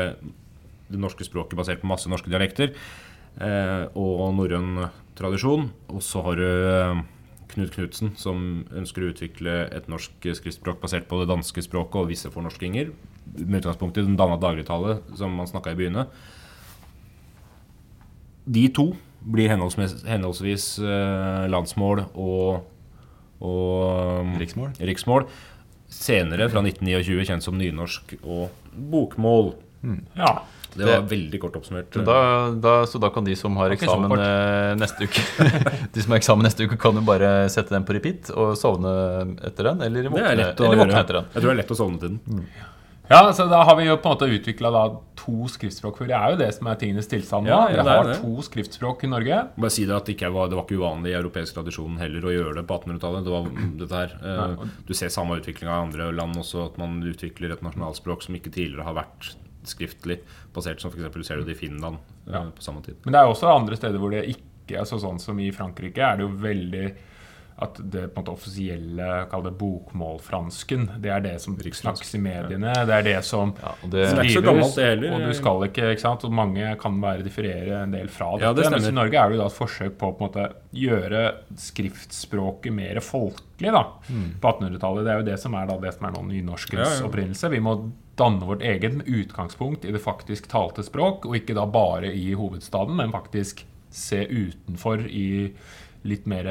det 0.90 1.00
norske 1.00 1.26
språket 1.26 1.58
basert 1.58 1.82
på 1.82 1.90
masse 1.90 2.10
norske 2.10 2.30
dialekter. 2.32 2.74
Eh, 3.38 3.84
og 3.94 4.34
norrøn 4.36 4.86
tradisjon. 5.18 5.70
Og 5.92 6.02
så 6.04 6.22
har 6.26 6.40
du 6.40 6.46
eh, 6.46 7.02
Knut 7.54 7.74
Knutsen, 7.74 8.14
som 8.20 8.64
ønsker 8.76 9.04
å 9.04 9.12
utvikle 9.12 9.54
et 9.74 9.88
norsk 9.90 10.28
skriftspråk 10.38 10.80
basert 10.82 11.08
på 11.10 11.20
det 11.22 11.30
danske 11.30 11.64
språket 11.66 12.02
og 12.02 12.10
visse 12.10 12.30
fornorskinger. 12.32 12.92
Med 13.40 13.60
utgangspunkt 13.62 13.98
i 13.98 14.06
den 14.06 14.18
danna 14.18 14.38
dagligtale 14.40 15.00
som 15.18 15.34
man 15.38 15.50
snakka 15.50 15.74
i 15.74 15.80
byene. 15.80 16.06
De 18.50 18.66
to 18.74 18.90
blir 19.20 19.50
henholdsvis, 19.52 20.00
henholdsvis 20.08 20.66
eh, 20.80 21.46
landsmål 21.52 22.06
og, 22.14 22.62
og 23.44 24.38
Riksmål. 24.40 24.72
riksmål. 24.80 25.26
Senere, 25.90 26.46
fra 26.48 26.62
1929, 26.62 27.26
kjent 27.26 27.44
som 27.44 27.58
nynorsk 27.58 28.14
og 28.22 28.54
bokmål. 28.70 29.52
Ja. 30.14 30.40
Det 30.76 30.86
var 30.86 31.00
Det- 31.02 31.10
veldig 31.10 31.40
kort 31.42 31.56
oppsummert. 31.60 31.90
Da, 32.06 32.18
da, 32.54 32.74
så 32.86 33.00
da 33.02 33.10
kan 33.10 33.24
de 33.24 33.34
som 33.36 33.56
har 33.56 33.70
eksamen 33.74 34.12
eh, 34.18 34.74
neste 34.78 35.06
uke 35.08 35.24
De 35.94 36.02
som 36.02 36.12
har 36.14 36.18
eksamen 36.22 36.46
neste 36.46 36.64
uke, 36.66 36.78
kan 36.80 36.94
jo 36.94 37.02
bare 37.06 37.48
sette 37.50 37.70
den 37.74 37.84
på 37.84 37.94
repeat 37.98 38.30
og 38.36 38.54
sovne 38.60 39.36
etter 39.44 39.70
den, 39.72 39.82
eller 39.82 40.02
det 40.06 40.10
våkne, 40.14 40.26
er 40.30 40.36
lett 40.44 40.60
å 40.60 40.66
eller 40.70 40.84
våkne 40.84 41.00
etter 41.04 41.20
den. 41.20 41.30
Jeg 41.34 41.42
tror 41.42 41.48
det 41.50 41.56
er 41.56 41.62
lett 41.64 41.72
å 41.74 41.80
sovne 41.80 41.98
til 42.00 42.08
den. 42.18 42.44
ja, 43.10 43.20
så 43.34 43.48
da 43.50 43.64
har 43.66 43.74
vi 43.76 43.88
jo 43.88 43.96
på 43.98 44.06
en 44.06 44.14
måte 44.14 44.28
utvikla 44.30 44.70
to 45.20 45.48
skriftspråk. 45.50 45.96
For 45.98 46.06
det 46.08 46.14
er 46.16 46.30
jo 46.32 46.36
det 46.40 46.48
som 46.54 46.68
er 46.70 46.76
tingenes 46.80 47.08
tilstand 47.10 47.44
nå. 47.44 47.50
Ja, 47.50 47.66
ja, 47.74 47.82
vi 47.82 47.90
er 47.90 47.96
har 47.98 48.06
det. 48.12 48.14
to 48.22 48.44
skriftspråk 48.46 49.02
i 49.04 49.10
Norge. 49.10 49.40
Bare 49.58 49.70
si 49.74 49.84
Det 49.84 49.96
at 49.96 50.06
det, 50.06 50.14
ikke 50.16 50.30
var, 50.32 50.48
det 50.48 50.56
var 50.56 50.64
ikke 50.64 50.78
uvanlig 50.78 51.10
i 51.12 51.18
europeisk 51.18 51.58
tradisjon 51.58 51.98
heller 52.00 52.22
å 52.24 52.32
gjøre 52.32 52.54
det 52.60 52.64
på 52.70 52.78
1800-tallet. 52.78 53.26
Det 53.26 53.34
var 53.34 53.50
dette 53.82 54.00
her. 54.00 54.14
Eh, 54.22 54.64
Du 54.86 54.94
ser 54.94 55.08
samme 55.12 55.36
utvikling 55.42 55.68
av 55.68 55.88
andre 55.88 56.12
land 56.14 56.38
også, 56.40 56.64
at 56.70 56.78
man 56.78 57.00
utvikler 57.02 57.52
et 57.52 57.62
nasjonalspråk 57.66 58.22
som 58.22 58.34
ikke 58.38 58.52
tidligere 58.54 58.86
har 58.86 58.94
vært 59.02 59.34
skriftlig 59.68 60.20
basert, 60.54 60.80
som 60.80 60.90
f.eks. 60.90 61.26
ser 61.26 61.36
du 61.36 61.44
det 61.44 61.56
i 61.56 61.60
Finland 61.66 61.96
eh, 62.26 62.32
Ja. 62.32 62.44
på 62.50 62.62
samme 62.62 62.82
tid. 62.82 62.96
Men 63.04 63.12
det 63.12 63.20
er 63.20 63.26
også 63.30 63.50
andre 63.54 63.76
steder 63.76 63.98
hvor 63.98 64.10
det 64.10 64.24
ikke 64.28 64.80
er 64.80 64.84
så 64.88 65.00
sånn 65.02 65.18
som 65.20 65.38
i 65.40 65.50
Frankrike. 65.50 65.98
er 66.00 66.16
det 66.16 66.22
jo 66.28 66.34
veldig 66.36 66.94
at 67.60 67.76
det 67.92 68.06
på 68.14 68.20
en 68.20 68.24
måte 68.24 68.32
offisielle, 68.32 69.06
kall 69.28 69.42
det 69.44 69.50
bokmålfransken, 69.60 70.86
det 71.02 71.10
er 71.12 71.20
det 71.20 71.34
som 71.42 71.58
snakkes 71.58 72.14
i 72.16 72.20
mediene. 72.22 72.72
Det 72.88 72.94
er 72.94 73.02
det 73.04 73.18
som 73.26 73.52
Ja, 73.60 73.74
det, 73.84 74.06
skrives, 74.14 74.74
det. 74.78 75.10
Og 75.12 75.20
du 75.20 75.34
skal 75.36 75.66
ikke, 75.68 75.90
ikke 75.92 76.00
sant? 76.00 76.24
Og 76.24 76.32
mange 76.32 76.70
kan 76.80 76.96
være 77.02 77.22
differere 77.26 77.82
en 77.82 77.92
del 77.92 78.08
fra 78.08 78.30
dette. 78.38 78.46
Ja, 78.46 78.52
det 78.56 78.70
mens 78.72 78.88
i. 78.88 78.94
Norge 78.96 79.12
er 79.20 79.28
det 79.28 79.36
jo 79.36 79.42
da 79.42 79.50
et 79.50 79.58
forsøk 79.58 79.98
på 80.00 80.08
å 80.08 80.16
på 80.16 80.24
en 80.24 80.30
måte 80.30 80.46
gjøre 80.72 81.24
skriftspråket 81.60 82.72
mer 82.72 83.00
folkelig 83.04 83.72
da, 83.76 83.84
Mm. 84.08 84.40
på 84.40 84.48
1800-tallet. 84.56 85.04
Det 85.04 85.12
er 85.12 85.18
jo 85.20 85.28
det 85.30 85.38
som 85.40 85.54
er 85.54 85.66
da 85.66 85.76
det 85.78 85.94
som 85.94 86.06
er 86.06 86.12
nå 86.16 86.22
nynorskens 86.32 87.00
ja. 87.00 87.06
opprinnelse. 87.06 87.50
Vi 87.50 87.60
må 87.60 87.76
danne 88.20 88.46
vårt 88.46 88.62
eget 88.66 88.98
med 89.00 89.08
utgangspunkt 89.08 89.86
i 89.88 89.94
det 89.94 90.02
faktisk 90.04 90.50
talte 90.52 90.84
språk, 90.86 91.26
og 91.26 91.40
ikke 91.40 91.56
da 91.56 91.66
bare 91.66 92.12
i 92.12 92.30
hovedstaden, 92.38 92.94
men 93.00 93.14
faktisk 93.14 93.64
se 93.90 94.22
utenfor 94.28 95.02
i 95.08 95.50
litt 96.06 96.28
mer 96.30 96.46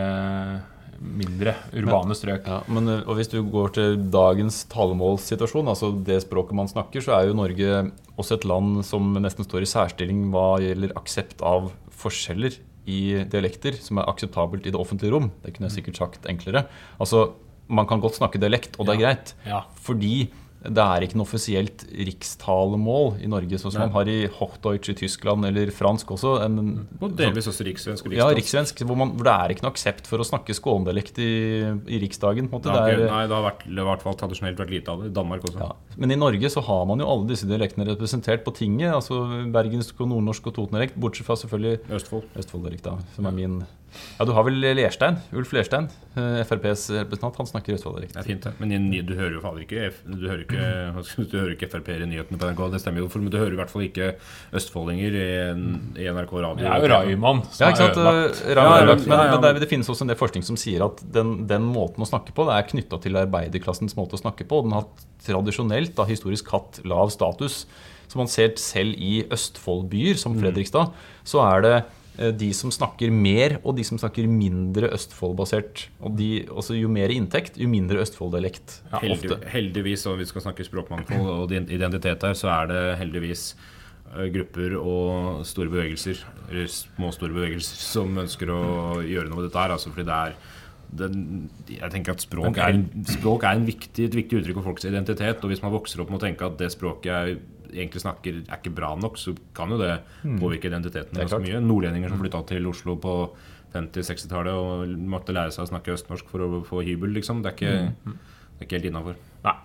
mindre 1.00 1.56
urbane 1.76 2.16
strøk. 2.18 2.48
Ja, 2.48 2.60
men, 2.68 2.88
eh, 2.88 3.04
og 3.08 3.16
Hvis 3.18 3.32
du 3.32 3.42
går 3.44 3.74
til 3.74 3.98
dagens 4.12 4.66
talemålssituasjon, 4.72 5.68
altså 5.68 5.92
det 6.04 6.22
språket 6.24 6.56
man 6.56 6.68
snakker, 6.68 7.02
så 7.02 7.16
er 7.16 7.28
jo 7.28 7.38
Norge 7.38 7.92
også 8.18 8.36
et 8.36 8.46
land 8.46 8.84
som 8.84 9.14
nesten 9.14 9.46
står 9.46 9.64
i 9.64 9.70
særstilling 9.70 10.30
hva 10.32 10.60
gjelder 10.60 10.96
aksept 10.96 11.42
av 11.42 11.72
forskjeller 11.90 12.58
i 12.90 13.24
dialekter, 13.30 13.78
som 13.80 14.00
er 14.00 14.10
akseptabelt 14.10 14.66
i 14.66 14.72
det 14.72 14.80
offentlige 14.80 15.14
rom. 15.14 15.32
Det 15.44 15.54
kunne 15.54 15.70
jeg 15.70 15.84
sikkert 15.84 15.98
sagt 15.98 16.26
enklere. 16.26 16.68
Altså, 17.00 17.34
Man 17.70 17.86
kan 17.86 18.02
godt 18.02 18.16
snakke 18.18 18.40
dialekt, 18.42 18.80
og 18.80 18.88
det 18.88 18.96
er 18.96 19.02
greit. 19.04 19.36
Ja. 19.46 19.62
Fordi 19.78 20.32
det 20.60 20.84
er 20.84 21.06
ikke 21.06 21.16
noe 21.16 21.24
offisielt 21.24 21.86
rikstalemål 21.88 23.14
i 23.24 23.30
Norge, 23.32 23.60
sånn 23.62 23.72
som 23.72 23.86
man 23.86 23.94
har 23.94 24.10
i 24.12 24.18
Hochdeutsch 24.28 24.92
i 24.92 24.96
Tyskland, 25.00 25.48
eller 25.48 25.72
fransk 25.72 26.12
også. 26.18 26.34
En, 26.44 26.58
Og 27.00 27.16
delvis 27.16 27.48
også 27.48 27.64
rikssvensk 27.68 28.10
og 28.10 28.16
ja, 28.18 28.28
rikssvensk, 28.36 28.84
hvor, 28.84 29.00
man, 29.00 29.14
hvor 29.16 29.30
det 29.30 29.36
er 29.36 29.54
ikke 29.54 29.64
noe 29.64 29.72
aksept 29.72 30.10
for 30.12 30.20
å 30.20 30.28
snakke 30.28 30.56
skånedialekt 30.58 31.22
i, 31.24 31.32
i 31.88 32.02
riksdagen. 32.04 32.52
Det 32.52 32.76
er, 32.76 33.06
nei, 33.06 33.24
det 33.32 33.38
har 33.38 33.46
vært, 33.48 33.64
i 33.72 33.88
hvert 33.88 34.04
fall 34.04 34.20
tradisjonelt 34.20 34.60
vært 34.60 34.76
lite 34.76 34.92
av 34.92 35.06
det. 35.06 35.14
I 35.14 35.16
Danmark 35.16 35.48
også. 35.48 35.64
ja. 35.64 35.98
Men 36.00 36.16
i 36.16 36.20
Norge 36.20 36.52
så 36.52 36.64
har 36.68 36.86
man 36.92 37.00
jo 37.00 37.08
alle 37.08 37.32
disse 37.32 37.48
dialektene 37.48 37.88
representert 37.94 38.44
på 38.44 38.56
tinget. 38.60 38.92
altså 38.92 39.24
Bergensk 39.56 40.04
og 40.04 40.12
nordnorsk 40.12 40.52
og 40.52 40.60
totendialekt, 40.60 41.00
bortsett 41.00 41.30
fra 41.30 41.40
selvfølgelig 41.40 41.96
Østfold. 41.96 42.28
Østfolddialekt, 42.40 42.92
som 43.16 43.32
er 43.32 43.36
min 43.40 43.62
Ja, 44.20 44.26
du 44.26 44.32
har 44.36 44.44
vel 44.48 44.60
Lerstein? 44.62 45.18
Ulf 45.34 45.52
Lerstein, 45.56 45.88
eh, 46.16 46.42
FrPs 46.46 46.88
representant. 46.96 47.38
Han 47.42 47.48
snakker 47.50 47.76
østfolddialekt. 47.78 48.14
Det 48.14 48.22
er 48.22 48.28
fint, 48.28 48.44
det. 48.44 48.54
Men 48.60 48.90
du 49.08 49.14
hører 49.18 49.34
jo 49.38 49.42
fader 49.44 49.64
ikke 49.66 49.90
Du 50.06 50.28
hører 50.28 50.44
ikke, 50.46 51.26
du 51.32 51.38
hører 51.38 51.54
ikke 51.56 51.70
Frp-er 51.72 52.04
i 52.06 52.10
nyhetene 52.12 52.40
på 52.42 52.50
NRK. 52.52 52.64
Det 52.76 52.82
stemmer 52.84 53.04
jo, 53.04 53.08
for, 53.10 53.24
men 53.26 53.34
du 53.34 53.38
hører 53.42 53.56
i 53.56 53.60
hvert 53.62 53.74
fall 53.74 53.86
ikke 53.88 54.12
østfoldinger 54.60 55.18
i, 55.20 55.28
i 56.04 56.08
NRK 56.10 56.34
radio. 56.40 56.60
Det 56.64 56.70
er 56.70 56.86
jo 56.86 56.92
Raymond 56.94 57.46
som 57.50 57.66
Ja, 57.66 57.72
ikke 57.74 57.84
sant? 57.84 57.98
er 57.98 58.10
ødelagt. 58.10 58.42
Eh, 58.46 58.56
Ja, 58.60 58.66
ødelagt, 58.84 59.08
men, 59.08 59.26
men 59.36 59.42
det, 59.48 59.54
det 59.66 59.70
finnes 59.72 59.90
også 59.90 60.06
en 60.08 60.14
del 60.14 60.20
forskning 60.20 60.46
som 60.48 60.58
sier 60.60 60.86
at 60.86 61.04
den, 61.16 61.36
den 61.50 61.66
måten 61.70 62.04
å 62.04 62.10
snakke 62.10 62.34
på 62.36 62.46
det 62.50 62.58
er 62.60 62.68
knytta 62.74 63.00
til 63.04 63.18
arbeiderklassens 63.20 63.96
måte 64.00 64.18
å 64.18 64.22
snakke 64.22 64.46
på. 64.50 64.60
og 64.62 64.68
Den 64.70 64.78
har 64.80 64.90
tradisjonelt, 65.26 65.96
da, 65.98 66.06
historisk 66.10 66.52
hatt 66.54 66.82
lav 66.88 67.10
status. 67.14 67.64
Så 68.10 68.18
man 68.18 68.30
ser 68.32 68.56
selv 68.58 68.96
i 68.98 69.20
Østfoldbyer, 69.30 70.18
som 70.18 70.34
Mm. 70.34 70.42
Fredrikstad, 70.42 70.92
så 71.24 71.44
er 71.46 71.62
det 71.62 71.74
de 72.20 72.50
som 72.56 72.72
snakker 72.74 73.14
mer, 73.16 73.58
og 73.64 73.78
de 73.78 73.86
som 73.88 74.00
snakker 74.02 74.28
mindre 74.28 74.90
Østfold-basert. 74.96 75.86
Og 76.04 76.16
de, 76.20 76.30
også 76.52 76.76
Jo 76.76 76.92
mer 76.92 77.14
inntekt, 77.14 77.58
jo 77.60 77.70
mindre 77.72 78.02
Østfold-dialekt. 78.04 78.82
Heldig, 78.92 79.16
ofte. 79.16 79.40
heldigvis, 79.54 80.06
og 80.12 80.20
vi 80.20 80.28
skal 80.28 80.44
snakke 80.44 80.68
språkmangfold 80.68 81.30
og 81.32 81.54
identitet 81.56 82.28
her, 82.28 82.36
så 82.36 82.52
er 82.58 82.72
det 82.72 82.82
heldigvis 83.00 83.46
eh, 83.56 84.28
grupper 84.36 84.76
og 84.82 85.46
store 85.48 85.72
bevegelser, 85.72 86.24
eller 86.50 86.72
små 86.74 87.14
store 87.16 87.36
bevegelser, 87.38 87.84
som 87.88 88.20
ønsker 88.20 88.52
å 88.52 88.64
gjøre 89.06 89.30
noe 89.30 89.40
med 89.40 89.50
dette 89.50 89.64
her. 89.64 89.76
Altså, 89.78 89.94
fordi 89.96 90.10
det 90.10 90.18
er 90.20 90.36
den, 90.90 91.50
jeg 91.70 91.92
tenker 91.94 92.16
at 92.16 92.24
språk 92.24 92.58
er, 92.58 92.80
språk 93.14 93.46
er 93.46 93.60
en 93.60 93.68
viktig, 93.68 94.10
et 94.10 94.16
viktig 94.18 94.42
uttrykk 94.42 94.60
for 94.60 94.72
folks 94.72 94.88
identitet. 94.90 95.44
Og 95.44 95.54
hvis 95.54 95.62
man 95.64 95.74
vokser 95.74 96.02
opp 96.02 96.12
med 96.12 96.20
å 96.20 96.26
tenke 96.26 96.48
at 96.50 96.58
det 96.60 96.72
språket 96.74 97.10
jeg 97.12 97.40
egentlig 97.70 98.04
snakker, 98.04 98.42
er 98.46 98.60
ikke 98.60 98.74
bra 98.76 98.94
nok, 99.00 99.18
så 99.22 99.36
kan 99.56 99.72
jo 99.74 99.80
det 99.82 99.94
påvirke 100.42 100.72
identiteten 100.72 101.18
er 101.18 101.28
ganske 101.28 101.42
mye. 101.46 101.62
Nordlendinger 101.64 102.14
som 102.14 102.22
flytta 102.22 102.44
til 102.52 102.68
Oslo 102.70 102.98
på 103.02 103.16
50-60-tallet 103.76 104.54
og 104.54 104.94
måtte 105.12 105.36
lære 105.36 105.54
seg 105.54 105.68
å 105.68 105.72
snakke 105.74 105.96
østnorsk 105.96 106.30
for 106.32 106.46
å 106.46 106.62
få 106.68 106.84
hybel, 106.86 107.12
liksom. 107.18 107.44
Det 107.46 107.52
er 107.52 107.58
ikke, 107.58 107.74
mm. 107.90 108.16
det 108.16 108.64
er 108.64 108.70
ikke 108.70 108.80
helt 108.80 108.90
innafor. 108.92 109.20
Nei. 109.46 109.58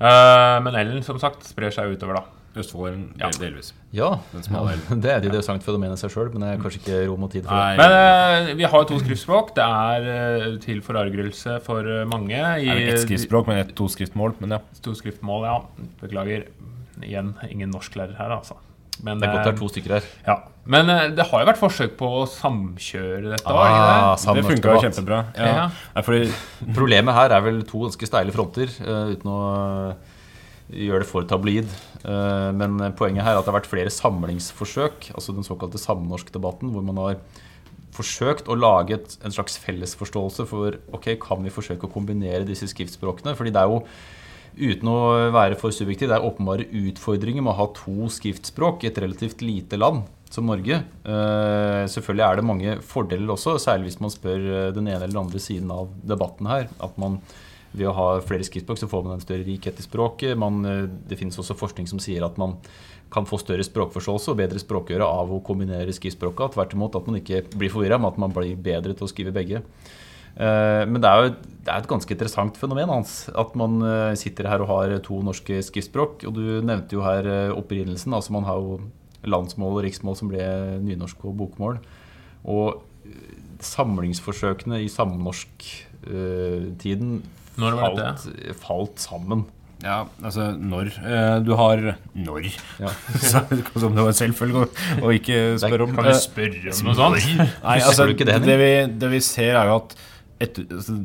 Uh, 0.00 0.58
men 0.64 0.76
Ellen, 0.80 1.02
som 1.04 1.18
sagt, 1.20 1.44
sprer 1.48 1.74
seg 1.74 1.96
utover, 1.96 2.20
da. 2.20 2.36
Østfold 2.60 2.88
er 2.90 2.96
Ja. 3.20 3.28
delvis. 3.38 3.68
Ja, 3.94 4.08
ja, 4.34 4.62
det 5.02 5.10
er 5.10 5.18
et 5.20 5.26
interessant 5.28 5.62
fenomen 5.62 5.92
i 5.94 5.98
seg 6.00 6.10
sjøl, 6.10 6.32
men 6.32 6.42
det 6.42 6.48
er 6.50 6.62
kanskje 6.62 6.80
ikke 6.80 6.96
rom 7.06 7.26
og 7.26 7.30
tid 7.30 7.44
for 7.46 7.54
det. 7.54 7.76
Men 7.78 8.48
uh, 8.48 8.56
vi 8.58 8.66
har 8.72 8.88
to 8.90 8.98
skriftspråk. 8.98 9.52
Det 9.58 9.66
er 9.66 10.08
uh, 10.08 10.58
til 10.62 10.82
forargelse 10.82 11.60
for 11.66 11.86
mange. 12.10 12.34
I 12.34 12.66
er 12.66 12.80
det 12.80 12.96
ett 12.96 13.04
skriftspråk, 13.04 13.50
men 13.50 13.62
ett 13.62 13.74
to 13.78 13.86
skriftmål. 13.90 14.34
Men 14.42 14.56
ja. 14.58 14.60
To 14.82 14.96
skriftmål, 14.98 15.46
ja. 15.46 15.86
Beklager. 16.02 16.48
Igjen 17.06 17.34
ingen 17.48 17.72
norsklærer 17.74 18.16
her, 18.18 18.36
altså. 18.36 18.58
Men, 19.04 19.20
Det 19.20 19.28
er 19.28 19.32
godt 19.32 19.46
det 19.46 19.50
eh, 19.50 19.54
er 19.54 19.60
to 19.60 19.68
stykker 19.72 19.94
her. 19.96 20.08
Ja. 20.26 20.36
Men 20.70 20.92
eh, 20.92 21.02
det 21.16 21.26
har 21.30 21.42
jo 21.42 21.48
vært 21.48 21.60
forsøk 21.60 21.96
på 22.00 22.08
å 22.20 22.22
samkjøre 22.28 23.32
dette. 23.32 23.48
Ah, 23.54 24.14
det 24.20 24.36
det? 24.40 24.46
Funka 24.50 24.76
jo 24.76 24.84
kjempebra. 24.84 25.20
Ja. 25.38 25.66
Ja. 25.70 26.04
Problemet 26.78 27.16
her 27.16 27.36
er 27.36 27.44
vel 27.46 27.62
to 27.68 27.86
ganske 27.86 28.08
steile 28.08 28.34
fronter, 28.34 28.72
uh, 28.84 29.12
uten 29.14 29.32
å 29.32 29.40
eh, 29.90 30.16
gjøre 30.86 31.04
det 31.04 31.10
for 31.10 31.28
tabloid. 31.28 31.70
Uh, 32.04 32.50
men 32.56 32.78
poenget 32.98 33.24
her 33.24 33.34
er 33.34 33.40
at 33.40 33.46
det 33.46 33.52
har 33.52 33.60
vært 33.60 33.70
flere 33.72 33.92
samlingsforsøk, 33.94 35.12
altså 35.14 35.36
den 35.36 35.46
såkalte 35.46 35.80
samnorskdebatten, 35.80 36.72
hvor 36.74 36.84
man 36.86 37.00
har 37.00 37.20
forsøkt 37.96 38.48
å 38.48 38.56
lage 38.58 39.00
en 39.00 39.34
slags 39.34 39.56
fellesforståelse 39.60 40.46
for 40.48 40.76
ok, 40.94 41.14
kan 41.20 41.42
vi 41.44 41.52
forsøke 41.52 41.88
å 41.88 41.92
kombinere 41.92 42.46
disse 42.48 42.68
skriftspråkene. 42.70 43.34
Fordi 43.38 43.52
det 43.54 43.64
er 43.64 43.72
jo, 43.72 43.80
uten 44.56 44.88
å 44.90 44.98
være 45.34 45.58
for 45.60 45.74
subjektiv, 45.74 46.10
det 46.10 46.16
er 46.18 46.26
åpenbare 46.26 46.66
utfordringer 46.66 47.44
med 47.44 47.54
å 47.54 47.58
ha 47.60 47.68
to 47.76 48.08
skriftspråk 48.12 48.84
i 48.84 48.90
et 48.90 48.98
relativt 49.02 49.44
lite 49.44 49.78
land 49.80 50.06
som 50.30 50.46
Norge. 50.46 50.78
Eh, 51.04 51.84
selvfølgelig 51.90 52.26
er 52.26 52.38
det 52.38 52.46
mange 52.46 52.74
fordeler 52.86 53.34
også, 53.34 53.56
særlig 53.62 53.90
hvis 53.90 54.02
man 54.02 54.14
spør 54.14 54.38
eh, 54.40 54.66
den 54.76 54.86
ene 54.86 55.00
eller 55.02 55.14
den 55.14 55.24
andre 55.24 55.42
siden 55.42 55.72
av 55.74 55.90
debatten 56.06 56.50
her. 56.50 56.68
At 56.82 56.98
man 57.00 57.18
ved 57.72 57.86
å 57.86 57.94
ha 57.94 58.06
flere 58.26 58.46
skriftspråk 58.46 58.78
så 58.80 58.88
får 58.90 59.04
man 59.06 59.16
en 59.16 59.24
større 59.24 59.46
rikhet 59.46 59.78
i 59.78 59.86
språket. 59.86 60.38
Man, 60.38 60.62
eh, 60.66 60.86
det 61.10 61.18
finnes 61.18 61.38
også 61.38 61.58
forskning 61.58 61.90
som 61.90 62.02
sier 62.02 62.26
at 62.26 62.38
man 62.40 62.56
kan 63.10 63.26
få 63.26 63.40
større 63.42 63.66
språkforståelse 63.66 64.30
og 64.30 64.38
bedre 64.38 64.62
språkøre 64.62 65.06
av 65.06 65.32
å 65.34 65.42
kombinere 65.46 65.94
skriftspråka. 65.94 66.52
Tvert 66.54 66.76
imot 66.76 66.94
at 66.98 67.10
man 67.10 67.18
ikke 67.18 67.42
blir 67.56 67.72
forvirra, 67.72 67.98
men 67.98 68.12
at 68.12 68.22
man 68.22 68.34
blir 68.34 68.54
bedre 68.54 68.94
til 68.94 69.08
å 69.08 69.10
skrive 69.10 69.34
begge. 69.34 69.64
Eh, 70.40 70.84
Men 70.88 71.00
det 71.04 71.10
er 71.10 71.16
jo 71.26 71.34
det 71.60 71.68
er 71.74 71.78
et 71.82 71.90
ganske 71.90 72.08
interessant 72.14 72.56
fenomen 72.56 72.88
Hans, 72.88 73.10
at 73.36 73.52
man 73.60 73.82
eh, 73.84 74.14
sitter 74.16 74.48
her 74.48 74.62
og 74.64 74.68
har 74.72 74.94
to 75.04 75.18
norske 75.22 75.58
skriftspråk. 75.62 76.24
Og 76.26 76.32
du 76.38 76.62
nevnte 76.64 76.96
jo 76.96 77.02
her 77.04 77.20
eh, 77.28 77.50
opprinnelsen. 77.52 78.14
altså 78.16 78.32
Man 78.32 78.44
har 78.48 78.56
jo 78.56 78.78
landsmål 79.28 79.76
og 79.76 79.84
riksmål 79.84 80.16
som 80.16 80.28
ble 80.32 80.40
nynorsk 80.80 81.20
og 81.28 81.36
bokmål. 81.42 81.76
Og 82.48 82.80
eh, 83.04 83.36
samlingsforsøkene 83.60 84.80
i 84.80 84.88
samnorsk-tiden 84.88 87.20
falt, 87.60 88.28
falt 88.62 89.00
sammen. 89.02 89.44
Ja, 89.80 90.02
altså 90.20 90.50
når 90.60 90.90
eh, 91.00 91.38
du 91.44 91.54
har 91.56 91.80
Når? 92.12 92.50
Ja. 92.82 92.90
Som 93.80 93.94
det 93.96 94.02
var 94.02 94.10
en 94.10 94.16
selvfølge 94.18 94.66
å- 95.00 95.12
ikke 95.16 95.38
spørre 95.60 95.86
om. 95.86 95.94
Kan 95.96 96.04
Eh, 96.10 96.18
spørre 96.20 96.68
om 96.74 96.84
noe 96.90 96.96
sånt? 96.98 97.24
Nei, 97.64 97.78
altså, 97.80 98.04
det, 98.12 98.26
det, 98.44 98.56
vi, 98.60 98.68
det 99.00 99.08
vi 99.14 99.20
ser, 99.24 99.54
er 99.56 99.70
jo 99.70 99.78
at 99.80 99.94
etter, 100.40 100.66
altså, 100.74 100.98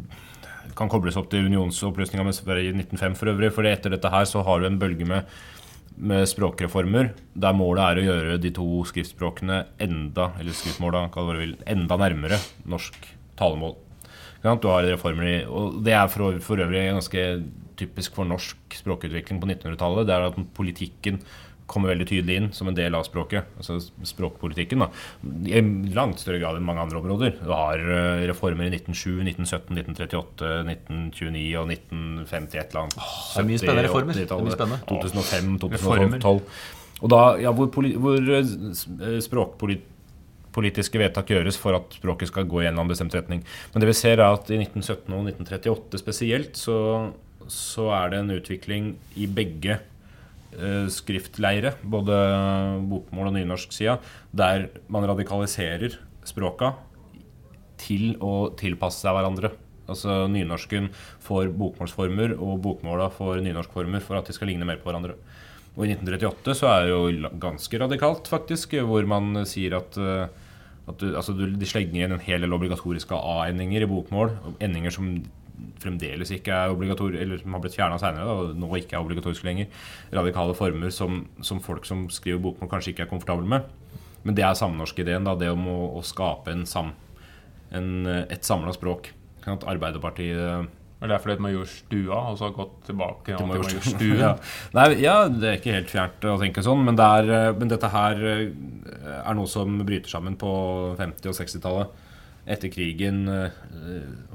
kan 0.75 0.89
kobles 0.91 1.17
opp 1.19 1.29
til 1.31 1.45
unionsoppløsninga 1.49 2.25
i 2.25 2.71
1905 2.73 3.17
for 3.19 3.31
øvrig. 3.31 3.51
For 3.53 3.67
etter 3.69 3.93
dette 3.93 4.11
her 4.11 4.25
så 4.29 4.43
har 4.45 4.61
du 4.61 4.69
en 4.69 4.79
bølge 4.81 5.07
med, 5.07 5.29
med 5.95 6.25
språkreformer 6.27 7.13
der 7.33 7.55
målet 7.55 7.83
er 7.85 8.01
å 8.01 8.05
gjøre 8.09 8.39
de 8.41 8.51
to 8.55 8.67
skriftspråkene 8.89 9.61
enda 9.85 10.31
eller 10.39 10.57
skriftmåla, 10.57 11.07
hva 11.13 11.27
du 11.29 11.41
vil, 11.43 11.57
enda 11.69 11.99
nærmere 12.01 12.41
norsk 12.65 12.97
talemål. 13.39 13.77
Du 14.45 14.67
har 14.69 14.85
reformer 14.85 15.25
i, 15.25 15.37
og 15.49 15.79
Det 15.85 15.93
er 15.97 16.09
for, 16.11 16.35
for 16.43 16.61
øvrig 16.61 16.83
ganske 16.91 17.21
typisk 17.79 18.13
for 18.15 18.29
norsk 18.29 18.77
språkutvikling 18.77 19.39
på 19.41 19.49
1900-tallet. 19.49 20.05
Det 20.07 20.13
er 20.15 20.27
at 20.27 20.37
politikken 20.55 21.17
kommer 21.69 21.91
veldig 21.91 22.07
tydelig 22.09 22.37
inn 22.39 22.47
som 22.53 22.69
en 22.69 22.77
del 22.77 22.95
av 22.97 23.05
språket. 23.07 23.49
Altså 23.57 23.79
språkpolitikken. 24.05 24.83
da, 24.83 24.89
I 25.49 25.61
langt 25.95 26.21
større 26.21 26.39
grad 26.41 26.59
enn 26.59 26.67
mange 26.67 26.83
andre 26.85 27.01
områder. 27.01 27.35
Du 27.41 27.51
har 27.51 27.81
eh, 27.81 28.25
reformer 28.29 28.69
i 28.69 28.73
1907, 28.75 29.25
1917, 29.25 29.81
1938, 29.81 30.53
1929 30.75 31.43
og 31.61 31.73
1950 31.73 32.61
et 32.61 32.69
eller 32.69 32.85
annet. 32.85 32.97
det 33.01 33.41
er 33.41 33.49
mye 33.49 33.63
spennende 33.63 33.87
reformer. 33.87 34.19
Det 34.21 34.27
er 34.29 34.45
mye 34.45 34.57
spennende. 34.59 34.81
2005, 34.93 35.53
Reformer. 35.75 36.23
2012. 36.23 36.41
Og 37.03 37.11
da, 37.11 37.21
ja, 37.41 37.51
hvor, 37.55 37.71
hvor 37.73 38.31
eh, 38.37 38.53
eh, 39.09 39.17
språkpolitiske 39.25 41.01
vedtak 41.01 41.33
gjøres 41.33 41.57
for 41.59 41.77
at 41.79 41.97
språket 41.97 42.31
skal 42.31 42.47
gå 42.47 42.61
i 42.61 42.67
en 42.67 42.73
eller 42.75 42.85
annen 42.85 42.93
bestemt 42.93 43.17
retning. 43.17 43.41
Men 43.73 43.83
det 43.83 43.89
vi 43.89 43.97
ser 43.97 44.21
er 44.21 44.29
at 44.29 44.53
i 44.53 44.61
1917 44.61 45.09
og 45.09 45.25
1938 45.33 46.03
spesielt, 46.05 46.61
så, 46.61 46.77
så 47.51 47.89
er 47.97 48.13
det 48.13 48.21
en 48.21 48.33
utvikling 48.37 48.93
i 49.17 49.27
begge 49.27 49.81
skriftleire, 50.93 51.75
både 51.83 52.15
bokmål 52.89 53.31
og 53.31 53.37
nynorsk-sida, 53.37 53.97
der 54.35 54.69
man 54.91 55.07
radikaliserer 55.09 55.99
språka 56.25 56.73
til 57.81 58.15
å 58.23 58.51
tilpasse 58.57 59.03
seg 59.03 59.15
hverandre. 59.17 59.51
Altså 59.85 60.25
Nynorsken 60.31 60.89
får 61.23 61.51
bokmålsformer, 61.57 62.33
og 62.41 62.61
bokmåla 62.63 63.11
får 63.13 63.43
nynorskformer 63.45 64.01
for 64.03 64.17
at 64.17 64.29
de 64.29 64.35
skal 64.35 64.49
ligne 64.49 64.67
mer 64.67 64.79
på 64.81 64.89
hverandre. 64.89 65.17
Og 65.75 65.85
i 65.85 65.91
1938 65.91 66.55
så 66.55 66.71
er 66.71 66.85
det 66.85 66.93
jo 66.93 67.31
ganske 67.41 67.79
radikalt, 67.81 68.29
faktisk, 68.31 68.77
hvor 68.87 69.05
man 69.09 69.43
sier 69.49 69.75
at, 69.77 69.97
eh, 69.99 70.27
at 70.87 71.01
du, 71.01 71.09
altså 71.11 71.35
du, 71.35 71.45
de 71.51 71.67
slenger 71.69 71.99
igjen 71.99 72.15
en 72.15 72.23
hel 72.23 72.45
del 72.45 72.55
obligatoriske 72.55 73.17
A-endinger 73.17 73.83
i 73.83 73.89
bokmål. 73.91 74.31
Endinger 74.63 74.95
som 74.95 75.11
fremdeles 75.81 76.31
ikke 76.33 76.53
er 76.53 76.73
obligatorisk, 76.73 77.21
eller 77.21 77.41
som 77.41 77.55
har 77.55 77.63
blitt 77.63 77.77
fjerna 77.77 77.97
seinere, 78.01 78.35
og 78.35 78.59
nå 78.59 78.69
ikke 78.79 78.97
er 78.97 79.05
obligatoriske 79.05 79.47
lenger. 79.47 79.83
Radikale 80.15 80.55
former 80.57 80.93
som, 80.93 81.25
som 81.45 81.61
folk 81.63 81.87
som 81.87 82.07
skriver 82.13 82.41
bokmål, 82.43 82.71
kanskje 82.71 82.93
ikke 82.93 83.05
er 83.07 83.11
komfortable 83.11 83.47
med. 83.49 83.67
Men 84.25 84.37
det 84.37 84.45
er 84.45 84.57
samnorsk-ideen, 84.57 85.27
da, 85.27 85.35
det 85.37 85.51
om 85.53 85.67
å, 85.69 85.79
å 85.99 86.01
skape 86.05 86.53
en 86.53 86.65
sam, 86.69 86.95
en, 87.75 87.91
et 88.25 88.47
samla 88.47 88.73
språk. 88.75 89.11
At 89.45 89.61
Arbeiderpartiet 89.69 90.71
Det 90.97 91.05
er 91.05 91.27
det 91.29 91.35
Majorstua 91.43 92.21
også 92.31 92.47
har 92.47 92.55
gått 92.55 92.79
tilbake 92.87 93.35
til. 93.35 93.51
Majorstuen. 93.51 94.21
ja. 94.23 94.31
Nei, 94.73 94.87
ja, 95.03 95.19
det 95.29 95.51
er 95.51 95.59
ikke 95.59 95.75
helt 95.75 95.91
fjernt 95.91 96.25
å 96.25 96.39
tenke 96.41 96.63
sånn, 96.65 96.81
men, 96.87 96.97
det 96.97 97.05
er, 97.19 97.53
men 97.59 97.69
dette 97.69 97.91
her 97.93 98.25
eh, 98.31 98.47
er 99.19 99.37
noe 99.37 99.51
som 99.51 99.77
bryter 99.85 100.09
sammen 100.09 100.39
på 100.41 100.49
50- 100.97 101.29
og 101.29 101.37
60-tallet. 101.37 102.01
Etter 102.45 102.69
krigen, 102.69 103.23
eh, 103.27 103.53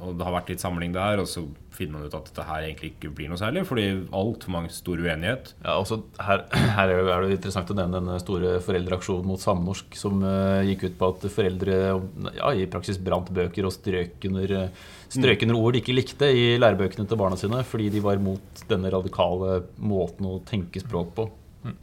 og 0.02 0.16
det 0.18 0.24
har 0.26 0.34
vært 0.34 0.48
litt 0.50 0.62
samling 0.62 0.90
der, 0.96 1.20
og 1.22 1.28
så 1.30 1.44
finner 1.70 1.94
man 2.00 2.08
ut 2.10 2.14
at 2.18 2.26
dette 2.26 2.42
her 2.48 2.64
egentlig 2.66 2.88
ikke 2.96 3.12
blir 3.14 3.28
noe 3.30 3.38
særlig, 3.38 3.62
fordi 3.68 3.84
altfor 4.18 4.50
mange 4.50 4.72
stor 4.74 4.98
uenighet. 4.98 5.52
Ja, 5.62 5.76
også 5.78 6.00
her, 6.18 6.42
her 6.76 6.90
er 6.90 7.04
det- 7.06 7.14
er 7.14 7.26
interessant 7.36 7.70
å 7.70 7.76
nevne 7.78 8.00
denne 8.00 8.18
store 8.22 8.56
foreldreaksjonen 8.66 9.28
mot 9.30 9.38
samnorsk, 9.42 9.94
som 10.00 10.18
uh, 10.26 10.58
gikk 10.66 10.88
ut 10.88 10.98
på 10.98 11.10
at 11.14 11.28
foreldre 11.36 11.78
ja, 12.34 12.50
i 12.58 12.66
praksis 12.72 12.98
brant 12.98 13.30
bøker 13.36 13.68
og 13.70 13.76
strøk 13.78 14.26
under, 14.28 14.56
eh, 14.64 14.82
strøk 15.14 15.46
under 15.46 15.60
ord 15.62 15.78
de 15.78 15.84
ikke 15.84 15.94
likte 15.94 16.32
i 16.34 16.44
lærebøkene 16.58 17.06
til 17.06 17.20
barna 17.22 17.38
sine, 17.38 17.62
fordi 17.62 17.92
de 17.94 18.02
var 18.02 18.18
mot 18.22 18.64
denne 18.68 18.90
radikale 18.90 19.60
måten 19.78 20.26
å 20.26 20.40
tenke 20.50 20.82
språk 20.82 21.14
på. 21.14 21.30
Men 21.62 21.78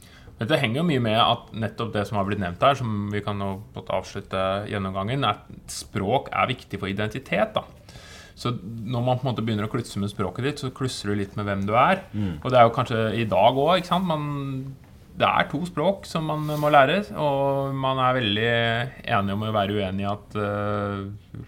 det 0.46 0.60
henger 0.62 0.82
jo 0.82 0.86
mye 0.86 1.02
med 1.02 1.18
at 1.18 1.48
nettopp 1.58 1.90
det 1.96 2.04
som 2.06 2.20
har 2.20 2.26
blitt 2.28 2.38
nevnt 2.42 2.62
her, 2.62 2.76
som 2.78 3.08
vi 3.10 3.22
kan 3.24 3.40
nå 3.40 3.50
avslutte 3.90 4.42
gjennomgangen, 4.70 5.24
er 5.26 5.40
at 5.40 5.72
språk 5.74 6.30
er 6.30 6.50
viktig 6.52 6.78
for 6.78 6.90
identitet. 6.90 7.56
da. 7.56 7.64
Så 8.38 8.52
når 8.62 9.02
man 9.02 9.18
på 9.18 9.26
en 9.26 9.32
måte 9.32 9.42
begynner 9.42 9.66
å 9.66 9.72
klusse 9.72 9.98
med 9.98 10.12
språket 10.12 10.46
ditt, 10.46 10.60
så 10.62 10.70
klusser 10.70 11.10
du 11.10 11.18
litt 11.18 11.34
med 11.34 11.48
hvem 11.48 11.64
du 11.66 11.72
er. 11.74 12.04
Og 12.38 12.52
det 12.52 12.60
er 12.60 12.68
jo 12.68 12.76
kanskje 12.76 13.00
i 13.18 13.26
dag 13.26 13.58
òg. 13.58 13.82
Det 15.18 15.26
er 15.26 15.48
to 15.50 15.58
språk 15.66 16.06
som 16.06 16.28
man 16.30 16.46
må 16.62 16.70
lære, 16.70 17.00
og 17.18 17.74
man 17.74 17.98
er 17.98 18.20
veldig 18.20 18.52
enige 19.10 19.34
om 19.34 19.42
å 19.42 19.50
være 19.56 19.80
uenig 19.80 20.06
i 20.06 20.12
at 20.12 20.38
uh, 20.38 21.42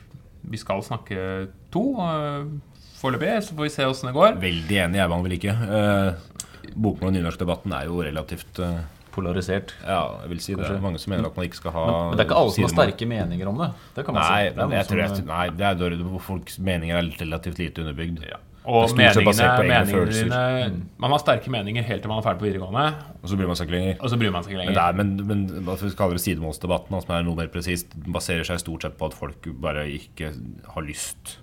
vi 0.50 0.58
skal 0.58 0.82
snakke 0.82 1.46
to. 1.70 1.84
Uh, 1.94 2.58
Foreløpig, 3.00 3.36
så 3.46 3.54
får 3.54 3.64
vi 3.64 3.72
se 3.72 3.86
åssen 3.88 4.10
det 4.10 4.16
går. 4.18 4.34
Veldig 4.42 4.80
enig 4.82 5.00
er 5.00 5.08
man 5.08 5.22
vel 5.24 5.38
ikke. 5.38 5.54
Eh, 5.56 6.39
Bokmål- 6.74 7.10
og 7.10 7.14
nynorskdebatten 7.18 7.72
er 7.76 7.86
jo 7.90 8.02
relativt 8.06 8.60
uh, 8.62 8.80
Polarisert. 9.10 9.72
Ja, 9.82 10.20
jeg 10.22 10.30
vil 10.30 10.42
si 10.42 10.54
det. 10.54 10.62
Det 10.62 10.76
er 10.76 10.84
mange 10.84 11.00
som 11.02 11.10
mener 11.10 11.26
at 11.26 11.38
man 11.38 11.48
ikke 11.48 11.58
skal 11.58 11.74
ha 11.74 11.86
Men, 11.86 11.96
men 12.10 12.18
det 12.18 12.22
er 12.22 12.28
ikke 12.28 12.42
alle 12.42 12.52
som 12.54 12.66
har 12.66 12.74
sterke 12.76 13.08
meninger 13.10 13.48
om 13.50 13.58
det. 13.58 13.70
Det 13.96 14.04
kan 14.06 14.14
man 14.14 14.22
Nei, 14.22 14.44
si. 14.44 14.54
Det 14.54 14.62
er 14.62 14.76
jeg 14.76 14.86
tror 14.90 15.02
jeg, 15.02 15.24
nei, 15.30 15.48
det 15.58 15.66
er 15.66 15.80
dårlig 15.80 16.22
folks 16.28 16.60
meninger 16.62 17.00
er 17.00 17.10
relativt 17.24 17.58
lite 17.58 17.82
underbygd. 17.82 18.22
Og 18.70 18.84
er 18.84 19.14
stort 19.16 19.34
sett 19.34 19.56
meningene, 19.56 19.86
meningene 19.88 20.12
dine 20.12 20.80
Man 21.00 21.14
har 21.14 21.22
sterke 21.22 21.50
meninger 21.50 21.84
helt 21.86 22.04
til 22.04 22.12
man 22.12 22.20
er 22.20 22.26
ferdig 22.26 22.42
på 22.42 22.46
videregående, 22.50 22.86
Og 23.22 23.30
så 23.32 23.38
bryr 23.40 23.48
man 23.48 23.56
seg 23.58 23.66
ikke 23.70 23.78
lenger. 23.78 23.94
og 23.98 24.10
så 24.12 24.18
bryr 24.20 24.34
man 24.34 24.44
seg 24.44 24.52
ikke 24.52 24.60
Men, 24.60 24.68
lenger. 24.68 24.80
det 24.80 24.86
er, 24.86 24.98
men, 25.00 25.46
men 25.48 25.64
hva 25.64 25.76
skal 25.78 25.88
vi 25.88 25.96
kalle 25.96 26.18
det 26.18 26.24
sidemålsdebatten, 26.26 27.00
som 27.02 27.14
er 27.16 27.24
noe 27.26 27.38
mer 27.40 27.48
presist, 27.52 27.96
baserer 28.04 28.44
seg 28.46 28.60
stort 28.60 28.84
sett 28.84 28.98
på 29.00 29.08
at 29.08 29.16
folk 29.16 29.48
bare 29.64 29.86
ikke 29.96 30.34
har 30.76 30.86
lyst 30.86 31.38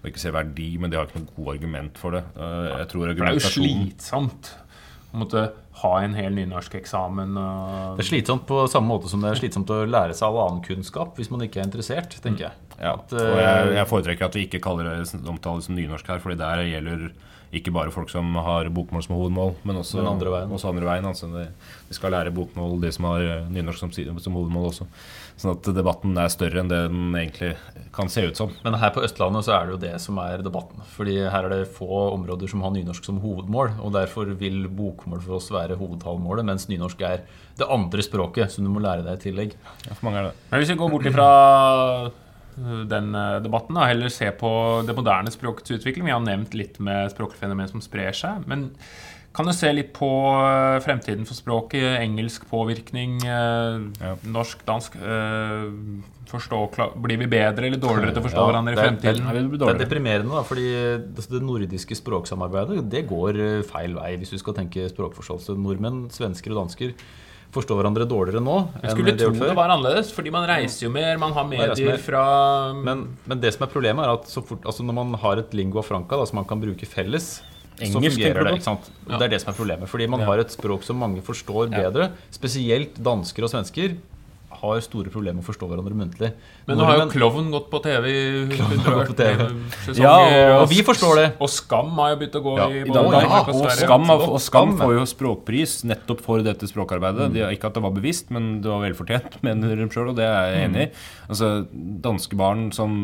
og 0.00 0.08
ikke 0.08 0.20
ser 0.22 0.32
verdi, 0.32 0.76
men 0.80 0.90
de 0.90 0.96
har 0.96 1.06
ikke 1.08 1.20
noe 1.20 1.34
god 1.36 1.54
argument 1.54 1.98
for 2.00 2.10
det. 2.16 2.22
Eh, 2.36 2.78
Jeg 2.78 2.88
tror 2.88 3.00
For 3.06 3.12
det 3.12 3.20
er 3.28 3.32
jo 3.36 3.40
slitsomt, 3.44 3.90
slitsomt 3.90 4.54
en 5.12 5.18
måtte 5.24 5.42
ha 5.82 5.92
en 6.04 6.14
hel 6.14 6.32
nynorskeksamen. 6.36 7.36
og- 7.38 7.96
Det 7.98 8.04
er 8.06 8.10
slitsomt 8.10 8.46
på 8.46 8.68
samme 8.68 8.88
måte 8.88 9.08
som 9.08 9.20
det 9.20 9.30
er 9.32 9.40
slitsomt 9.40 9.66
å 9.66 9.84
lære 9.88 10.14
seg 10.14 10.28
all 10.28 10.48
annen 10.48 10.62
kunnskap 10.64 11.16
hvis 11.16 11.30
man 11.30 11.40
ikke 11.40 11.60
er 11.60 11.64
interessert, 11.68 12.20
tenker 12.20 12.48
jeg. 12.48 12.52
Ja, 12.80 12.94
At, 12.94 13.12
og 13.12 13.18
jeg, 13.36 13.68
eh, 13.68 13.74
jeg 13.76 13.86
foretrekker 13.88 14.24
at 14.24 14.34
vi 14.34 14.46
ikke 14.46 14.60
kaller 14.60 14.84
det 14.84 15.26
omtales 15.28 15.64
som 15.64 15.76
nynorsk 15.76 16.06
her, 16.06 16.18
fordi 16.18 16.38
der 16.38 16.64
gjelder 16.64 17.10
ikke 17.52 17.72
bare 17.74 17.90
folk 17.90 18.08
som 18.08 18.32
har 18.34 18.68
bokmål 18.70 19.02
som 19.02 19.16
hovedmål, 19.16 19.54
men 19.64 19.76
også 19.76 19.98
Den 19.98 20.06
andre 20.06 20.30
veien. 20.30 20.50
Også 20.54 20.68
andre 20.70 20.86
veien 20.86 21.04
altså 21.04 21.26
de, 21.32 21.48
de 21.88 21.94
skal 21.94 22.12
lære 22.12 22.32
bokmål, 22.32 22.80
de 22.80 22.92
som 22.92 23.04
har 23.04 23.18
nynorsk 23.50 23.78
som, 23.78 23.90
som 24.20 24.32
hovedmål 24.38 24.68
også. 24.70 24.86
Sånn 25.40 25.56
at 25.56 25.62
debatten 25.74 26.16
er 26.20 26.28
større 26.28 26.60
enn 26.60 26.68
det 26.68 26.78
den 26.92 27.12
egentlig 27.16 27.56
kan 27.96 28.08
se 28.12 28.22
ut 28.28 28.36
som. 28.36 28.50
Men 28.62 28.74
her 28.74 28.90
på 28.94 29.02
Østlandet 29.02 29.46
så 29.48 29.54
er 29.56 29.66
det 29.66 29.72
jo 29.72 29.80
det 29.88 30.00
som 30.00 30.18
er 30.18 30.42
debatten. 30.44 30.80
Fordi 30.94 31.16
her 31.32 31.44
er 31.48 31.48
det 31.48 31.68
få 31.74 31.88
områder 32.12 32.48
som 32.48 32.60
har 32.62 32.70
nynorsk 32.70 33.04
som 33.04 33.18
hovedmål. 33.20 33.80
Og 33.80 33.92
derfor 33.92 34.30
vil 34.38 34.68
bokmål 34.68 35.22
for 35.24 35.36
oss 35.40 35.48
være 35.50 35.69
hovedtallmålet, 35.78 36.44
mens 36.48 36.68
nynorsk 36.70 37.00
er 37.06 37.20
det 37.58 37.66
andre 37.70 38.02
språket 38.02 38.50
som 38.52 38.64
du 38.64 38.70
må 38.72 38.80
lære 38.80 39.04
deg 39.06 39.18
i 39.18 39.22
tillegg. 39.28 39.54
Ja, 39.86 39.94
for 39.94 40.08
mange 40.08 40.18
er 40.18 40.28
det. 40.30 40.34
Men 40.50 40.60
hvis 40.62 40.72
vi 40.72 40.78
går 40.80 40.90
bort 40.90 41.06
ifra 41.10 41.28
øh, 42.58 42.88
den 42.90 43.14
øh, 43.14 43.42
debatten 43.44 43.76
og 43.76 43.86
heller 43.88 44.08
se 44.12 44.30
på 44.40 44.50
det 44.86 44.96
moderne 44.96 45.30
språkets 45.30 45.70
utvikling 45.78 46.06
Vi 46.06 46.12
har 46.14 46.20
nevnt 46.24 46.54
litt 46.54 46.80
med 46.80 47.10
språkfenomen 47.14 47.68
som 47.68 47.80
sprer 47.84 48.12
seg. 48.16 48.46
Men 48.50 48.70
kan 49.36 49.46
du 49.46 49.52
se 49.54 49.70
litt 49.72 49.92
på 49.94 50.08
øh, 50.42 50.80
fremtiden 50.82 51.26
for 51.28 51.34
språket? 51.38 52.00
Engelsk 52.02 52.48
påvirkning, 52.50 53.20
Ja. 53.24 54.16
norsk, 54.24 54.64
dansk 54.66 54.96
øh, 54.96 55.68
forstå, 56.30 56.58
Blir 57.02 57.18
vi 57.18 57.26
bedre 57.26 57.66
eller 57.66 57.78
dårligere 57.82 58.12
til 58.14 58.22
å 58.22 58.26
forstå 58.26 58.40
Ja, 58.40 58.46
hverandre 58.50 58.72
i 58.72 58.74
det 58.74 58.82
er- 58.84 58.88
fremtiden? 58.90 59.26
Det 59.34 59.50
blir 59.50 59.58
Det 59.58 59.68
er 59.74 59.84
deprimerende, 59.86 60.30
da, 60.30 60.42
fordi 60.42 60.66
det, 61.16 61.26
det 61.30 61.42
nordiske 61.42 61.94
språksamarbeidet 61.98 62.88
det 62.88 63.06
går 63.08 63.40
eh, 63.40 63.62
feil 63.62 63.94
vei 63.94 64.16
hvis 64.16 64.30
du 64.30 64.38
skal 64.38 64.54
tenke 64.54 64.88
språkforståelse. 64.90 65.56
Nordmenn, 65.58 66.08
svensker 66.10 66.52
og 66.54 66.62
dansker 66.66 66.94
forstår 67.50 67.80
hverandre 67.82 68.06
dårligere 68.06 68.38
nå 68.40 68.56
Jeg 68.82 68.92
skulle 68.94 69.16
tro 69.18 69.30
det 69.34 69.40
før. 69.42 69.54
var 69.58 69.68
annerledes, 69.74 70.12
fordi 70.14 70.30
man 70.30 70.46
reiser 70.46 70.84
jo 70.86 70.90
mer, 70.94 71.16
man 71.18 71.32
har 71.32 71.44
medier 71.50 71.90
mer. 71.90 71.98
fra 71.98 72.72
Men, 72.72 73.16
men 73.26 73.40
det 73.40 73.52
som 73.54 73.66
er 73.66 73.72
problemet, 73.72 74.04
er 74.06 74.12
at 74.14 74.28
så 74.30 74.42
fort, 74.46 74.62
altså 74.62 74.84
når 74.86 74.94
man 74.94 75.14
har 75.18 75.36
et 75.42 75.50
lingua 75.52 75.82
franca 75.82 76.16
da, 76.16 76.24
som 76.30 76.36
man 76.36 76.44
kan 76.46 76.60
bruke 76.62 76.86
felles, 76.86 77.40
Engelsk, 77.80 77.96
så 77.96 78.00
fungerer 78.12 78.44
det. 78.44 78.52
ikke 78.60 78.62
sant? 78.68 78.90
Ja. 79.08 79.16
Det 79.18 79.24
er 79.24 79.28
det 79.32 79.40
som 79.40 79.50
er 79.54 79.56
problemet. 79.56 79.88
Fordi 79.88 80.06
man 80.06 80.20
Ja. 80.20 80.26
har 80.26 80.38
et 80.38 80.50
språk 80.52 80.82
som 80.84 80.98
mange 81.00 81.22
forstår 81.24 81.70
bedre. 81.72 82.10
Spesielt 82.30 82.94
dansker 83.02 83.42
og 83.42 83.48
svensker 83.50 83.96
har 84.60 84.80
store 84.82 85.10
problemer 85.12 85.38
med 85.38 85.44
å 85.44 85.46
forstå 85.46 85.68
hverandre 85.70 85.94
muntlig. 85.96 86.30
Men 86.66 86.78
nå 86.80 86.86
har 86.88 86.98
jo 86.98 87.06
Klovn 87.12 87.50
gått 87.52 87.68
på 87.72 87.78
TV 87.84 88.08
i 88.10 88.56
sesonger, 88.58 90.00
Ja, 90.00 90.58
og 90.60 90.66
vi 90.70 90.82
forstår 90.86 91.20
det. 91.20 91.26
Og 91.40 91.48
Skam 91.52 91.92
har 92.00 92.12
jo 92.12 92.18
begynt 92.20 92.38
å 92.40 92.42
gå 92.44 92.54
Ja, 92.58 92.66
i 92.68 92.82
i 92.82 92.92
Danmark. 92.92 93.24
Ja, 93.24 93.40
Og 93.46 93.62
og 93.64 93.70
Skam, 93.78 94.10
og 94.10 94.40
Skam 94.42 94.74
får 94.80 94.94
jo 94.98 95.06
språkpris 95.08 95.76
nettopp 95.88 96.20
for 96.24 96.42
dette 96.44 96.68
språkarbeidet. 96.68 97.30
De, 97.34 97.44
ikke 97.54 97.70
at 97.70 97.78
det 97.78 97.84
var 97.86 97.94
bevisst, 97.96 98.30
men 98.34 98.60
det 98.64 98.70
var 98.72 98.84
velfortjent, 98.84 99.38
mener 99.46 99.76
de 99.76 99.88
sjøl, 99.92 100.12
og 100.12 100.18
det 100.18 100.26
er 100.26 100.54
jeg 100.56 100.68
enig 100.68 100.86
i. 100.88 100.90
Altså, 101.30 101.50
danske 102.04 102.36
barn 102.40 102.68
som 102.76 103.00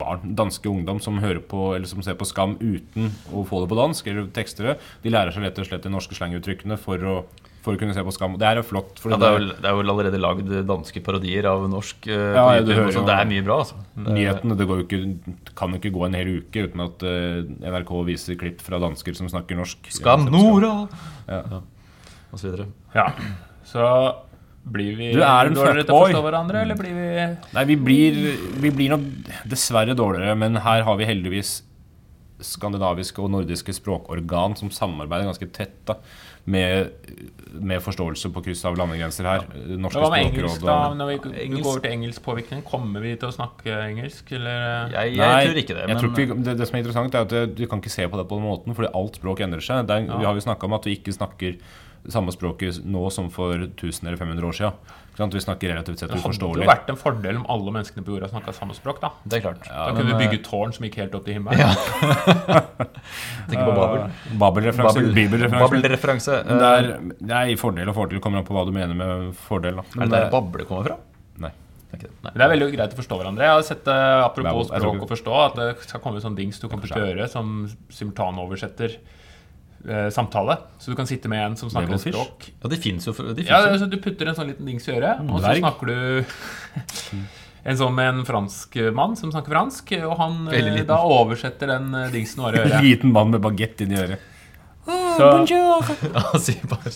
barn, 0.00 0.34
danske 0.38 0.68
ungdom 0.70 1.00
som 1.02 1.18
hører 1.22 1.40
på 1.40 1.74
eller 1.74 1.88
som 1.90 2.02
ser 2.04 2.18
på 2.20 2.28
Skam 2.28 2.58
uten 2.60 3.10
å 3.32 3.44
få 3.48 3.64
det 3.64 3.70
på 3.72 3.78
dansk, 3.80 4.06
eller 4.12 4.28
tekster 4.36 4.70
det, 4.72 4.78
de 5.04 5.12
lærer 5.14 5.34
seg 5.34 5.46
rett 5.46 5.58
og 5.58 5.66
slett 5.68 5.86
de 5.86 5.92
norske 5.92 6.16
slanguttrykkene 6.18 6.76
for 6.80 7.02
å, 7.08 7.16
for 7.60 7.76
å 7.76 7.80
kunne 7.80 7.92
se 7.96 8.00
på 8.06 8.12
Skam. 8.16 8.38
Det 8.40 8.46
er 8.48 8.60
jo 8.60 8.64
flott. 8.64 9.02
Ja, 9.04 9.18
det, 9.20 9.28
er 9.28 9.34
vel, 9.36 9.48
det 9.60 9.68
er 9.68 9.74
vel 9.76 9.92
allerede 9.92 10.20
lagd 10.22 10.52
danske 10.68 11.02
parodier 11.04 11.48
av 11.50 11.66
norsk. 11.68 12.06
Uh, 12.08 12.14
Ja, 12.14 12.44
ja, 12.54 12.62
YouTube, 12.62 12.78
hører 12.78 12.94
så 12.96 13.02
det 13.08 13.16
er 13.18 13.28
mye 13.34 13.44
bra, 13.44 13.58
altså. 13.64 13.76
Det- 13.96 14.14
Nyhetene 14.16 14.56
det 14.56 14.66
går 14.70 14.80
jo 14.80 14.86
ikke, 14.88 15.44
kan 15.60 15.74
jo 15.76 15.80
ikke 15.82 15.92
gå 15.98 16.06
en 16.06 16.16
hel 16.16 16.32
uke 16.40 16.64
uten 16.70 16.84
at 16.86 17.04
uh, 17.04 17.68
NRK 17.74 17.92
viser 18.08 18.40
klipp 18.40 18.64
fra 18.64 18.80
dansker 18.80 19.18
som 19.18 19.28
snakker 19.28 19.60
norsk. 19.60 19.92
Skam 19.92 20.24
Nora! 20.32 20.72
Ja. 21.28 21.42
Og 22.32 22.38
så 22.40 22.48
videre. 22.50 22.68
Ja. 22.96 23.08
Så 23.68 23.86
blir 24.70 24.96
vi 24.98 25.12
Du 25.16 25.20
er 25.24 25.48
en 25.48 25.54
dårligere 25.56 25.84
til 25.88 25.96
å 25.96 26.04
forstå 26.04 26.20
hverandre, 26.24 26.62
eller 26.64 26.76
blir 26.78 26.92
vi 26.96 27.08
Nei, 27.56 27.64
vi 27.68 27.76
blir, 27.80 28.18
vi 28.60 28.70
blir 28.76 28.92
nok 28.92 29.06
dessverre 29.48 29.96
dårligere, 29.96 30.36
men 30.38 30.56
her 30.64 30.84
har 30.86 30.98
vi 31.00 31.08
heldigvis 31.08 31.58
skandinaviske 32.40 33.20
og 33.20 33.30
nordiske 33.34 33.72
språkorgan 33.76 34.54
som 34.56 34.70
samarbeider 34.72 35.28
ganske 35.28 35.48
tett 35.52 35.74
da, 35.88 35.98
med, 36.50 36.90
med 37.60 37.82
forståelse 37.82 38.30
på 38.34 38.42
kryss 38.44 38.62
av 38.68 38.76
landegrenser 38.78 39.26
her. 39.28 39.44
Norske 39.80 40.00
Hva 40.02 40.10
med 40.14 40.26
engelsk, 40.28 40.62
da? 40.66 40.76
Når 40.98 41.10
vi 41.10 41.16
Engelsk. 41.44 41.62
går 41.64 41.70
over 41.72 41.84
til 41.84 41.94
engelsk 41.96 42.22
påvirkning, 42.26 42.62
kommer 42.66 43.04
vi 43.04 43.14
til 43.20 43.28
å 43.30 43.34
snakke 43.34 43.76
engelsk, 43.88 44.32
eller 44.38 44.94
Jeg, 44.94 45.14
jeg 45.16 45.20
Nei, 45.20 45.44
tror 45.46 45.60
ikke 45.62 45.76
det. 45.78 45.84
jeg 45.88 46.00
tror 46.02 46.24
ikke, 46.24 46.38
det, 46.48 46.56
det 46.60 46.68
som 46.70 46.76
er 46.78 46.82
interessant, 46.84 47.14
er 47.14 47.26
at 47.28 47.34
det- 47.34 47.54
du 47.58 47.66
kan 47.66 47.80
ikke 47.82 47.90
se 47.96 48.06
på 48.08 48.16
det 48.20 48.26
på 48.30 48.38
den 48.40 48.46
måten, 48.48 48.74
fordi 48.76 48.92
alt 48.94 49.16
språk 49.20 49.40
endrer 49.46 49.60
seg. 49.64 49.86
Det 49.86 49.96
er, 49.96 50.18
Vi 50.18 50.24
har 50.24 50.34
jo 50.34 50.40
snakka 50.46 50.64
om 50.70 50.74
at 50.78 50.84
vi 50.84 50.96
ikke 50.96 51.12
snakker 51.16 51.56
samme 52.08 52.32
språket 52.32 52.80
nå 52.88 53.10
som 53.12 53.28
for 53.30 53.52
1000 53.58 54.06
eller 54.08 54.16
500 54.16 54.46
år 54.48 54.56
siden. 54.56 54.72
Vi 55.16 55.40
snakker 55.42 55.68
relativt 55.68 55.98
sett 56.00 56.08
Det 56.12 56.20
hadde 56.22 56.38
jo 56.62 56.66
vært 56.68 56.88
en 56.88 56.96
fordel 56.96 57.36
om 57.40 57.46
alle 57.52 57.72
menneskene 57.74 58.04
på 58.06 58.14
jorda 58.14 58.28
snakka 58.30 58.54
samme 58.56 58.72
språk, 58.76 59.00
da. 59.02 59.10
det 59.24 59.40
er 59.40 59.42
klart. 59.44 59.66
Da 59.66 59.86
Men, 59.90 59.96
kunne 59.98 60.14
vi 60.14 60.14
eh, 60.14 60.20
bygge 60.30 60.42
tårn 60.46 60.72
som 60.72 60.86
gikk 60.86 60.96
helt 61.02 61.14
opp 61.18 61.26
til 61.26 61.34
himmelen. 61.36 61.60
Ja. 61.60 61.70
Tenker 63.50 63.64
på 63.66 63.74
Babel. 63.76 64.04
Babel-referanse. 64.40 65.00
Babel- 65.02 65.14
Bibelreferanse. 65.18 65.66
Babel-referanse. 65.66 66.38
Men 66.46 66.58
Det 66.58 66.70
Eh, 66.70 67.34
er, 67.36 67.42
er 67.42 67.52
i 67.52 67.56
fordel 67.60 67.88
og 67.88 67.94
fordel. 67.98 68.20
Kommer 68.20 68.38
an 68.40 68.44
på 68.48 68.54
hva 68.56 68.64
du 68.66 68.72
mener 68.72 68.94
med 68.94 69.34
fordel. 69.36 69.76
Da. 69.76 69.82
Er 70.00 70.06
det 70.06 70.10
der 70.16 70.30
bable 70.30 70.64
kommer 70.64 70.84
fra? 70.88 70.96
Nei. 71.38 71.50
Det 71.90 71.98
er 71.98 72.06
det. 72.06 72.10
Nei. 72.24 72.32
Det 72.34 72.42
er 72.46 72.52
veldig 72.54 72.70
greit 72.76 72.92
å 72.94 73.00
forstå 73.02 73.20
hverandre. 73.20 73.42
Jeg 73.48 73.56
har 73.58 73.62
sett 73.66 73.84
det, 73.84 73.98
Apropos 74.24 74.68
Babel, 74.70 74.80
språk 74.80 75.02
å 75.06 75.10
forstå, 75.10 75.38
at 75.46 75.54
det 75.60 75.68
skal 75.88 76.00
komme 76.00 76.16
en 76.16 76.22
sånn 76.28 76.36
dings 76.38 76.60
du 76.62 76.68
kommer 76.68 76.86
til 76.86 76.96
å 76.96 77.06
gjøre 77.10 77.28
som 77.28 77.66
simultanoversetter 77.90 78.94
eh, 78.96 79.18
samtale. 80.12 80.58
Så 80.78 80.92
du 80.92 80.96
kan 80.98 81.06
sitte 81.08 81.28
med 81.32 81.40
en 81.40 81.56
som 81.56 81.70
snakker 81.72 81.94
et 81.96 82.02
språk. 82.04 82.50
Ja, 82.62 82.68
de 82.68 82.76
fins 82.76 83.06
jo. 83.08 83.14
De 83.16 83.34
finnes 83.42 83.48
Ja, 83.48 83.62
altså, 83.70 83.88
Du 83.90 83.96
putter 84.02 84.28
en 84.28 84.36
sånn 84.36 84.50
liten 84.52 84.68
dings 84.68 84.88
i 84.88 84.92
øret, 84.92 85.22
og 85.24 85.38
så 85.40 85.46
dverg. 85.46 85.62
snakker 85.64 85.86
du 85.90 86.24
En 87.70 87.76
sånn 87.76 87.92
med 87.92 88.08
en 88.08 88.24
fransk 88.24 88.76
mann 88.96 89.16
som 89.20 89.32
snakker 89.32 89.52
fransk, 89.52 89.92
og 90.08 90.14
han 90.16 90.48
eh, 90.48 90.80
da 90.88 90.96
oversetter 91.04 91.68
den 91.74 91.90
eh, 91.94 92.06
dingsen 92.12 92.40
over 92.40 92.56
øret. 92.62 92.78
liten 92.86 93.12
mann 93.12 93.34
med 93.34 93.42
bagett 93.44 93.82
inni 93.84 93.98
øret. 94.00 94.28
Så, 94.88 95.28
Ja, 96.14 96.24
si 96.40 96.56
bare 96.64 96.92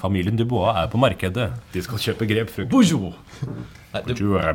Familien 0.00 0.36
Dubois 0.36 0.76
er 0.76 0.90
på 0.92 1.00
markedet. 1.00 1.50
De 1.72 1.82
skal 1.84 2.02
kjøpe 2.02 2.28
grepfrukt. 2.28 2.70
Bonjour! 2.72 3.14
Nei, 3.94 4.02
du, 4.04 4.12
Du 4.18 4.34
er. 4.36 4.52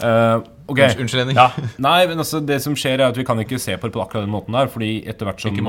Uh, 0.00 0.40
okay. 0.72 0.88
Unnskyld, 0.96 1.20
Henning. 1.20 1.36
ja, 1.38 1.50
Nei, 1.78 2.00
men 2.10 2.18
altså, 2.24 2.40
det 2.40 2.58
som 2.64 2.74
skjer 2.78 2.98
er 3.02 3.12
at 3.12 3.18
vi 3.18 3.26
kan 3.28 3.38
ikke 3.42 3.60
se 3.60 3.76
på 3.76 3.90
det 3.90 3.94
på 3.94 4.02
akkurat 4.02 4.24
den 4.24 4.32
måten 4.32 4.56
der. 4.56 4.72
Fordi 4.72 4.96
etter 5.04 5.28
hvert 5.28 5.44
som 5.44 5.60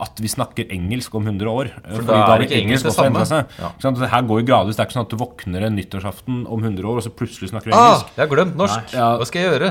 at 0.00 0.20
vi 0.22 0.30
snakker 0.30 0.70
engelsk 0.72 1.14
om 1.18 1.26
100 1.26 1.50
år. 1.50 1.70
For 1.82 2.00
Fordi 2.00 2.08
da 2.08 2.32
er 2.34 2.42
det 2.42 2.48
ikke 2.48 2.60
engelsk 2.64 2.86
det 2.86 2.92
også 2.92 3.04
samme. 3.04 3.44
Ja. 3.58 3.70
Sånn. 3.82 3.98
Det 3.98 4.10
her 4.12 4.26
går 4.28 4.42
jo 4.42 4.46
gradvis. 4.48 4.78
Det 4.78 4.84
er 4.84 4.88
ikke 4.88 4.96
sånn 4.96 5.06
at 5.06 5.12
du 5.14 5.18
våkner 5.20 5.66
en 5.66 5.76
nyttårsaften 5.76 6.42
om 6.46 6.66
100 6.66 6.86
år, 6.86 7.00
og 7.00 7.06
så 7.06 7.12
plutselig 7.14 7.50
snakker 7.52 7.72
du 7.72 7.76
engelsk. 7.76 8.10
Ah, 8.10 8.16
jeg 8.16 8.24
har 8.24 8.32
glemt 8.32 8.58
norsk! 8.58 8.94
Ja. 8.94 9.08
Hva 9.20 9.28
skal 9.28 9.42
jeg 9.42 9.54
gjøre? 9.54 9.70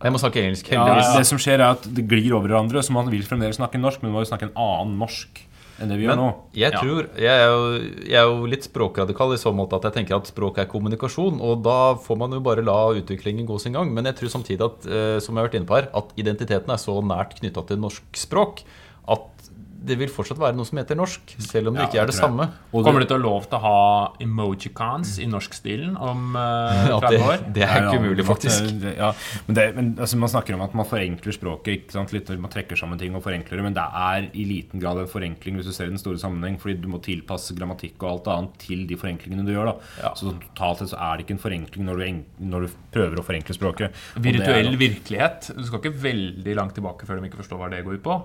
Jeg 0.00 0.14
må 0.14 0.22
snakke 0.22 0.42
engelsk. 0.46 0.70
Ja. 0.72 0.86
Det 1.18 1.26
som 1.28 1.40
skjer, 1.42 1.60
er 1.60 1.74
at 1.74 1.84
det 1.84 2.06
glir 2.08 2.30
over 2.38 2.48
hverandre, 2.48 2.82
så 2.86 2.94
man 2.96 3.10
vil 3.12 3.26
fremdeles 3.26 3.58
snakke 3.60 3.80
norsk, 3.82 4.00
men 4.00 4.12
man 4.12 4.20
må 4.20 4.24
jo 4.24 4.30
snakke 4.30 4.48
en 4.48 4.54
annen 4.56 4.96
norsk 5.02 5.42
enn 5.80 5.88
det 5.90 5.96
vi 5.98 6.04
gjør 6.06 6.18
nå. 6.20 6.28
jeg 6.52 6.72
Ja. 6.72 6.80
tror 6.80 7.08
jeg 7.16 7.32
er, 7.32 7.46
jo, 7.48 7.80
jeg 8.04 8.18
er 8.20 8.28
jo 8.28 8.46
litt 8.52 8.66
språkradikal 8.68 9.32
i 9.34 9.40
så 9.40 9.52
måte 9.56 9.76
at 9.80 9.88
jeg 9.88 9.96
tenker 9.98 10.16
at 10.18 10.28
språk 10.28 10.58
er 10.58 10.68
kommunikasjon, 10.70 11.40
og 11.40 11.62
da 11.64 11.94
får 11.96 12.18
man 12.20 12.36
jo 12.36 12.40
bare 12.44 12.64
la 12.66 12.92
utviklingen 13.00 13.48
gå 13.48 13.58
sin 13.58 13.72
gang. 13.72 13.92
Men 13.94 14.04
jeg 14.10 14.16
tror 14.20 14.34
samtidig 14.36 14.60
at 14.66 14.86
eh, 14.86 15.18
som 15.24 15.34
jeg 15.34 15.40
har 15.42 15.48
vært 15.48 15.58
inne 15.60 15.70
på 15.70 15.78
her, 15.78 15.88
at 15.96 16.12
identiteten 16.20 16.70
er 16.70 16.80
så 16.82 17.00
nært 17.00 17.38
knytta 17.40 17.64
til 17.66 17.80
norsk 17.80 18.04
språk 18.14 18.62
at 19.10 19.39
det 19.80 19.96
vil 20.00 20.10
fortsatt 20.12 20.38
være 20.40 20.56
noe 20.58 20.68
som 20.68 20.76
heter 20.80 20.96
norsk, 20.98 21.32
selv 21.40 21.70
om 21.70 21.74
det 21.78 21.80
Ja, 21.82 21.88
ikke 21.88 22.00
er 22.02 22.06
det 22.10 22.14
det 22.14 22.20
samme. 22.20 22.46
Og 22.72 22.84
Kommer 22.84 23.00
du 23.00 23.06
til 23.08 23.16
å 23.16 23.22
lov 23.22 23.46
til 23.48 23.56
å 23.56 23.60
ha 23.64 24.12
emojicons 24.20 25.14
i 25.22 25.26
norskstilen 25.30 25.96
om 25.96 26.36
uh, 26.36 26.98
30 27.00 27.16
år? 27.16 27.24
år? 27.30 27.44
det 27.54 27.64
er 27.64 27.76
ikke 27.80 27.94
Ja, 27.94 28.00
umulig, 28.02 28.24
ja, 28.24 28.28
faktisk. 28.28 28.68
det- 28.82 28.96
Ja, 28.98 29.12
men 29.46 29.54
det, 29.54 29.64
men 29.76 29.94
altså, 29.96 30.16
Man 30.20 30.28
snakker 30.28 30.54
om 30.54 30.60
at 30.62 30.74
man 30.74 30.84
forenkler 30.86 31.32
språket. 31.32 31.72
Ikke 31.80 31.92
sant? 31.92 32.12
Litt, 32.12 32.28
man 32.38 32.50
trekker 32.50 32.76
sammen 32.76 32.98
ting 32.98 33.14
og 33.16 33.22
forenkler 33.24 33.56
det, 33.56 33.62
men 33.64 33.74
det 33.74 33.82
er 33.82 34.28
i 34.34 34.44
liten 34.44 34.80
grad 34.80 34.98
en 34.98 35.06
forenkling 35.08 35.56
hvis 35.56 35.66
du 35.66 35.72
ser 35.72 35.86
i 35.86 35.94
den 35.94 35.98
store 35.98 36.18
sammenheng, 36.20 36.58
fordi 36.60 36.80
du 36.82 36.88
må 36.88 37.00
tilpasse 37.00 37.54
grammatikk 37.56 37.96
og 38.02 38.10
alt 38.10 38.28
annet 38.34 38.58
til 38.58 38.86
de 38.86 38.96
forenklingene 38.96 39.46
du 39.46 39.52
gjør. 39.54 39.72
da 39.72 40.04
Ja. 40.04 40.12
Så 40.14 40.34
totalt 40.40 40.78
sett 40.78 40.92
så 40.92 40.98
er 41.00 41.16
det 41.16 41.26
ikke 41.26 41.38
en 41.38 41.44
forenkling 41.46 41.84
når 41.86 41.96
du, 41.96 42.04
en, 42.04 42.24
når 42.40 42.60
du 42.66 42.68
prøver 42.92 43.16
å 43.16 43.24
forenkle 43.24 43.54
språket. 43.56 43.92
Det 44.14 44.22
Virtuell 44.22 44.76
virkelighet. 44.76 45.50
Du 45.56 45.64
skal 45.64 45.80
ikke 45.80 45.94
veldig 46.02 46.54
langt 46.56 46.74
tilbake 46.74 47.06
før 47.06 47.20
de 47.20 47.28
ikke 47.30 47.40
forstår 47.42 47.58
hva 47.58 47.70
det 47.70 47.84
går 47.84 47.94
ut 48.00 48.02
på. 48.04 48.22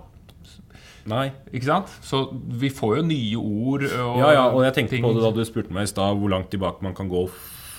Nei. 1.05 1.27
Ikke 1.53 1.67
sant? 1.67 1.91
Så 2.05 2.23
vi 2.33 2.71
får 2.73 2.97
jo 2.99 3.03
nye 3.05 3.37
ord 3.37 3.85
og 3.85 4.17
Ja, 4.23 4.31
ja, 4.33 4.45
og 4.49 4.63
jeg 4.65 4.73
tenkte 4.79 4.95
ting. 4.95 5.05
på 5.05 5.13
det 5.13 5.21
da 5.21 5.31
du 5.35 5.43
spurte 5.45 5.73
meg 5.75 5.85
i 5.85 5.91
stad 5.91 6.17
hvor 6.17 6.31
langt 6.33 6.49
tilbake 6.53 6.81
man 6.85 6.95
kan 6.97 7.09
gå 7.11 7.27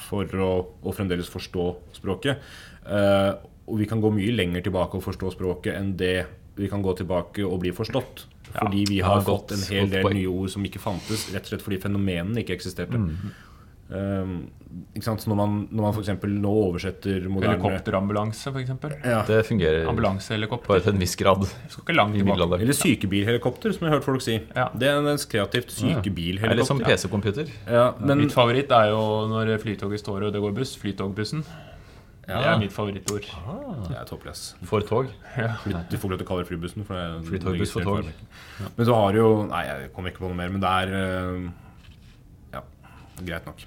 for 0.06 0.38
å, 0.38 0.50
å 0.86 0.94
fremdeles 0.94 1.30
forstå 1.32 1.66
språket. 1.98 2.38
Eh, 2.86 3.32
og 3.66 3.80
vi 3.80 3.88
kan 3.90 4.00
gå 4.02 4.12
mye 4.14 4.34
lenger 4.34 4.62
tilbake 4.68 4.98
og 4.98 5.02
forstå 5.02 5.32
språket 5.34 5.74
enn 5.74 5.96
det 5.98 6.26
vi 6.56 6.70
kan 6.70 6.84
gå 6.84 6.94
tilbake 6.96 7.44
og 7.44 7.58
bli 7.64 7.72
forstått. 7.74 8.26
Fordi 8.54 8.84
vi 8.88 9.00
ja, 9.00 9.10
har 9.10 9.24
fått 9.26 9.52
en 9.56 9.64
hel 9.68 9.90
del 9.90 10.06
nye 10.14 10.30
ord 10.30 10.52
som 10.52 10.64
ikke 10.64 10.80
fantes, 10.80 11.26
rett 11.34 11.44
og 11.48 11.50
slett 11.50 11.64
fordi 11.64 11.80
fenomenene 11.82 12.40
ikke 12.44 12.54
eksisterte. 12.56 12.96
Mm. 12.96 13.34
Ikke 13.86 15.06
sant? 15.06 15.22
Så 15.22 15.30
når 15.30 15.38
man, 15.38 15.52
når 15.70 15.84
man 15.86 15.94
f.eks. 15.94 16.10
nå 16.26 16.52
oversetter 16.66 17.28
moderne 17.30 17.54
Helikopterambulanse, 17.54 18.50
f.eks. 18.50 18.72
ja. 19.06 19.20
Det 19.28 19.38
fungerer 19.46 19.86
Ambulansehelikopter. 19.88 20.68
bare 20.72 20.82
til 20.84 20.96
en 20.96 21.00
viss 21.04 21.14
grad. 21.16 21.46
Skal 21.70 21.84
ikke 21.84 21.94
langt 21.96 22.16
I 22.18 22.24
tilbake. 22.24 22.58
Eller 22.64 22.76
sykebilhelikopter, 22.76 23.76
som 23.76 23.86
jeg 23.86 23.92
har 23.92 24.00
hørt 24.00 24.08
folk 24.08 24.24
si. 24.26 24.40
Ja. 24.56 24.66
Det 24.74 24.90
er 24.90 24.98
en 24.98 25.22
kreativt 25.30 25.70
sykebilhelikopter. 25.76 26.56
Eller 26.56 26.68
som. 26.68 26.82
PC-computer. 26.82 27.52
Ja, 27.70 27.86
Mitt 28.16 28.34
favoritt 28.34 28.74
er 28.74 28.90
jo 28.90 29.00
når 29.30 29.54
flytoget 29.62 30.02
står 30.02 30.28
og 30.28 30.34
det 30.34 30.42
går 30.44 30.56
buss. 30.58 30.74
Flytogbussen. 30.82 31.46
Det 32.26 32.34
er 32.34 32.58
mitt 32.58 32.72
favorittord. 32.74 33.22
det 33.86 33.94
er 33.94 34.04
toppless. 34.08 34.56
For 34.66 34.82
tog. 34.82 35.12
Ja. 35.38 35.52
Du 35.62 35.94
får 35.94 36.08
ikke 36.08 36.10
lov 36.10 36.18
til 36.18 36.26
å 36.26 36.30
kalle 36.32 36.42
det 36.42 36.48
flybussen. 36.50 36.82
For 36.88 36.98
det 36.98 37.04
er 37.06 37.22
Flytogbuss 37.28 37.74
for 37.76 37.86
tog. 37.86 38.10
Men 38.66 38.88
så 38.88 38.98
har 38.98 39.14
du 39.14 39.20
jo 39.20 39.30
Nei, 39.46 39.62
jeg 39.68 39.92
kommer 39.94 40.10
ikke 40.10 40.24
på 40.24 40.32
noe 40.32 40.40
mer, 40.42 40.50
men 40.50 40.64
det 40.64 40.72
er 40.82 40.96
eh, 40.98 41.46
Ja, 42.56 42.64
greit 43.22 43.46
nok. 43.46 43.62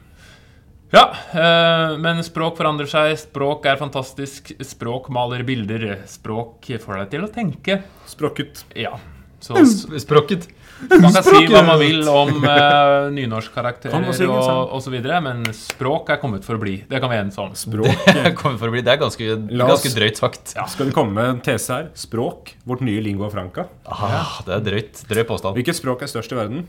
Ja, 0.90 1.14
eh, 1.32 1.98
men 2.02 2.24
språk 2.26 2.58
forandrer 2.58 2.90
seg. 2.90 3.14
Språk 3.22 3.68
er 3.70 3.78
fantastisk. 3.78 4.54
Språk 4.66 5.12
maler 5.14 5.46
bilder. 5.46 6.00
Språk 6.10 6.72
får 6.82 7.04
deg 7.04 7.12
til 7.14 7.28
å 7.28 7.34
tenke. 7.34 7.82
Språket. 8.10 8.64
Ja. 8.78 8.96
Så 9.40 9.62
Språket. 10.02 10.50
Man 10.90 11.12
kan 11.12 11.24
si 11.24 11.44
hva 11.52 11.60
man 11.68 11.76
vil 11.82 12.08
om 12.08 12.30
uh, 12.40 13.10
nynorskkarakterer 13.12 14.30
og, 14.30 14.72
og 14.78 14.80
så 14.84 14.94
videre, 14.94 15.18
men 15.24 15.42
språk 15.52 16.14
er 16.16 16.22
kommet 16.22 16.48
for 16.48 16.56
å 16.56 16.62
bli. 16.62 16.78
Det 16.88 17.02
kan 17.04 17.12
vi 17.12 17.18
enes 17.20 17.40
om. 17.42 17.52
Språk. 17.60 17.92
Det 18.16 18.34
kommet 18.40 18.62
for 18.62 18.72
å 18.72 18.76
bli 18.76 18.84
Det 18.88 18.94
er 18.96 19.02
ganske, 19.02 19.28
ganske 19.52 19.92
drøyt 19.96 20.24
sagt. 20.24 20.56
Skal 20.56 20.88
vi 20.90 20.96
komme 20.96 21.18
med 21.20 21.34
en 21.34 21.44
tese 21.44 21.76
her? 21.76 21.90
Språk. 22.00 22.56
Vårt 22.68 22.84
nye 22.88 23.04
lingua 23.04 23.28
franca. 23.34 23.68
Ah, 23.84 24.40
det 24.48 24.56
er 24.56 24.68
drøyt. 24.70 25.04
Drøy 25.12 25.26
påstand. 25.28 25.60
Hvilket 25.60 25.80
språk 25.80 26.08
er 26.08 26.12
størst 26.12 26.36
i 26.36 26.40
verden? 26.40 26.64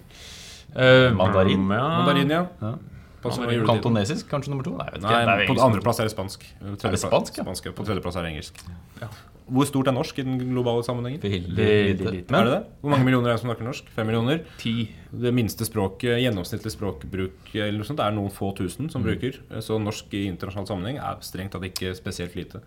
Uh, 0.75 1.11
Mandarin? 1.15 1.71
Ja. 1.71 1.87
Mandarin, 2.01 2.35
ja. 2.35 2.47
Ja. 2.63 2.75
Kantonesisk, 3.23 4.29
kanskje 4.31 4.51
nummer 4.53 4.65
to? 4.65 4.77
Nei, 4.79 4.87
vet 4.93 5.03
ikke. 5.03 5.11
Nei, 5.11 5.25
Det 5.27 5.49
er 5.51 5.55
på 5.55 5.65
andreplass 5.67 6.01
er 6.01 6.09
det 6.09 6.15
spansk. 6.15 6.47
Er 6.63 6.91
det 6.95 7.01
spansk, 7.03 7.37
ja? 7.37 7.45
Spansk, 7.45 7.67
ja. 7.67 7.73
På 7.77 7.85
tredjeplass 7.85 8.17
er 8.17 8.23
det 8.25 8.33
engelsk. 8.35 8.63
Ja. 9.01 9.09
Hvor 9.51 9.67
stort 9.67 9.89
er 9.91 9.93
norsk 9.97 10.19
i 10.19 10.23
den 10.23 10.39
globale 10.39 10.85
sammenhengen? 10.87 11.19
Veldig 11.21 11.57
lite. 11.57 12.11
lite. 12.15 12.35
Er 12.39 12.45
det 12.47 12.53
det? 12.53 12.61
Hvor 12.81 12.91
mange 12.93 13.05
millioner 13.05 13.31
er 13.31 13.35
det 13.35 13.41
som 13.43 13.51
snakker 13.51 13.67
norsk? 13.67 13.89
Fem 13.97 14.07
millioner? 14.07 14.45
Ti. 14.63 14.75
Det 15.11 15.33
minste 15.35 15.67
språket, 15.67 16.21
gjennomsnittlig 16.23 16.71
språkbruk 16.71 17.51
eller 17.57 17.79
noe 17.81 17.89
sånt, 17.89 17.99
er 18.01 18.13
noen 18.15 18.31
få 18.31 18.53
tusen 18.57 18.87
Mm. 18.87 18.91
som 18.93 19.03
bruker. 19.03 19.41
Så 19.61 19.81
norsk 19.83 20.07
i 20.15 20.27
internasjonal 20.31 20.67
sammenheng 20.71 20.99
er 21.03 21.19
strengt 21.21 21.51
tatt 21.51 21.63
ikke 21.67 21.95
spesielt 21.99 22.37
lite. 22.37 22.63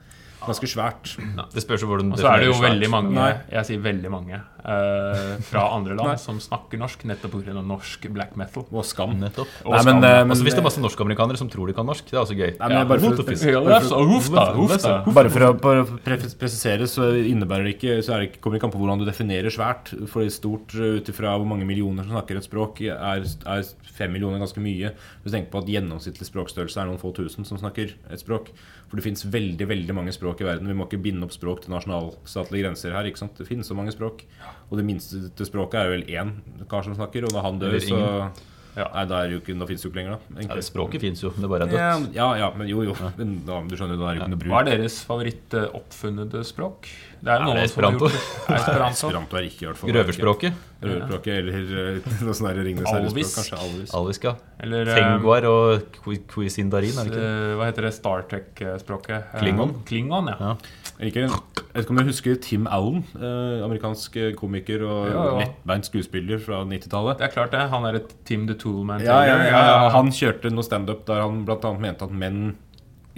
Ganske 0.46 0.68
svært. 0.68 1.14
det 1.54 1.64
spørs 1.64 1.82
jo 1.84 1.88
hvordan 1.88 2.12
Og 2.14 2.20
så 2.20 2.28
er 2.34 2.44
det 2.44 2.50
jo 2.52 2.58
veldig 2.62 2.90
mange, 2.92 3.14
Nei. 3.16 3.32
jeg 3.52 3.66
sier 3.70 3.80
veldig 3.84 4.10
mange, 4.12 4.40
uh, 4.64 5.38
fra 5.48 5.64
andre 5.78 5.96
land 5.96 6.20
som 6.20 6.40
snakker 6.44 6.80
norsk 6.82 7.06
nettopp 7.08 7.38
pga. 7.40 7.54
norsk 7.64 8.08
black 8.14 8.36
metal. 8.40 8.66
Og 8.72 8.84
skam. 8.86 9.16
Nettopp. 9.22 9.48
Og 9.66 9.72
Nei, 9.76 9.82
skam. 9.84 10.00
men, 10.02 10.04
eh, 10.04 10.18
men- 10.24 10.32
Altså 10.34 10.44
Hvis 10.44 10.56
det 10.58 10.60
er 10.64 10.68
masse 10.68 10.82
norsk-amerikanere 10.84 11.38
som 11.38 11.50
tror 11.50 11.68
de 11.68 11.74
kan 11.74 11.86
norsk, 11.86 12.06
det 12.10 12.14
er 12.18 12.24
også 12.24 12.36
gøy. 12.38 12.52
Nei, 12.60 12.84
bare 12.84 13.00
for, 13.00 13.16
Ja, 13.16 13.60
det 13.64 13.76
er 13.78 13.88
så- 13.88 14.04
Huff 14.04 14.30
da, 14.30 14.46
huff 14.54 14.82
da. 14.82 15.04
bare 15.06 15.30
for 15.30 15.40
å 15.40 15.54
bare 15.62 15.86
for 15.86 15.98
å 15.98 16.38
presisere, 16.38 16.84
så 16.88 17.14
innebærer 17.14 17.64
det 17.66 17.80
ikke 17.80 18.04
Så 18.04 18.14
er 18.14 18.20
det 18.20 18.32
ikke, 18.34 18.42
kommer 18.42 18.58
det 18.58 18.62
ikke 18.62 18.68
an 18.68 18.76
på 18.76 18.82
hvordan 18.84 19.00
du 19.00 19.06
definerer 19.06 19.50
svært. 19.54 19.94
For 20.10 20.24
stort 20.30 20.74
uh, 20.76 20.98
ut 21.00 21.06
ifra 21.08 21.38
hvor 21.38 21.46
mange 21.48 21.66
millioner 21.66 22.04
som 22.04 22.12
snakker 22.18 22.38
et 22.38 22.44
språk, 22.44 22.82
er, 22.82 23.24
er 23.24 23.64
fem 23.94 24.12
millioner 24.12 24.40
ganske 24.40 24.60
mye. 24.60 24.92
Hvis 25.24 25.32
du 25.32 25.38
tenker 25.38 25.52
på 25.52 25.62
at 25.64 25.70
gjennomsnittlig 25.72 26.28
språkstørrelse 26.28 26.82
er 26.82 26.86
noen 26.90 27.00
få 27.00 27.14
tusen 27.16 27.46
som 27.46 27.58
snakker 27.58 27.94
et 28.12 28.20
språk. 28.20 28.50
For 28.94 29.02
det 29.02 29.08
fins 29.08 29.24
veldig 29.26 29.66
veldig 29.66 29.94
mange 29.98 30.12
språk 30.14 30.44
i 30.44 30.46
verden. 30.46 30.68
Vi 30.70 30.76
må 30.78 30.86
ikke 30.86 31.02
binde 31.02 31.26
opp 31.26 31.32
språk 31.34 31.64
til 31.64 31.72
nasjonalstatlige 31.74 32.68
grenser 32.68 32.94
her. 32.94 33.08
ikke 33.10 33.24
sant? 33.24 33.40
Det 33.40 33.48
finnes 33.48 33.66
så 33.66 33.74
mange 33.74 33.90
språk. 33.90 34.22
Og 34.70 34.78
det 34.78 34.86
minste 34.86 35.48
språket 35.50 35.80
er 35.82 35.90
vel 35.90 36.04
én 36.14 36.36
kar 36.70 36.86
som 36.86 36.94
snakker, 36.94 37.26
og 37.26 37.34
da 37.34 37.42
han 37.42 37.58
dør, 37.58 37.80
så 37.82 37.90
ingen. 37.90 38.44
Ja. 38.76 38.88
Nei, 38.94 39.04
da, 39.06 39.20
er 39.22 39.30
det 39.30 39.36
jo 39.38 39.42
ikke, 39.44 39.56
da 39.60 39.66
fins 39.70 39.82
det 39.84 39.86
jo 39.86 39.92
ikke 39.94 40.00
lenger, 40.02 40.18
da. 40.18 40.42
Ja, 40.48 40.56
det 40.58 40.64
Språket 40.66 41.02
fins 41.04 41.22
jo, 41.22 41.30
det 41.38 41.50
bare 41.52 41.68
er 41.68 41.74
dødt. 41.74 42.14
ja, 42.16 42.28
ja, 42.40 42.48
men 42.58 42.68
jo, 42.72 42.82
jo. 42.88 42.96
Men 43.20 43.36
da, 43.46 43.60
du 43.70 43.76
skjønner, 43.78 44.00
da 44.02 44.08
er 44.10 44.16
det 44.16 44.18
jo 44.18 44.24
ikke 44.24 44.34
noe 44.34 44.42
bruk. 44.44 44.54
Hva 44.54 44.62
er 44.64 44.70
deres 44.74 44.96
favoritt-oppfunnede 45.06 46.42
språk? 46.48 46.88
Det 47.24 47.32
er 47.32 47.38
jo 47.40 47.44
Er 47.44 47.46
noen 47.48 47.60
det 47.62 47.70
som 47.72 47.84
har 47.84 47.92
Esperanto? 47.94 48.08
gjort 48.10 48.18
det. 48.18 48.24
Er 48.54 48.58
Esperanto. 48.60 49.08
Esperanto 49.08 49.38
er 49.40 49.46
ikke 49.48 49.62
i 49.64 49.68
hvert 49.70 49.80
fall 49.80 49.94
Røverspråket. 49.96 50.58
Røverspråket 50.84 51.38
eller 51.40 51.76
eh, 51.84 52.10
noe 52.28 52.36
sånt 52.36 52.58
Ringnes 52.66 52.90
herrespråk. 52.90 53.14
Alvis. 53.14 53.36
Kanskje 53.38 53.60
alvis. 53.64 53.94
Alvisk, 54.00 54.28
ja. 54.28 54.34
Eller 54.66 54.90
eh, 54.92 54.98
Tenguar 55.00 55.48
og 55.48 55.86
Qui- 56.04 56.20
Quisindarin, 56.34 56.98
er 57.00 57.08
det 57.08 57.14
ikke? 57.14 57.30
eh, 57.30 57.54
Hva 57.62 57.70
heter 57.70 57.88
det 57.88 57.94
Star 57.96 58.26
Trek-språket? 58.34 59.30
Eh, 59.30 59.40
Klingon. 59.46 59.72
Klingon, 59.88 60.34
ja. 60.34 60.56
Jeg 61.00 61.10
liker, 61.10 61.24
jeg 61.26 61.72
vet 61.74 61.84
ikke 61.84 61.94
om 61.96 61.98
du 62.00 62.04
husker 62.06 62.36
Tim 62.44 62.68
Allen, 62.70 63.00
eh, 63.18 63.64
amerikansk 63.66 64.16
eh, 64.22 64.34
komiker 64.38 64.84
og 64.86 65.08
Ja, 65.10 65.24
ja. 65.26 65.32
lettbeint 65.42 65.88
skuespiller 65.90 66.38
fra 66.40 66.62
90-tallet. 66.70 67.18
Det 67.20 67.26
er 67.28 67.34
klart 67.34 67.52
det. 67.56 67.64
Han 67.74 67.88
er 67.90 67.98
et 68.00 68.14
Tim 68.30 68.46
the 68.48 68.56
Toolman. 68.62 69.02
Ja, 69.02 69.18
ja, 69.26 69.40
ja, 69.42 69.64
ja. 69.74 69.90
Han 69.96 70.12
kjørte 70.14 70.52
noe 70.54 70.64
standup 70.64 71.02
der 71.10 71.24
han 71.26 71.42
bl.a. 71.48 71.74
mente 71.82 72.06
at 72.06 72.14
menn 72.14 72.54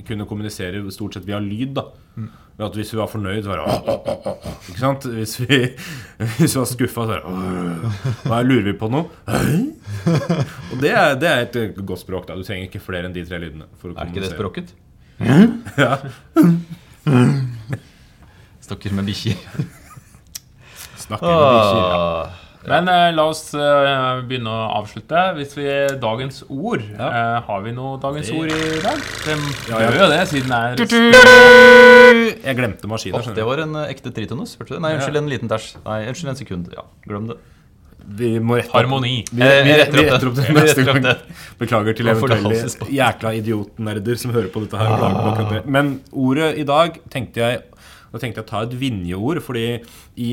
kunne 0.08 0.26
kommunisere 0.28 0.82
stort 0.92 1.14
sett 1.16 1.28
via 1.28 1.38
lyd. 1.40 1.74
da 1.78 1.86
Ved 2.56 2.66
at 2.70 2.76
Hvis 2.80 2.94
vi 2.94 2.98
var 3.02 3.08
fornøyd, 3.12 3.44
så 3.44 3.52
var 3.52 3.62
det. 3.64 3.68
Ikke 4.72 4.80
sant? 4.80 5.06
Hvis 5.12 5.36
vi, 5.44 5.60
hvis 6.40 6.56
vi 6.56 6.60
var 6.62 6.70
skuffa, 6.72 7.04
så 7.04 7.12
var 7.12 7.20
det 7.20 7.28
«Åh, 7.28 8.00
Hva 8.30 8.40
lurer 8.48 8.64
vi 8.72 8.74
på 8.80 8.88
nå? 8.92 9.04
Og 9.04 10.80
det 10.82 10.92
er, 10.96 11.16
det 11.20 11.30
er 11.32 11.44
et 11.46 11.60
eh, 11.60 11.76
godt 11.84 12.04
språk. 12.06 12.28
da 12.32 12.40
Du 12.40 12.44
trenger 12.48 12.70
ikke 12.70 12.80
flere 12.84 13.08
enn 13.10 13.16
de 13.16 13.26
tre 13.28 13.40
lydene. 13.44 13.68
Er 13.96 14.08
ikke 14.08 14.24
det 14.24 14.32
språket? 14.32 14.74
Ja. 15.80 15.96
Stokker 18.66 18.94
med 18.98 19.06
bikkjer. 19.12 19.38
Snakker 21.06 21.30
med 21.30 21.54
bikkjer. 21.54 21.86
Ja. 21.86 22.02
Ah, 22.26 22.42
Men 22.66 22.88
eh, 22.90 23.12
la 23.14 23.28
oss 23.30 23.44
eh, 23.54 24.22
begynne 24.26 24.50
å 24.50 24.62
avslutte. 24.80 25.20
Hvis 25.38 25.52
vi 25.54 25.66
Dagens 26.02 26.40
ord. 26.50 26.82
Ja. 26.96 27.10
Eh, 27.12 27.36
har 27.46 27.62
vi 27.62 27.74
noe 27.78 28.00
Dagens 28.02 28.32
Det- 28.32 28.40
ord 28.40 28.50
i 28.50 28.80
dag? 28.82 29.04
Det 29.28 29.36
Ja, 29.70 29.84
gjør 29.84 29.92
ja. 29.94 30.00
jo 30.02 30.08
det, 30.16 30.22
siden 30.32 30.50
det 30.50 30.58
er 30.58 32.32
Jeg 32.42 32.58
glemte 32.58 32.90
maskinen. 32.90 33.20
Åh, 33.20 33.22
skjønner 33.28 33.36
det 33.38 33.46
var 33.52 33.62
en 33.68 33.76
eh, 33.84 33.92
ekte 33.94 34.10
tritonus. 34.16 34.56
Hørte 34.58 34.74
du 34.74 34.80
det? 34.80 34.82
Nei, 34.88 34.96
unnskyld, 34.98 35.18
en 35.22 35.30
liten 35.30 35.52
tæsj. 35.52 35.76
Nei, 35.86 36.00
unnskyld, 36.10 36.32
en 36.34 36.40
sekund. 36.42 36.74
Ja, 36.74 36.88
glem 37.06 37.30
det. 37.30 37.38
Vi 38.18 38.32
må 38.40 38.58
rette 38.58 38.70
opp. 38.70 38.76
harmoni. 38.80 39.14
Vi, 39.32 39.42
Eh, 39.42 39.64
vi, 39.66 39.72
retter, 39.78 39.98
vi 39.98 40.10
retter 40.10 40.28
opp 40.30 40.36
det 40.38 40.44
Vi 40.50 40.54
neste 40.58 40.82
retter 40.82 40.90
opp 40.90 40.96
gang. 40.96 41.06
det. 41.06 41.38
Beklager 41.62 41.96
til 41.98 42.08
eventuelle 42.12 42.66
på. 42.82 42.90
jækla 42.94 43.32
idiotnerder 43.40 44.18
som 44.22 44.34
hører 44.34 44.50
på 44.54 44.62
dette 44.66 44.78
her. 44.78 44.90
og 44.92 45.00
klager 45.00 45.22
på 45.22 45.30
akkurat 45.32 45.54
det. 45.54 45.64
Men 45.78 46.02
ordet 46.14 46.52
i 46.58 46.64
dag 46.64 47.00
tenkte 47.10 47.42
jeg 47.46 47.64
da 48.12 48.22
tenkte 48.22 48.42
jeg 48.42 48.46
å 48.46 48.50
ta 48.50 48.62
et 48.66 48.76
Vinje-ord, 48.80 49.42
fordi 49.44 49.66
i, 50.16 50.32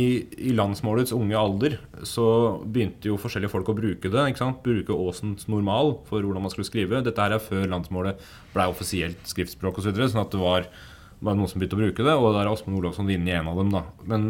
i 0.48 0.54
landsmålets 0.54 1.14
unge 1.16 1.38
alder 1.38 1.78
så 2.06 2.26
begynte 2.62 3.10
jo 3.10 3.18
forskjellige 3.20 3.52
folk 3.52 3.72
å 3.72 3.76
bruke 3.78 4.12
det. 4.12 4.26
ikke 4.30 4.42
sant? 4.42 4.60
Bruke 4.64 4.96
Åsens 4.96 5.48
normal 5.50 5.96
for 6.08 6.22
hvordan 6.22 6.46
man 6.46 6.54
skulle 6.54 6.68
skrive. 6.68 7.02
Dette 7.04 7.24
her 7.24 7.36
er 7.36 7.42
før 7.42 7.66
landsmålet 7.72 8.22
ble 8.54 8.68
offisielt 8.70 9.20
skriftspråk 9.28 9.80
osv. 9.82 9.94
Så 9.96 10.12
sånn 10.14 10.24
at 10.24 10.34
det 10.34 10.42
var, 10.42 10.68
var 11.24 11.38
noen 11.38 11.50
som 11.50 11.62
begynte 11.62 11.78
å 11.78 11.82
bruke 11.82 12.06
det, 12.06 12.18
og 12.18 12.36
der 12.36 12.44
er 12.44 12.52
Åsmund 12.52 12.80
Olavsson 12.82 13.10
Vinje 13.10 13.40
en 13.40 13.50
av 13.50 13.58
dem. 13.62 13.74
da. 13.74 13.86
Men 14.06 14.28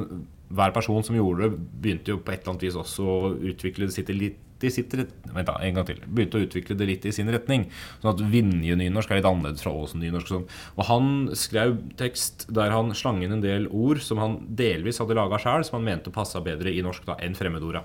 hver 0.53 0.73
person 0.75 1.05
som 1.05 1.17
gjorde 1.17 1.49
det, 1.49 1.61
begynte 1.85 2.15
jo 2.15 2.21
på 2.21 2.33
et 2.33 2.43
eller 2.43 2.55
annet 2.55 2.67
vis 2.67 2.79
også 2.79 3.05
å 3.09 3.35
utvikle 3.53 3.89
det 3.89 3.97
sitt 3.97 4.13
litt 4.13 4.41
i 4.65 4.71
sitt 4.75 4.95
ret- 4.99 5.15
Vent 5.33 5.49
da, 5.49 5.55
en 5.65 5.75
gang 5.75 5.87
til. 5.89 6.01
Begynte 6.07 6.39
å 6.41 6.45
utvikle 6.45 6.77
det 6.77 6.87
litt 6.89 7.07
i 7.09 7.13
sin 7.13 7.31
retning. 7.33 7.67
Sånn 8.03 8.13
at 8.13 8.25
Vinje-nynorsk 8.33 9.11
er 9.11 9.21
litt 9.21 9.29
annerledes 9.29 9.65
fra 9.65 9.73
Åsen-nynorsk. 9.73 10.29
og 10.29 10.35
Sånn. 10.35 10.49
Og 10.77 10.85
han 10.91 11.29
skrev 11.39 11.79
tekst 11.97 12.47
der 12.53 12.71
han 12.71 12.93
slang 12.95 13.23
inn 13.23 13.33
en 13.33 13.45
del 13.45 13.67
ord 13.71 14.03
som 14.05 14.19
han 14.19 14.39
delvis 14.47 14.99
hadde 15.01 15.17
laga 15.17 15.41
sjæl, 15.41 15.65
som 15.65 15.81
han 15.81 15.89
mente 15.89 16.13
passa 16.13 16.41
bedre 16.45 16.73
i 16.73 16.83
norsk 16.85 17.07
da, 17.09 17.17
enn 17.21 17.35
fremmedorda. 17.35 17.85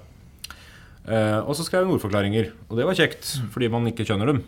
Uh, 1.08 1.40
og 1.48 1.56
så 1.56 1.64
skrev 1.64 1.86
han 1.86 1.94
ordforklaringer, 1.96 2.52
og 2.68 2.76
det 2.76 2.86
var 2.86 2.98
kjekt, 3.00 3.30
fordi 3.54 3.70
man 3.72 3.88
ikke 3.88 4.04
skjønner 4.04 4.28
dem. 4.28 4.42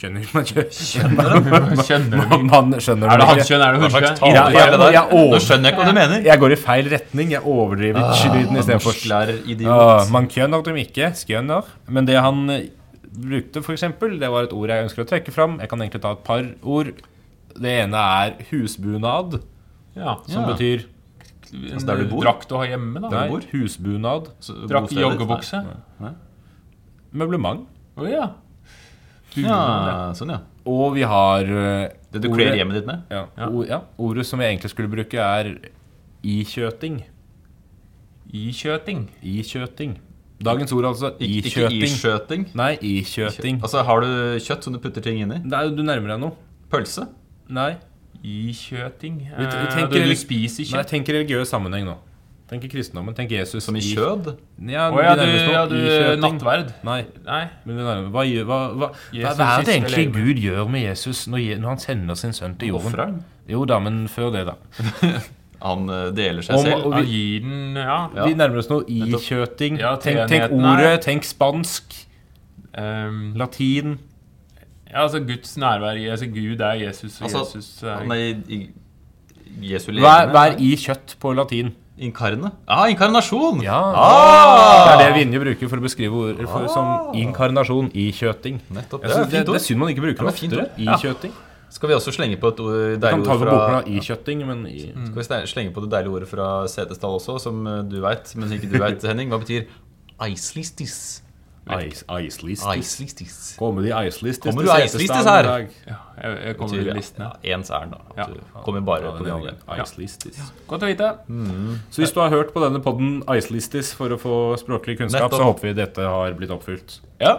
Skjønner 0.00 0.24
man 0.32 0.46
ikke? 0.48 0.62
Skjønner 0.72 1.26
du 1.28 2.28
Man, 2.30 2.46
man 2.48 2.72
skjønner 2.80 3.10
Er 3.12 3.20
det 3.20 3.26
ikke. 3.44 3.56
er 3.60 3.74
det 3.74 3.80
huskjønn? 3.82 4.20
Ja, 4.32 4.44
jeg- 4.48 4.92
jeg 4.94 5.02
Nå 5.12 5.40
skjønner 5.44 5.68
jeg 5.68 5.74
ikke 5.74 5.82
hva 5.82 5.88
du 5.90 5.96
mener. 5.98 6.22
Jeg 6.24 6.40
går 6.40 6.52
i 6.54 6.56
feil 6.56 6.88
retning. 6.88 7.30
Jeg 7.34 7.42
overdriver 7.44 8.00
lyden 8.32 8.56
istedenfor 8.62 8.94
Norsklærer-idiot. 8.96 10.10
Man 10.14 10.28
skjønner 10.32 10.64
dem 10.64 10.76
ikke. 10.80 11.10
Skjønner. 11.20 11.68
Men 11.88 12.08
det 12.08 12.16
han 12.16 12.40
eh, 12.56 12.62
brukte, 13.12 13.60
eksempel, 13.76 14.16
det 14.22 14.30
var 14.32 14.44
et 14.48 14.52
ord 14.56 14.68
jeg 14.72 14.86
ønsker 14.88 15.04
å 15.04 15.08
trekke 15.12 15.32
fram. 15.36 15.58
Jeg 15.60 15.68
kan 15.68 15.78
egentlig 15.84 16.00
ta 16.00 16.12
et 16.16 16.24
par 16.24 16.46
ord. 16.64 16.92
Det 17.60 17.76
ene 17.84 18.00
er 18.00 18.36
husbunad, 18.52 19.40
Ja. 19.96 20.16
som 20.26 20.44
Ja. 20.46 20.54
betyr 20.54 20.84
altså 21.74 21.86
der 21.86 21.96
du 21.96 22.04
bor? 22.08 22.22
drakt 22.24 22.48
å 22.54 22.56
ha 22.62 22.66
hjemme, 22.70 23.00
da. 23.02 23.08
Nei, 23.10 23.28
husbunad. 23.52 24.30
Drakt, 24.70 24.92
i 24.92 25.02
joggebukse. 25.02 25.60
Møblement. 27.12 27.66
Å 27.98 28.06
ja. 28.08 28.28
Ja, 29.36 30.12
sånn, 30.16 30.30
ja. 30.34 30.40
Og 30.66 30.94
vi 30.94 31.02
har 31.02 31.40
eh, 31.44 31.88
Det 32.12 32.20
du 32.22 32.28
kler 32.34 32.54
hjemmet 32.58 32.74
ditt 32.80 32.86
med? 32.86 33.02
Ja, 33.10 33.26
Ja. 33.38 33.46
o- 33.48 33.64
ja. 33.64 33.80
Ordet 33.98 34.26
som 34.26 34.38
vi 34.38 34.46
egentlig 34.46 34.70
skulle 34.70 34.88
bruke, 34.90 35.14
er 35.14 35.58
ikjøting. 36.24 37.02
Ikjøting. 38.32 39.08
Ikjøting. 39.22 39.96
Dagens 40.42 40.72
ord, 40.72 40.84
altså. 40.84 41.10
Ikjøting. 41.20 41.70
ikke 41.82 41.86
iskjøting? 41.88 42.44
Nei, 42.56 42.76
ikjøting. 42.80 43.60
Altså, 43.62 43.82
har 43.84 44.00
du 44.00 44.06
kjøtt 44.40 44.62
som 44.64 44.72
du 44.72 44.78
putter 44.78 45.02
ting 45.04 45.18
inn 45.20 45.32
i? 45.32 45.38
Nei, 45.44 45.68
du 45.74 45.82
nærmer 45.82 46.14
deg 46.14 46.20
noe. 46.22 46.32
Pølse? 46.70 47.08
Nei. 47.48 47.76
Ikjøting 48.22 49.18
Vi 49.24 49.46
t- 49.46 49.56
vi 49.56 49.66
eh, 49.66 49.74
tenker 49.74 50.02
Du, 50.04 50.08
du 50.10 50.14
spiser 50.16 50.64
kjøtt? 50.64 50.74
Nei, 50.76 50.82
tenk 50.84 51.06
religiøs 51.08 51.48
sammenheng 51.50 51.86
nå. 51.88 51.96
Tenk 52.50 52.64
i 52.66 52.68
kristendommen. 52.72 53.14
Tenk 53.14 53.30
Jesus 53.30 53.62
Som 53.62 53.76
i 53.78 53.80
kjød? 53.84 54.32
Ja, 54.66 54.88
oh, 54.90 54.98
ja, 54.98 55.12
du, 55.14 55.22
ja, 55.22 55.66
du 55.70 56.20
nattverd? 56.20 56.72
Nei. 56.86 57.04
Nei. 57.26 57.44
Men 57.64 57.76
vi 57.78 57.82
nærmer, 57.86 58.08
hva, 58.10 58.24
hva, 58.26 58.44
hva, 58.44 58.58
hva, 58.80 58.88
Jesus 59.14 59.38
hva 59.38 59.50
er 59.60 59.66
det 59.68 59.76
egentlig. 59.76 60.06
Gud 60.16 60.40
gjør 60.42 60.66
med 60.72 60.82
Jesus 60.88 61.26
når, 61.30 61.44
når 61.62 61.68
han 61.76 61.82
sender 61.84 62.18
sin 62.18 62.34
sønn 62.34 62.56
til 62.58 62.72
jorden? 62.74 62.90
Ofrer? 62.90 63.14
Jo 63.50 63.62
da, 63.70 63.78
men 63.82 64.02
før 64.10 64.32
det, 64.34 64.46
da. 64.50 64.56
Han 65.60 65.90
eh, 65.92 66.06
deler 66.16 66.40
seg 66.42 66.56
Om- 66.56 66.64
selv? 66.64 66.84
Han 66.94 67.04
vi, 67.04 67.10
gir 67.12 67.42
den 67.44 67.76
Ja. 67.76 67.96
Vi 68.24 68.34
nærmer 68.34 68.62
oss 68.62 68.70
nå 68.70 68.78
Nettopp. 68.80 69.20
ikjøting. 69.20 69.78
Ja, 69.82 69.90
tenk, 70.00 70.22
tenk 70.30 70.54
ordet, 70.56 70.94
tenk 71.06 71.28
spansk, 71.28 72.06
Um, 72.70 73.32
latin. 73.34 73.96
ja, 74.86 75.00
altså 75.02 75.18
Guds 75.26 75.56
nærvær 75.58 75.98
i 75.98 76.04
altså 76.06 76.28
Gud 76.30 76.60
er 76.62 76.76
Jesus, 76.84 77.16
og 77.20 77.24
Altså, 77.26 77.40
Jesus 77.56 77.82
er 77.82 77.96
Han 77.98 78.12
er 78.14 78.14
i, 78.46 78.60
i 79.58 79.72
Jesu 79.72 79.90
legeme? 79.90 80.06
hva 80.30 80.44
er 80.52 80.54
i 80.62 80.68
kjøtt 80.78 81.16
på 81.20 81.32
latin? 81.34 81.72
Inkarne? 82.00 82.50
Ah, 82.66 82.86
inkarnasjon! 82.88 83.60
Ja, 83.62 83.76
Ah! 83.76 84.96
Det 84.96 85.04
er 85.06 85.10
det 85.12 85.18
Vinje 85.18 85.40
bruker 85.42 85.68
for 85.68 85.76
å 85.82 85.84
beskrive 85.84 86.22
ord 86.24 86.40
for, 86.48 86.66
som 86.72 87.14
inkarnasjon. 87.20 87.90
Ikjøting. 87.92 88.60
Nettopp. 88.72 89.04
Jeg 89.04 89.28
Det 89.30 89.30
det, 89.30 89.46
det 89.52 89.60
synd 89.66 89.78
man 89.82 89.92
ikke 89.92 90.04
bruker 90.08 90.24
det 90.24 90.32
oftere. 90.32 90.66
I 90.78 90.84
Ja. 90.88 90.96
kjøting. 90.96 91.32
Skal 91.70 91.88
vi 91.88 91.94
også 91.94 92.10
slenge 92.10 92.34
på 92.40 92.48
et 92.50 92.58
ord, 92.60 92.98
deilig 92.98 93.20
ord 93.30 93.38
det 93.38 93.50
på 93.52 93.86
i 93.86 94.00
kjøtting, 94.02 94.40
men 94.46 94.66
i, 94.66 94.90
Skal 95.06 95.20
vi 95.22 95.46
slenge 95.46 95.72
på 95.72 95.84
det 95.84 95.90
deilige 95.92 96.10
ordet 96.16 96.28
fra 96.28 96.66
Setesdal 96.66 97.14
også, 97.20 97.38
som 97.40 97.66
eh, 97.66 97.82
du 97.86 98.00
veit, 98.00 98.32
men 98.36 98.50
ikke 98.50 98.72
du 98.72 98.78
veit, 98.80 99.02
Henning? 99.10 99.28
Hva 99.30 99.38
betyr 99.38 99.68
eislistis? 100.20 101.22
Ice, 101.86 102.04
icelistis. 102.10 103.56
Kommer 103.58 103.82
de 103.86 103.90
icelistis 104.08 104.50
Kommer 104.50 104.66
til 104.66 104.70
du 104.70 104.84
icelistis 104.86 105.28
her? 105.28 105.48
Ja, 105.86 105.98
jeg, 106.22 106.38
jeg 106.46 106.56
kommer 106.58 106.74
til 106.76 106.86
ja, 106.90 106.94
listene. 106.96 107.28
ens 107.54 107.70
ærend, 107.70 107.94
da. 107.94 108.00
Ja. 108.18 108.26
Du 108.30 108.62
kommer 108.64 108.80
bare 108.86 109.04
Ja, 109.06 109.12
på 109.18 109.24
de 109.24 109.36
grei. 109.46 109.78
Icelistis. 109.84 110.40
Godt 110.70 110.82
å 110.86 110.90
vite. 110.90 111.12
Så 111.90 112.02
hvis 112.02 112.12
du 112.16 112.20
har 112.24 112.32
hørt 112.34 112.52
på 112.56 112.64
denne 112.64 112.82
podden 112.84 113.22
Icelistis 113.36 113.92
for 113.96 114.12
å 114.12 114.18
få 114.20 114.36
språklig 114.60 114.98
kunnskap, 115.00 115.28
Nettopp. 115.28 115.40
så 115.40 115.48
håper 115.52 115.70
vi 115.70 115.74
dette 115.80 116.10
har 116.16 116.36
blitt 116.38 116.50
oppfylt. 116.54 117.00
Ja. 117.22 117.36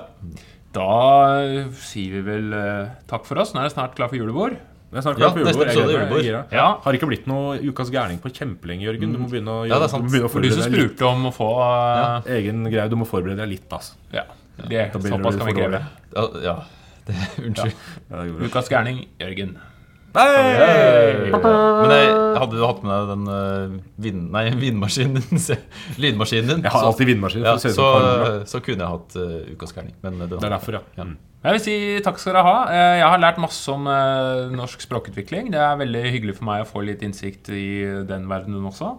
Da 0.71 0.89
sier 1.83 2.13
vi 2.15 2.21
vel 2.25 2.53
uh, 2.55 2.91
takk 3.11 3.25
for 3.27 3.41
oss. 3.43 3.51
Nå 3.53 3.59
er 3.59 3.67
det 3.67 3.73
snart 3.75 3.97
klar 3.97 4.07
for 4.11 4.15
julebord. 4.21 4.55
Det 4.91 4.99
er 4.99 5.03
snart 5.05 5.19
Ja, 5.21 5.29
klart 5.31 5.37
for 5.55 5.63
neste 5.63 5.87
julebord. 5.87 6.21
Gira. 6.25 6.39
Ja. 6.51 6.65
Har 6.83 6.97
ikke 6.97 7.07
blitt 7.07 7.27
noe 7.31 7.55
Ukas 7.63 7.89
gærning 7.93 8.19
på 8.19 8.27
kjempelenge, 8.35 8.83
Jørgen. 8.83 9.13
Du 9.15 9.19
må 9.21 9.29
begynne 9.31 9.53
å, 9.53 9.61
Ja, 9.69 9.77
det 9.79 9.87
er 9.87 9.93
sant. 9.93 10.03
du 10.03 10.09
må 10.09 10.11
begynne 10.11 10.27
å 10.27 10.27
du 10.27 10.33
som 10.33 10.41
forberede 10.41 10.67
deg 10.67 10.75
litt. 10.75 10.91
spurte 10.91 11.07
om 11.07 11.25
å 11.29 11.31
få 11.35 11.47
eh, 11.63 12.31
Egen 12.41 12.63
greie. 12.67 12.89
Du 12.91 12.97
må 12.99 13.07
forberede 13.07 13.39
deg 13.39 13.53
litt, 13.53 13.67
altså. 13.71 13.95
Ja. 14.11 14.25
Det, 14.61 14.91
såpass 14.93 15.39
kan 15.39 15.47
vi 15.47 15.53
kreve. 15.55 15.79
Ja, 16.13 16.25
ja. 16.43 16.55
Det, 17.07 17.15
unnskyld. 17.47 17.73
Ja, 18.11 18.23
det. 18.27 18.49
Ukas 18.51 18.67
gærning, 18.69 19.05
Jørgen. 19.23 19.55
Men 20.11 21.91
jeg, 21.93 22.13
hadde 22.41 22.57
du 22.57 22.63
hatt 22.65 22.83
med 22.83 22.91
deg 22.91 23.09
den 23.13 23.25
uh, 23.31 23.75
vind, 24.03 24.23
nei, 24.33 24.45
vindmaskinen 24.59 25.21
din, 25.23 25.41
lydmaskinen 26.03 26.49
din, 26.55 26.63
Jeg 26.67 26.73
har 26.75 26.87
alltid 26.89 27.11
vindmaskin. 27.13 27.45
ja, 27.47 27.55
for 27.55 27.59
å 27.59 27.63
se 27.63 27.71
ut 27.71 27.79
så, 27.79 27.89
så 28.57 28.63
kunne 28.65 28.83
jeg 28.83 28.95
hatt 28.97 29.19
uh, 29.19 29.51
ukas 29.55 29.75
gærning. 29.77 29.95
Det 30.03 30.39
er 30.41 30.49
derfor, 30.49 30.81
ja. 30.81 30.85
Ja. 30.99 31.07
Mm. 31.09 31.19
Jeg 31.41 31.55
vil 31.55 31.61
si 31.63 31.75
takk 32.05 32.19
skal 32.21 32.35
dere 32.35 32.41
ha. 32.45 32.57
Eh, 32.69 32.95
Jeg 32.99 33.07
har 33.09 33.21
lært 33.21 33.39
masse 33.41 33.71
om 33.73 33.87
eh, 33.89 34.51
norsk 34.53 34.83
språkutvikling. 34.83 35.47
Det 35.49 35.57
er 35.57 35.79
veldig 35.79 36.01
hyggelig 36.13 36.35
for 36.37 36.45
meg 36.51 36.61
å 36.61 36.67
få 36.69 36.83
litt 36.85 37.01
innsikt 37.01 37.49
i 37.57 37.63
den 38.05 38.27
verdenen 38.29 38.67
også. 38.69 38.91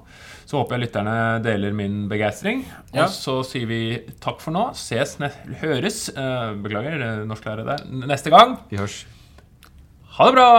Så 0.50 0.58
håper 0.58 0.74
jeg 0.74 0.88
lytterne 0.88 1.14
deler 1.44 1.76
min 1.78 2.08
begeistring. 2.10 2.64
Ja. 2.90 3.04
Og 3.04 3.14
så 3.14 3.36
sier 3.46 3.70
vi 3.70 3.78
takk 4.24 4.42
for 4.42 4.56
nå. 4.56 4.64
Ses, 4.74 5.14
ne 5.22 5.30
høres 5.62 6.08
eh, 6.16 6.48
Beklager, 6.64 6.98
norsklærere 6.98 7.28
norsklærer 7.30 7.70
der. 7.70 7.86
Neste 8.10 8.34
gang. 8.34 8.58
Vi 8.72 8.82
hørs. 8.82 9.04
Ha 10.18 10.26
det 10.26 10.34
bra! 10.40 10.50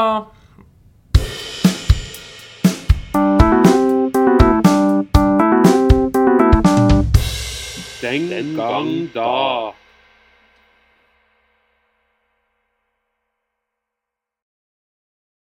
Den 8.04 8.56
gang 8.58 9.10
da. 9.14 9.74